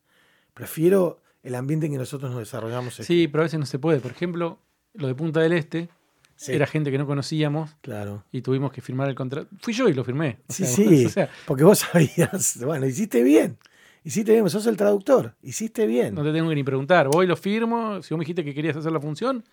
Prefiero 0.56 1.22
el 1.44 1.54
ambiente 1.54 1.86
en 1.86 1.92
que 1.92 1.98
nosotros 2.00 2.32
nos 2.32 2.40
desarrollamos. 2.40 2.96
Sí, 2.96 3.28
pero 3.28 3.44
a 3.44 3.46
veces 3.46 3.60
no 3.60 3.68
se 3.68 3.78
puede. 3.78 4.00
Por 4.00 4.10
ejemplo, 4.12 4.58
lo 4.96 5.08
de 5.08 5.14
Punta 5.14 5.42
del 5.42 5.54
Este 5.54 5.90
Sí, 6.36 6.54
era 6.54 6.66
gente 6.66 6.90
que 6.90 6.98
no 6.98 7.06
conocíamos 7.06 7.76
Claro. 7.82 8.24
y 8.32 8.42
tuvimos 8.42 8.72
que 8.72 8.82
firmar 8.82 9.10
el 9.10 9.16
contrato. 9.16 9.50
Fui 9.62 9.74
yo 9.74 9.88
y 9.90 9.94
lo 9.94 10.04
firmé. 10.04 10.40
O 10.48 10.54
Sí, 10.54 10.66
sea, 10.66 10.76
sí. 10.76 11.06
o 11.06 11.10
sea, 11.10 11.30
Porque 11.46 11.64
vos 11.66 11.80
sabías. 11.92 12.58
Bueno, 12.66 12.86
hiciste 12.88 13.22
bien. 13.22 13.58
Hiciste 14.04 14.32
bien, 14.32 14.50
sos 14.50 14.66
el 14.68 14.78
traductor. 14.78 15.36
Hiciste 15.42 15.86
bien. 15.86 16.16
no 16.16 16.24
te 16.24 16.32
tengo 16.32 16.50
que 16.50 16.56
ni 16.56 16.64
preguntar. 16.64 17.08
Voy, 17.08 17.28
lo 17.28 17.36
firmo. 17.36 18.02
Si 18.02 18.14
vos 18.14 18.20
me 18.20 18.24
dijiste 18.24 18.44
que 18.44 18.54
querías 18.54 18.78
hacer 18.78 18.92
la 18.92 19.00
función, 19.00 19.44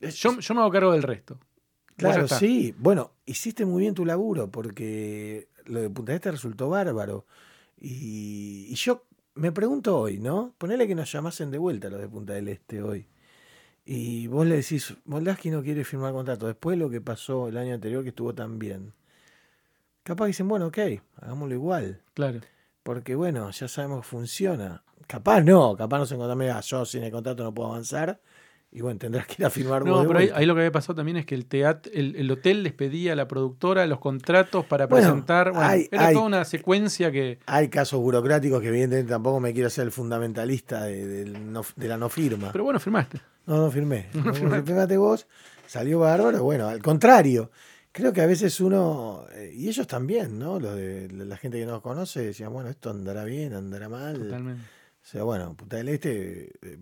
yo, 0.00 0.38
yo 0.38 0.54
me 0.54 0.60
hago 0.60 0.70
cargo 0.70 0.92
del 0.92 1.02
resto. 1.02 1.38
Claro, 1.96 2.28
sí. 2.28 2.74
Bueno, 2.78 3.12
hiciste 3.24 3.64
muy 3.64 3.82
bien 3.82 3.94
tu 3.94 4.04
laburo 4.04 4.50
porque 4.50 5.48
lo 5.64 5.80
de 5.80 5.90
Punta 5.90 6.12
del 6.12 6.16
Este 6.16 6.30
resultó 6.32 6.68
bárbaro. 6.68 7.26
Y, 7.78 8.66
y 8.68 8.74
yo 8.74 9.06
me 9.34 9.52
pregunto 9.52 9.98
hoy, 9.98 10.18
¿no? 10.18 10.54
Ponele 10.58 10.86
que 10.86 10.94
nos 10.94 11.10
llamasen 11.10 11.50
de 11.50 11.58
vuelta 11.58 11.88
los 11.88 12.00
de 12.00 12.08
Punta 12.08 12.34
del 12.34 12.48
Este 12.48 12.82
hoy. 12.82 13.06
Y 13.84 14.28
vos 14.28 14.46
le 14.46 14.56
decís, 14.56 14.94
Moldaski 15.04 15.50
no 15.50 15.62
quiere 15.62 15.84
firmar 15.84 16.12
contrato. 16.12 16.46
Después 16.46 16.76
de 16.76 16.84
lo 16.84 16.90
que 16.90 17.00
pasó 17.00 17.48
el 17.48 17.56
año 17.56 17.74
anterior 17.74 18.02
que 18.02 18.08
estuvo 18.10 18.34
tan 18.34 18.58
bien. 18.58 18.94
Capaz 20.02 20.26
dicen, 20.26 20.48
bueno, 20.48 20.66
ok, 20.66 20.78
hagámoslo 21.16 21.54
igual. 21.54 22.02
Claro. 22.14 22.40
Porque 22.84 23.16
bueno, 23.16 23.50
ya 23.50 23.66
sabemos 23.66 24.02
que 24.02 24.08
funciona. 24.08 24.84
Capaz 25.08 25.40
no, 25.42 25.74
capaz 25.76 25.98
nos 25.98 26.12
encontramos, 26.12 26.40
"Mira, 26.44 26.60
yo 26.60 26.84
sin 26.84 27.02
el 27.02 27.10
contrato 27.10 27.42
no 27.42 27.52
puedo 27.52 27.70
avanzar. 27.70 28.20
Y 28.70 28.80
bueno, 28.80 28.98
tendrás 28.98 29.26
que 29.28 29.36
ir 29.38 29.46
a 29.46 29.50
firmar 29.50 29.84
No, 29.84 30.04
pero 30.04 30.18
ahí, 30.18 30.46
lo 30.46 30.54
que 30.54 30.62
había 30.62 30.72
pasado 30.72 30.96
también 30.96 31.16
es 31.16 31.24
que 31.26 31.36
el 31.36 31.46
teatro, 31.46 31.92
el, 31.94 32.16
el 32.16 32.28
hotel 32.30 32.64
les 32.64 32.72
pedía 32.72 33.12
a 33.12 33.14
la 33.14 33.28
productora 33.28 33.86
los 33.86 34.00
contratos 34.00 34.64
para 34.66 34.86
Bueno, 34.86 35.06
presentar. 35.10 35.52
Bueno, 35.52 35.64
hay- 35.68 35.88
era 35.92 36.08
hay- 36.08 36.14
toda 36.14 36.26
una 36.26 36.44
secuencia 36.44 37.12
que. 37.12 37.38
Hay 37.46 37.68
casos 37.68 38.00
burocráticos 38.00 38.60
que 38.60 38.68
evidentemente 38.68 39.10
tampoco 39.12 39.38
me 39.40 39.52
quiero 39.54 39.70
ser 39.70 39.84
el 39.84 39.92
fundamentalista 39.92 40.82
de, 40.84 41.24
no- 41.26 41.62
de 41.76 41.88
la 41.88 41.96
no 41.96 42.08
firma. 42.08 42.50
Pero 42.52 42.64
bueno, 42.64 42.80
firmaste. 42.80 43.20
no, 43.46 43.58
no 43.58 43.70
firmé. 43.70 44.08
No 44.14 44.24
No, 44.24 44.34
firmaste. 44.34 44.66
firmaste 44.66 44.96
vos, 44.96 45.26
salió 45.68 46.00
bárbaro. 46.00 46.42
Bueno, 46.42 46.66
al 46.68 46.82
contrario. 46.82 47.50
Creo 47.96 48.12
que 48.12 48.20
a 48.22 48.26
veces 48.26 48.58
uno, 48.60 49.24
eh, 49.34 49.52
y 49.54 49.68
ellos 49.68 49.86
también, 49.86 50.36
¿no? 50.36 50.58
Los 50.58 50.74
de 50.74 51.08
la 51.12 51.36
gente 51.36 51.60
que 51.60 51.64
nos 51.64 51.80
conoce, 51.80 52.22
decían, 52.26 52.52
bueno, 52.52 52.68
esto 52.68 52.90
andará 52.90 53.22
bien, 53.24 53.54
andará 53.54 53.88
mal. 53.88 54.18
Totalmente. 54.18 54.62
O 54.62 55.06
sea, 55.06 55.22
bueno, 55.22 55.54
Punta 55.56 55.76
del 55.76 55.88
Este, 55.90 56.46
eh, 56.62 56.78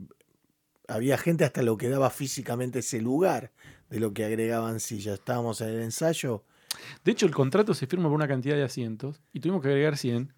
había 0.88 1.18
gente 1.18 1.44
hasta 1.44 1.60
lo 1.62 1.76
que 1.76 1.90
daba 1.90 2.08
físicamente 2.08 2.78
ese 2.78 3.02
lugar 3.02 3.50
de 3.90 4.00
lo 4.00 4.14
que 4.14 4.24
agregaban 4.24 4.80
sillas. 4.80 5.18
Estábamos 5.18 5.60
en 5.60 5.68
el 5.68 5.82
ensayo. 5.82 6.44
De 7.04 7.12
hecho, 7.12 7.26
el 7.26 7.34
contrato 7.34 7.74
se 7.74 7.86
firma 7.86 8.04
por 8.08 8.14
una 8.14 8.26
cantidad 8.26 8.56
de 8.56 8.62
asientos 8.62 9.20
y 9.34 9.40
tuvimos 9.40 9.60
que 9.60 9.68
agregar 9.68 9.98
100. 9.98 10.32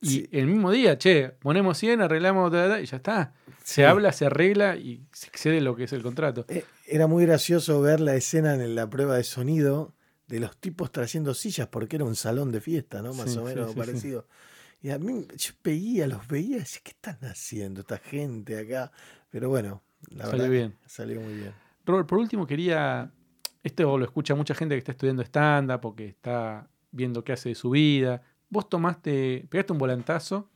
Y 0.00 0.08
Sí. 0.08 0.28
el 0.30 0.46
mismo 0.46 0.70
día, 0.70 0.98
che, 0.98 1.30
ponemos 1.30 1.78
100, 1.78 2.00
arreglamos 2.00 2.52
ta, 2.52 2.68
ta, 2.68 2.80
y 2.80 2.86
ya 2.86 2.96
está. 2.98 3.34
Se 3.64 3.86
habla, 3.86 4.12
se 4.12 4.26
arregla 4.26 4.76
y 4.76 5.04
se 5.12 5.26
excede 5.26 5.60
lo 5.60 5.74
que 5.74 5.84
es 5.84 5.92
el 5.92 6.02
contrato. 6.04 6.44
Eh, 6.48 6.64
Era 6.86 7.08
muy 7.08 7.26
gracioso 7.26 7.80
ver 7.80 7.98
la 7.98 8.14
escena 8.14 8.54
en 8.54 8.74
la 8.76 8.88
prueba 8.88 9.16
de 9.16 9.24
sonido 9.24 9.94
de 10.26 10.40
los 10.40 10.56
tipos 10.56 10.90
trayendo 10.92 11.34
sillas 11.34 11.68
porque 11.68 11.96
era 11.96 12.04
un 12.04 12.16
salón 12.16 12.52
de 12.52 12.60
fiesta, 12.60 13.02
¿no? 13.02 13.12
Más 13.14 13.30
Sí, 13.30 13.38
o 13.38 13.44
menos 13.44 13.66
sí, 13.68 13.72
sí. 13.72 13.78
parecido. 13.78 14.26
Y 14.82 14.90
a 14.90 14.98
mí, 14.98 15.26
yo 15.36 15.52
veía, 15.62 16.06
los 16.06 16.26
veía 16.26 16.56
y 16.56 16.60
decía, 16.60 16.80
¿qué 16.82 16.90
están 16.90 17.18
haciendo 17.22 17.80
esta 17.82 17.98
gente 17.98 18.58
acá? 18.58 18.90
Pero 19.30 19.48
bueno, 19.48 19.82
la 20.10 20.26
Salió 20.26 20.44
verdad 20.46 20.50
bien. 20.50 20.76
salió 20.86 21.20
muy 21.20 21.34
bien. 21.34 21.52
Robert, 21.84 22.08
por 22.08 22.18
último 22.18 22.46
quería, 22.46 23.10
esto 23.62 23.96
lo 23.98 24.04
escucha 24.04 24.34
mucha 24.34 24.54
gente 24.54 24.74
que 24.74 24.78
está 24.78 24.92
estudiando 24.92 25.22
stand-up 25.22 25.80
o 25.84 25.94
que 25.94 26.06
está 26.06 26.68
viendo 26.90 27.22
qué 27.22 27.32
hace 27.32 27.50
de 27.50 27.54
su 27.54 27.70
vida. 27.70 28.22
Vos 28.48 28.68
tomaste, 28.68 29.46
pegaste 29.48 29.72
un 29.72 29.78
volantazo 29.78 30.48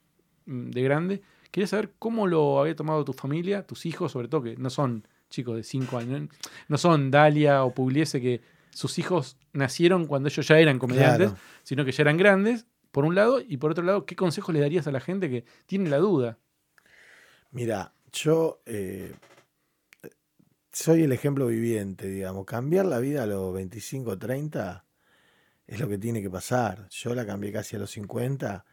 mm, 0.46 0.70
de 0.70 0.82
grande. 0.82 1.22
Quería 1.50 1.66
saber 1.68 1.94
cómo 1.98 2.26
lo 2.26 2.60
había 2.60 2.74
tomado 2.76 3.04
tu 3.04 3.12
familia, 3.12 3.66
tus 3.66 3.86
hijos, 3.86 4.12
sobre 4.12 4.28
todo 4.28 4.42
que 4.42 4.56
no 4.56 4.70
son 4.70 5.06
chicos 5.30 5.56
de 5.56 5.62
5 5.62 5.98
años, 5.98 6.20
no- 6.22 6.28
no 6.68 6.78
son 6.78 7.10
Dalia 7.10 7.64
o 7.64 7.72
Pugliese 7.72 8.20
que 8.20 8.40
sus 8.76 8.98
hijos 8.98 9.38
nacieron 9.52 10.06
cuando 10.06 10.28
ellos 10.28 10.46
ya 10.46 10.58
eran 10.58 10.78
comediantes, 10.78 11.28
Claro. 11.30 11.42
sino 11.62 11.84
que 11.84 11.92
ya 11.92 12.02
eran 12.02 12.16
grandes, 12.18 12.66
por 12.92 13.04
un 13.04 13.14
lado, 13.14 13.40
y 13.40 13.56
por 13.56 13.70
otro 13.70 13.82
lado, 13.84 14.04
¿qué 14.06 14.16
consejos 14.16 14.54
le 14.54 14.60
darías 14.60 14.86
a 14.86 14.92
la 14.92 15.00
gente 15.00 15.30
que 15.30 15.44
tiene 15.66 15.88
la 15.88 15.98
duda? 15.98 16.38
Mira, 17.50 17.94
yo 18.12 18.60
eh, 18.66 19.14
soy 20.72 21.02
el 21.02 21.12
ejemplo 21.12 21.46
viviente, 21.46 22.08
digamos. 22.08 22.44
Cambiar 22.44 22.86
la 22.86 22.98
vida 22.98 23.22
a 23.22 23.26
los 23.26 23.52
25, 23.54 24.18
30 24.18 24.84
es 25.66 25.80
lo 25.80 25.88
que 25.88 25.98
tiene 25.98 26.20
que 26.22 26.30
pasar. 26.30 26.88
Yo 26.90 27.14
la 27.14 27.26
cambié 27.26 27.52
casi 27.52 27.76
a 27.76 27.78
los 27.78 27.90
50. 27.90 28.64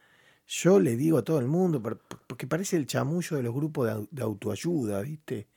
Yo 0.48 0.80
le 0.80 0.98
digo 0.98 1.18
a 1.18 1.24
todo 1.24 1.40
el 1.40 1.48
mundo, 1.48 1.82
por- 1.82 2.02
porque 2.28 2.48
parece 2.48 2.76
el 2.76 2.86
chamullo 2.88 3.38
de 3.38 3.44
los 3.44 3.54
grupos 3.54 4.08
de 4.12 4.22
autoayuda, 4.22 5.02
¿viste? 5.02 5.48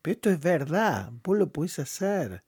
Pero 0.00 0.12
esto 0.14 0.30
es 0.30 0.40
verdad, 0.40 1.10
vos 1.24 1.36
lo 1.36 1.52
podés 1.52 1.78
hacer. 1.80 2.44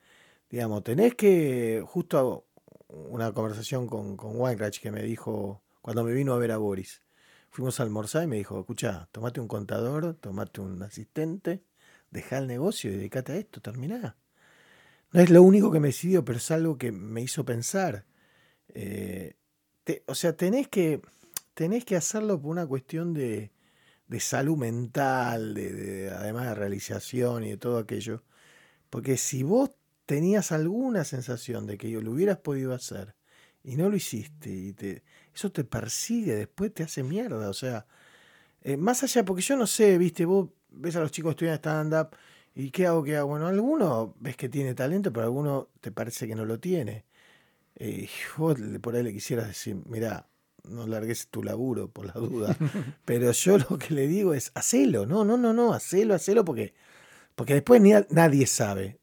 Digamos, 0.50 0.82
tenés 0.84 1.14
que, 1.14 1.82
justo 1.86 2.46
una 2.88 3.32
conversación 3.32 3.86
con, 3.86 4.16
con 4.16 4.38
Weinreich 4.40 4.80
que 4.80 4.90
me 4.90 5.02
dijo, 5.02 5.62
cuando 5.80 6.02
me 6.04 6.12
vino 6.12 6.34
a 6.34 6.38
ver 6.38 6.50
a 6.52 6.56
Boris, 6.58 7.02
fuimos 7.50 7.78
a 7.78 7.84
almorzar 7.84 8.24
y 8.24 8.26
me 8.26 8.36
dijo, 8.36 8.58
escucha, 8.58 9.08
tomate 9.12 9.40
un 9.40 9.48
contador, 9.48 10.14
tomate 10.14 10.60
un 10.60 10.82
asistente, 10.82 11.62
dejá 12.10 12.38
el 12.38 12.46
negocio 12.48 12.90
y 12.90 12.96
dedicate 12.96 13.32
a 13.32 13.36
esto, 13.36 13.60
terminá. 13.60 14.16
No 15.12 15.20
es 15.20 15.30
lo 15.30 15.42
único 15.42 15.70
que 15.72 15.80
me 15.80 15.88
decidió, 15.88 16.24
pero 16.24 16.38
es 16.38 16.50
algo 16.50 16.78
que 16.78 16.92
me 16.92 17.22
hizo 17.22 17.44
pensar. 17.44 18.06
Eh, 18.74 19.36
o 20.06 20.14
sea, 20.14 20.36
tenés 20.36 20.68
que, 20.68 21.00
tenés 21.54 21.84
que 21.84 21.96
hacerlo 21.96 22.40
por 22.40 22.50
una 22.50 22.66
cuestión 22.66 23.14
de, 23.14 23.52
de 24.08 24.20
salud 24.20 24.56
mental, 24.58 25.54
de- 25.54 26.10
además 26.10 26.46
de 26.48 26.54
realización 26.54 27.44
y 27.44 27.50
de 27.50 27.56
todo 27.58 27.78
aquello. 27.78 28.24
Porque 28.90 29.16
si 29.18 29.42
vos 29.44 29.70
tenías 30.11 30.51
alguna 30.51 31.05
sensación 31.05 31.68
de 31.68 31.79
que 31.79 31.88
lo 31.88 32.11
hubieras 32.11 32.38
podido 32.38 32.75
hacer 32.75 33.14
y 33.62 33.77
no 33.77 33.88
lo 33.88 33.94
hiciste, 33.94 34.51
y 34.51 34.73
te, 34.73 35.05
eso 35.33 35.53
te 35.53 35.62
persigue, 35.62 36.35
después 36.35 36.75
te 36.75 36.83
hace 36.83 37.05
mierda. 37.05 37.49
O 37.49 37.53
sea, 37.55 37.87
eh, 38.62 38.77
más 38.77 39.05
allá, 39.05 39.25
porque 39.25 39.40
yo 39.42 39.57
no 39.57 39.68
sé, 39.68 39.99
viste, 39.99 40.25
vos 40.25 40.49
ves 40.70 40.96
a 40.96 41.01
los 41.01 41.12
chicos 41.12 41.31
estudiando 41.31 41.59
stand-up 41.59 42.16
y 42.57 42.73
¿qué 42.73 42.88
hago? 42.88 43.05
¿Qué 43.05 43.18
hago? 43.18 43.29
Bueno, 43.29 43.46
alguno 43.46 44.16
ves 44.18 44.37
que 44.37 44.49
tiene 44.49 44.75
talento, 44.75 45.12
pero 45.12 45.27
alguno 45.27 45.68
te 45.81 45.92
parece 45.92 46.27
que 46.27 46.35
no 46.35 46.44
lo 46.44 46.59
tiene. 46.59 47.05
Eh, 47.77 48.09
y 48.09 48.11
vos 48.38 48.57
por 48.83 48.96
ahí 48.96 49.05
le 49.05 49.12
quisieras 49.12 49.46
decir, 49.46 49.77
mira, 49.87 50.29
no 50.64 50.88
largues 50.88 51.29
tu 51.29 51.44
laburo 51.44 51.88
por 51.88 52.07
la 52.07 52.14
duda. 52.14 52.57
pero 53.05 53.31
yo 53.31 53.59
lo 53.59 53.79
que 53.79 53.94
le 53.94 54.09
digo 54.09 54.35
es, 54.35 54.51
hacelo, 54.55 55.07
no, 55.07 55.25
no, 55.25 55.37
no, 55.37 55.53
no, 55.53 55.73
hacelo, 55.73 56.14
hacelo 56.14 56.44
porque, 56.44 56.75
porque 57.37 57.55
después 57.55 57.81
ni 57.81 57.92
a- 57.94 58.07
nadie 58.11 58.46
sabe. 58.46 58.99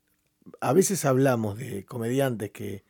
A 0.61 0.73
veces 0.73 1.05
hablamos 1.05 1.57
de 1.57 1.85
comediantes 1.85 2.51
que, 2.51 2.83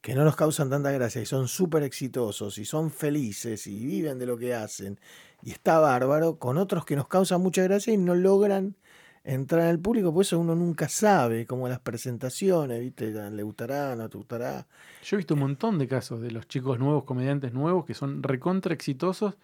que 0.00 0.14
no 0.14 0.24
nos 0.24 0.36
causan 0.36 0.70
tanta 0.70 0.90
gracia 0.90 1.22
y 1.22 1.26
son 1.26 1.48
súper 1.48 1.82
exitosos 1.82 2.58
y 2.58 2.64
son 2.64 2.90
felices 2.90 3.66
y 3.66 3.84
viven 3.84 4.18
de 4.18 4.26
lo 4.26 4.36
que 4.36 4.54
hacen 4.54 5.00
y 5.42 5.50
está 5.50 5.78
bárbaro, 5.78 6.38
con 6.38 6.58
otros 6.58 6.84
que 6.84 6.96
nos 6.96 7.08
causan 7.08 7.40
mucha 7.40 7.62
gracia 7.62 7.92
y 7.92 7.98
no 7.98 8.14
logran 8.14 8.76
entrar 9.24 9.62
en 9.62 9.68
el 9.68 9.80
público, 9.80 10.12
por 10.12 10.22
eso 10.22 10.38
uno 10.38 10.54
nunca 10.54 10.88
sabe, 10.88 11.46
como 11.46 11.66
las 11.68 11.80
presentaciones, 11.80 12.80
¿viste? 12.80 13.10
¿Le 13.30 13.42
gustará, 13.42 13.96
no 13.96 14.08
te 14.08 14.18
gustará? 14.18 14.66
Yo 15.02 15.16
he 15.16 15.18
visto 15.18 15.34
un 15.34 15.40
montón 15.40 15.78
de 15.78 15.88
casos 15.88 16.20
de 16.20 16.30
los 16.30 16.46
chicos 16.46 16.78
nuevos, 16.78 17.04
comediantes 17.04 17.54
nuevos, 17.54 17.86
que 17.86 17.94
son 17.94 18.22
recontra 18.22 18.74
exitosos. 18.74 19.34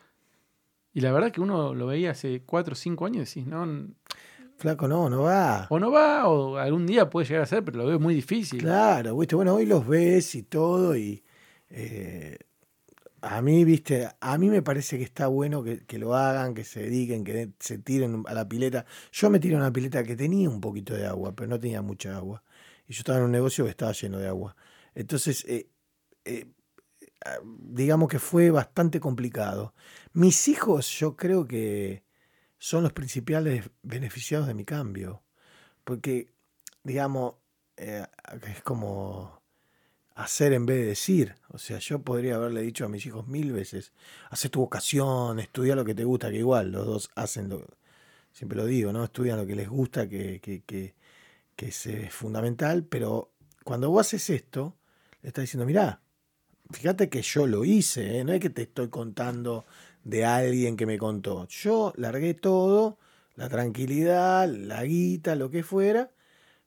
Y 0.92 1.00
la 1.00 1.12
verdad 1.12 1.32
que 1.32 1.40
uno 1.40 1.74
lo 1.74 1.86
veía 1.86 2.10
hace 2.10 2.42
4 2.44 2.72
o 2.72 2.76
5 2.76 3.06
años 3.06 3.34
y 3.34 3.40
decís, 3.40 3.46
no, 3.46 3.88
Flaco, 4.60 4.86
no, 4.86 5.08
no 5.08 5.22
va. 5.22 5.66
o 5.70 5.78
no 5.78 5.90
va, 5.90 6.28
o 6.28 6.58
algún 6.58 6.86
día 6.86 7.08
puede 7.08 7.26
llegar 7.26 7.44
a 7.44 7.46
ser, 7.46 7.64
pero 7.64 7.78
lo 7.78 7.86
veo 7.86 7.98
muy 7.98 8.14
difícil. 8.14 8.60
Claro, 8.60 9.16
viste, 9.16 9.34
bueno, 9.34 9.54
hoy 9.54 9.64
los 9.64 9.88
ves 9.88 10.34
y 10.34 10.42
todo 10.42 10.94
y 10.94 11.24
eh, 11.70 12.36
a 13.22 13.40
mí, 13.40 13.64
viste, 13.64 14.06
a 14.20 14.36
mí 14.36 14.50
me 14.50 14.60
parece 14.60 14.98
que 14.98 15.04
está 15.04 15.28
bueno 15.28 15.62
que, 15.62 15.86
que 15.86 15.98
lo 15.98 16.14
hagan, 16.14 16.52
que 16.52 16.64
se 16.64 16.82
dediquen, 16.82 17.24
que 17.24 17.52
se 17.58 17.78
tiren 17.78 18.22
a 18.26 18.34
la 18.34 18.46
pileta. 18.46 18.84
Yo 19.12 19.30
me 19.30 19.40
tiré 19.40 19.54
a 19.54 19.58
una 19.58 19.72
pileta 19.72 20.04
que 20.04 20.14
tenía 20.14 20.50
un 20.50 20.60
poquito 20.60 20.92
de 20.92 21.06
agua, 21.06 21.34
pero 21.34 21.48
no 21.48 21.58
tenía 21.58 21.80
mucha 21.80 22.14
agua. 22.14 22.42
Y 22.86 22.92
yo 22.92 23.00
estaba 23.00 23.18
en 23.18 23.24
un 23.24 23.32
negocio 23.32 23.64
que 23.64 23.70
estaba 23.70 23.92
lleno 23.92 24.18
de 24.18 24.28
agua. 24.28 24.56
Entonces, 24.94 25.42
eh, 25.48 25.70
eh, 26.26 26.46
ah, 27.24 27.38
digamos 27.44 28.10
que 28.10 28.18
fue 28.18 28.50
bastante 28.50 29.00
complicado. 29.00 29.72
Mis 30.12 30.48
hijos, 30.48 30.86
yo 30.98 31.16
creo 31.16 31.46
que 31.46 32.02
son 32.60 32.84
los 32.84 32.92
principales 32.92 33.70
beneficiados 33.82 34.46
de 34.46 34.54
mi 34.54 34.64
cambio. 34.64 35.24
Porque, 35.82 36.28
digamos, 36.84 37.34
eh, 37.76 38.06
es 38.46 38.62
como 38.62 39.40
hacer 40.14 40.52
en 40.52 40.66
vez 40.66 40.76
de 40.76 40.86
decir. 40.86 41.34
O 41.48 41.58
sea, 41.58 41.78
yo 41.78 42.02
podría 42.02 42.36
haberle 42.36 42.60
dicho 42.60 42.84
a 42.84 42.88
mis 42.88 43.04
hijos 43.06 43.26
mil 43.26 43.52
veces, 43.52 43.92
hace 44.28 44.50
tu 44.50 44.60
vocación, 44.60 45.40
estudia 45.40 45.74
lo 45.74 45.84
que 45.84 45.94
te 45.94 46.04
gusta, 46.04 46.30
que 46.30 46.36
igual 46.36 46.70
los 46.70 46.86
dos 46.86 47.10
hacen 47.14 47.48
lo, 47.48 47.66
siempre 48.30 48.58
lo 48.58 48.66
digo, 48.66 48.92
¿no? 48.92 49.04
Estudian 49.04 49.38
lo 49.38 49.46
que 49.46 49.56
les 49.56 49.68
gusta, 49.68 50.08
que, 50.08 50.40
que, 50.40 50.62
que, 50.62 50.94
es 51.56 51.88
fundamental, 52.10 52.84
pero 52.84 53.32
cuando 53.64 53.90
vos 53.90 54.06
haces 54.06 54.30
esto, 54.30 54.76
le 55.22 55.28
estás 55.28 55.42
diciendo, 55.42 55.66
mirá, 55.66 56.00
fíjate 56.70 57.08
que 57.10 57.22
yo 57.22 57.46
lo 57.46 57.64
hice, 57.64 58.18
¿eh? 58.18 58.24
no 58.24 58.32
es 58.32 58.40
que 58.40 58.50
te 58.50 58.62
estoy 58.62 58.88
contando 58.88 59.66
de 60.04 60.24
alguien 60.24 60.76
que 60.76 60.86
me 60.86 60.98
contó. 60.98 61.46
Yo 61.48 61.92
largué 61.96 62.34
todo, 62.34 62.98
la 63.34 63.48
tranquilidad, 63.48 64.48
la 64.48 64.84
guita, 64.84 65.34
lo 65.34 65.50
que 65.50 65.62
fuera, 65.62 66.10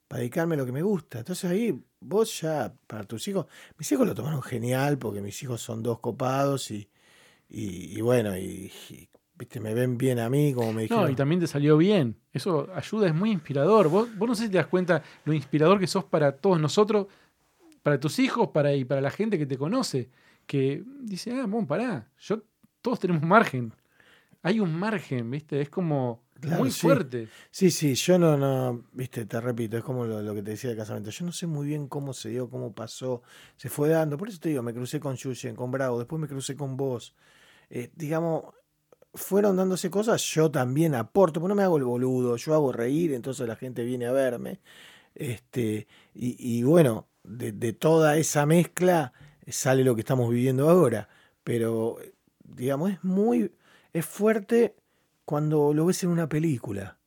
para 0.07 0.19
dedicarme 0.19 0.55
a 0.55 0.57
lo 0.59 0.65
que 0.65 0.71
me 0.71 0.81
gusta. 0.81 1.19
Entonces 1.19 1.49
ahí 1.49 1.83
vos 1.99 2.41
ya, 2.41 2.73
para 2.87 3.03
tus 3.03 3.27
hijos, 3.27 3.47
mis 3.77 3.91
hijos 3.91 4.05
lo 4.05 4.13
tomaron 4.13 4.41
genial 4.41 4.97
porque 4.97 5.21
mis 5.21 5.41
hijos 5.43 5.61
son 5.61 5.81
dos 5.81 5.99
copados 5.99 6.71
y, 6.71 6.89
y, 7.49 8.01
bueno, 8.01 8.35
y, 8.37 8.71
viste, 9.35 9.59
me 9.59 9.73
ven 9.73 9.97
bien 9.97 10.19
a 10.19 10.29
mí, 10.29 10.53
como 10.53 10.73
me 10.73 10.83
dijeron. 10.83 11.05
No, 11.05 11.09
y 11.09 11.15
también 11.15 11.39
te 11.39 11.47
salió 11.47 11.77
bien. 11.77 12.17
Eso 12.31 12.67
ayuda, 12.73 13.07
es 13.07 13.15
muy 13.15 13.31
inspirador. 13.31 13.89
Vos, 13.89 14.09
vos 14.17 14.27
no 14.27 14.35
sé 14.35 14.45
si 14.45 14.49
te 14.49 14.57
das 14.57 14.67
cuenta 14.67 15.03
lo 15.25 15.33
inspirador 15.33 15.79
que 15.79 15.87
sos 15.87 16.03
para 16.05 16.33
todos 16.37 16.59
nosotros, 16.59 17.07
para 17.83 17.99
tus 17.99 18.19
hijos 18.19 18.49
para, 18.49 18.73
y 18.73 18.85
para 18.85 19.01
la 19.01 19.11
gente 19.11 19.37
que 19.37 19.45
te 19.45 19.57
conoce. 19.57 20.09
Que 20.45 20.83
dice, 21.01 21.31
ah, 21.31 21.45
bueno, 21.47 21.67
pará, 21.67 22.09
yo, 22.19 22.43
todos 22.83 22.99
tenemos 22.99 23.23
margen. 23.23 23.73
Hay 24.43 24.59
un 24.59 24.75
margen, 24.77 25.31
¿viste? 25.31 25.61
Es 25.61 25.69
como 25.69 26.21
muy 26.59 26.69
fuerte. 26.69 27.29
Sí, 27.49 27.71
sí, 27.71 27.95
yo 27.95 28.19
no, 28.19 28.37
no, 28.37 28.83
viste, 28.91 29.25
te 29.25 29.39
repito, 29.39 29.77
es 29.77 29.83
como 29.83 30.05
lo, 30.05 30.35
que 30.35 30.43
te 30.43 30.51
decía 30.51 30.69
de 30.69 30.75
casamiento. 30.75 31.09
Yo 31.09 31.25
no 31.25 31.31
sé 31.31 31.47
muy 31.47 31.65
bien 31.65 31.87
cómo 31.87 32.13
se 32.13 32.29
dio, 32.29 32.49
cómo 32.49 32.73
pasó, 32.73 33.23
se 33.55 33.69
fue 33.69 33.89
dando. 33.89 34.17
Por 34.17 34.27
eso 34.27 34.39
te 34.39 34.49
digo, 34.49 34.61
me 34.61 34.73
crucé 34.73 34.99
con 34.99 35.15
Yuyen, 35.15 35.55
con 35.55 35.71
Bravo, 35.71 35.97
después 35.97 36.21
me 36.21 36.27
crucé 36.27 36.55
con 36.55 36.75
vos. 36.75 37.15
Eh, 37.69 37.89
digamos, 37.95 38.43
fueron 39.13 39.55
dándose 39.55 39.89
cosas, 39.89 40.21
yo 40.21 40.51
también 40.51 40.93
aporto, 40.93 41.39
porque 41.39 41.49
no 41.49 41.55
me 41.55 41.63
hago 41.63 41.77
el 41.77 41.85
boludo, 41.85 42.35
yo 42.35 42.53
hago 42.53 42.73
reír, 42.73 43.13
entonces 43.13 43.47
la 43.47 43.55
gente 43.55 43.85
viene 43.85 44.07
a 44.07 44.11
verme. 44.11 44.59
Este, 45.15 45.87
y, 46.13 46.63
bueno, 46.63 47.07
de, 47.23 47.53
de 47.53 47.71
toda 47.71 48.17
esa 48.17 48.45
mezcla 48.45 49.13
sale 49.47 49.85
lo 49.85 49.95
que 49.95 50.01
estamos 50.01 50.29
viviendo 50.29 50.69
ahora. 50.69 51.07
Pero, 51.43 51.97
digamos, 52.43 52.91
es 52.91 53.03
muy, 53.03 53.51
es 53.93 54.05
fuerte 54.05 54.75
cuando 55.25 55.73
lo 55.73 55.85
ves 55.85 56.03
en 56.03 56.09
una 56.09 56.27
película. 56.27 56.97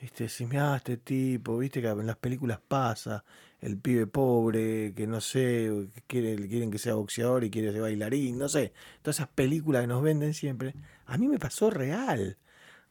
¿Viste? 0.00 0.28
Si 0.28 0.46
me 0.46 0.58
este 0.76 0.96
tipo, 0.98 1.58
viste 1.58 1.80
que 1.82 1.88
en 1.88 2.06
las 2.06 2.16
películas 2.16 2.60
pasa, 2.66 3.24
el 3.60 3.78
pibe 3.78 4.06
pobre, 4.06 4.94
que 4.94 5.08
no 5.08 5.20
sé, 5.20 5.88
quiere, 6.06 6.36
quieren 6.48 6.70
que 6.70 6.78
sea 6.78 6.94
boxeador 6.94 7.42
y 7.42 7.50
quiere 7.50 7.72
ser 7.72 7.80
bailarín, 7.80 8.38
no 8.38 8.48
sé. 8.48 8.72
Todas 9.02 9.16
esas 9.16 9.28
películas 9.28 9.82
que 9.82 9.88
nos 9.88 10.02
venden 10.02 10.34
siempre. 10.34 10.74
A 11.06 11.18
mí 11.18 11.26
me 11.26 11.38
pasó 11.38 11.70
real. 11.70 12.38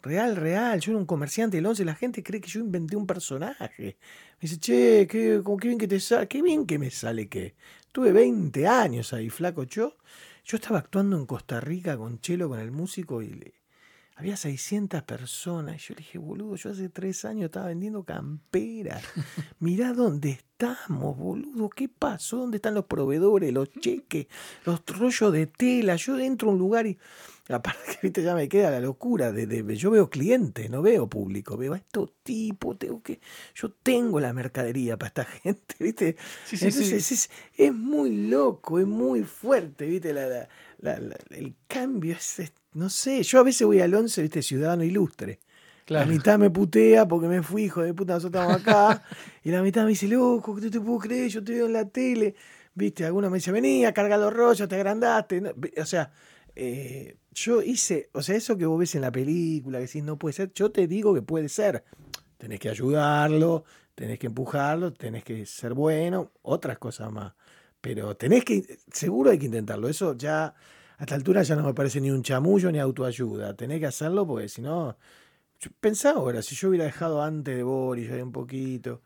Real, 0.02 0.36
real. 0.36 0.80
Yo 0.82 0.92
era 0.92 1.00
un 1.00 1.06
comerciante 1.06 1.58
del 1.58 1.66
11, 1.66 1.86
la 1.86 1.96
gente 1.96 2.24
cree 2.24 2.42
que 2.42 2.50
yo 2.50 2.60
inventé 2.60 2.98
un 2.98 3.08
personaje. 3.08 3.98
Me 4.42 4.42
dice, 4.42 4.58
che, 4.60 5.08
qué, 5.08 5.42
qué 5.62 5.68
bien 5.68 5.80
que 5.80 5.88
te 5.88 6.00
sale, 6.02 6.28
qué 6.28 6.42
bien 6.42 6.66
que 6.66 6.78
me 6.78 6.92
sale 6.92 7.30
que. 7.30 7.56
Tuve 7.94 8.12
20 8.12 8.68
años 8.68 9.14
ahí, 9.14 9.30
flaco 9.30 9.64
yo. 9.64 9.96
Yo 10.48 10.56
estaba 10.56 10.80
actuando 10.80 11.18
en 11.18 11.26
Costa 11.26 11.60
Rica 11.60 11.98
con 11.98 12.22
Chelo, 12.22 12.48
con 12.48 12.60
el 12.60 12.72
músico, 12.72 13.22
y 13.22 13.28
le, 13.28 13.54
había 14.16 14.38
600 14.38 15.04
personas. 15.04 15.76
Y 15.76 15.80
yo 15.80 15.96
le 15.96 15.98
dije, 15.98 16.18
boludo, 16.20 16.56
yo 16.56 16.70
hace 16.70 16.88
tres 16.88 17.26
años 17.26 17.48
estaba 17.48 17.66
vendiendo 17.66 18.06
camperas. 18.06 19.04
Mirá 19.60 19.92
dónde 19.92 20.30
estamos, 20.30 21.18
boludo. 21.18 21.70
¿Qué 21.70 21.90
pasó? 21.90 22.38
¿Dónde 22.38 22.58
están 22.58 22.76
los 22.76 22.86
proveedores, 22.86 23.52
los 23.52 23.70
cheques, 23.72 24.28
los 24.66 24.86
rollos 24.86 25.34
de 25.34 25.48
tela? 25.48 25.98
Yo 25.98 26.18
entro 26.18 26.48
a 26.48 26.54
un 26.54 26.60
lugar 26.60 26.88
y. 26.88 26.98
Aparte 27.50 27.80
que 27.94 28.00
viste, 28.02 28.24
ya 28.24 28.36
me 28.36 28.50
queda 28.50 28.72
la 28.72 28.80
locura. 28.80 29.32
De, 29.32 29.78
yo 29.78 29.92
veo 29.92 30.10
clientes, 30.10 30.70
no 30.70 30.82
veo 30.82 31.08
público. 31.08 31.56
Veo 31.58 31.74
a 31.74 31.78
estos 31.78 32.12
tipos, 32.24 32.78
tengo 32.78 33.02
que. 33.02 33.20
Yo 33.56 33.72
tengo 33.72 34.20
la 34.20 34.34
mercadería 34.34 34.98
para 34.98 35.08
esta 35.08 35.26
gente, 35.44 35.76
¿viste? 35.80 36.18
Sí, 36.46 36.58
sí, 36.58 36.72
sí. 36.72 36.96
Es, 36.96 37.30
es, 37.58 37.74
muy 37.74 38.28
loco, 38.28 38.80
es 38.80 38.88
muy 38.88 39.24
fuerte, 39.24 39.86
¿viste? 39.86 40.10
el 40.12 41.56
cambio 41.68 42.16
es 42.16 42.40
no 42.78 42.92
sé, 42.92 43.24
yo 43.24 43.40
a 43.40 43.44
veces 43.44 43.66
voy 43.66 43.80
al 43.82 43.94
11, 43.96 44.22
viste, 44.22 44.44
ciudadano 44.44 44.84
ilustre. 44.84 45.40
La 45.88 46.06
mitad 46.06 46.38
me 46.38 46.52
putea 46.52 47.08
porque 47.08 47.28
me 47.28 47.42
fui, 47.42 47.64
hijo 47.64 47.82
de 47.82 47.92
puta, 47.92 48.14
nosotros 48.14 48.44
estamos 48.44 48.62
acá. 48.62 49.04
y 49.44 49.50
la 49.50 49.64
mitad 49.64 49.82
me 49.84 49.90
dice, 49.90 50.08
loco, 50.08 50.54
que 50.54 50.62
tú 50.62 50.70
te 50.70 50.80
puedo 50.80 51.00
creer, 51.00 51.30
yo 51.30 51.44
te 51.44 51.54
veo 51.54 51.66
en 51.66 51.74
la 51.74 51.86
tele. 51.86 52.36
Viste, 52.76 53.04
alguna 53.04 53.32
me 53.32 53.38
dice, 53.38 53.52
venía, 53.52 53.92
carga 53.94 54.18
los 54.18 54.32
rollos, 54.32 54.68
te 54.68 54.76
agrandaste. 54.76 55.42
o 55.82 55.86
sea, 55.88 56.12
eh, 56.60 57.18
yo 57.34 57.62
hice, 57.62 58.10
o 58.14 58.24
sea, 58.24 58.36
eso 58.36 58.58
que 58.58 58.66
vos 58.66 58.80
ves 58.80 58.96
en 58.96 59.02
la 59.02 59.12
película, 59.12 59.78
que 59.78 59.86
decís 59.86 60.04
no 60.04 60.18
puede 60.18 60.34
ser, 60.34 60.52
yo 60.54 60.72
te 60.72 60.88
digo 60.88 61.14
que 61.14 61.22
puede 61.22 61.50
ser. 61.50 61.84
Tenés 62.38 62.60
que 62.60 62.70
ayudarlo, 62.70 63.64
tenés 63.94 64.18
que 64.18 64.28
empujarlo, 64.28 64.92
tenés 64.92 65.24
que 65.24 65.46
ser 65.46 65.76
bueno, 65.76 66.32
otras 66.42 66.80
cosas 66.80 67.12
más. 67.12 67.34
Pero 67.80 68.18
tenés 68.18 68.44
que, 68.44 68.80
seguro 68.92 69.30
hay 69.30 69.38
que 69.38 69.46
intentarlo. 69.46 69.88
Eso 69.88 70.16
ya 70.18 70.48
a 70.98 71.04
esta 71.04 71.14
altura 71.16 71.44
ya 71.44 71.56
no 71.56 71.64
me 71.64 71.76
parece 71.76 72.02
ni 72.02 72.10
un 72.10 72.24
chamullo 72.24 72.72
ni 72.72 72.80
autoayuda. 72.80 73.56
Tenés 73.56 73.80
que 73.80 73.86
hacerlo 73.86 74.26
porque 74.26 74.50
si 74.50 74.62
no. 74.62 74.98
Pensá 75.80 76.12
ahora, 76.12 76.42
si 76.42 76.56
yo 76.56 76.70
hubiera 76.70 76.86
dejado 76.86 77.22
antes 77.24 77.56
de 77.56 77.64
Boris, 77.64 78.12
un 78.12 78.32
poquito, 78.32 79.02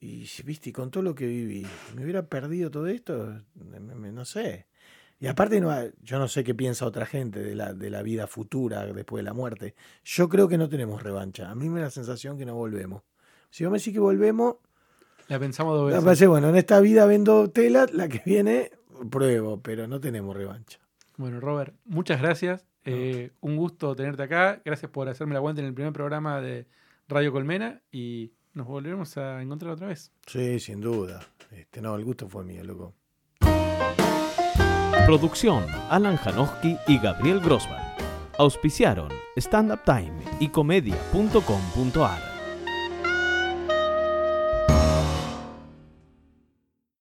y 0.00 0.26
viste, 0.44 0.72
con 0.72 0.90
todo 0.90 1.02
lo 1.02 1.14
que 1.14 1.26
viví, 1.26 1.66
me 1.94 2.04
hubiera 2.04 2.26
perdido 2.26 2.70
todo 2.70 2.86
esto, 2.86 3.38
no 3.54 4.24
sé. 4.24 4.66
Y 5.20 5.26
aparte, 5.26 5.60
no, 5.60 5.70
yo 6.02 6.18
no 6.18 6.28
sé 6.28 6.42
qué 6.42 6.54
piensa 6.54 6.86
otra 6.86 7.04
gente 7.04 7.40
de 7.40 7.54
la, 7.54 7.74
de 7.74 7.90
la 7.90 8.02
vida 8.02 8.26
futura 8.26 8.86
después 8.86 9.22
de 9.22 9.24
la 9.24 9.34
muerte. 9.34 9.74
Yo 10.02 10.30
creo 10.30 10.48
que 10.48 10.56
no 10.56 10.70
tenemos 10.70 11.02
revancha. 11.02 11.50
A 11.50 11.54
mí 11.54 11.68
me 11.68 11.80
da 11.80 11.86
la 11.86 11.90
sensación 11.90 12.38
que 12.38 12.46
no 12.46 12.54
volvemos. 12.54 13.02
Si 13.50 13.64
vos 13.64 13.70
me 13.70 13.78
decís 13.78 13.92
que 13.92 14.00
volvemos. 14.00 14.56
La 15.28 15.38
pensamos 15.38 15.76
dos 15.76 16.04
veces. 16.04 16.26
bueno, 16.26 16.48
en 16.48 16.56
esta 16.56 16.80
vida 16.80 17.04
vendo 17.04 17.50
tela, 17.50 17.86
la 17.92 18.08
que 18.08 18.22
viene 18.24 18.72
pruebo, 19.10 19.60
pero 19.60 19.86
no 19.86 20.00
tenemos 20.00 20.34
revancha. 20.34 20.78
Bueno, 21.18 21.38
Robert, 21.38 21.74
muchas 21.84 22.20
gracias. 22.20 22.64
Eh, 22.86 23.30
un 23.40 23.56
gusto 23.56 23.94
tenerte 23.94 24.22
acá. 24.22 24.62
Gracias 24.64 24.90
por 24.90 25.06
hacerme 25.08 25.34
la 25.34 25.42
cuenta 25.42 25.60
en 25.60 25.68
el 25.68 25.74
primer 25.74 25.92
programa 25.92 26.40
de 26.40 26.66
Radio 27.08 27.30
Colmena 27.30 27.82
y 27.92 28.32
nos 28.54 28.66
volveremos 28.66 29.16
a 29.18 29.42
encontrar 29.42 29.72
otra 29.72 29.88
vez. 29.88 30.12
Sí, 30.26 30.58
sin 30.58 30.80
duda. 30.80 31.20
Este, 31.50 31.82
no, 31.82 31.94
el 31.94 32.04
gusto 32.04 32.28
fue 32.28 32.42
mío, 32.42 32.64
loco. 32.64 32.94
Producción: 35.06 35.64
Alan 35.90 36.16
Janowski 36.16 36.76
y 36.86 36.98
Gabriel 36.98 37.40
Grossman. 37.40 37.82
Auspiciaron 38.38 39.08
Stand 39.36 39.72
Up 39.72 39.80
Time 39.84 40.12
y 40.38 40.48
comedia.com.ar. 40.48 42.29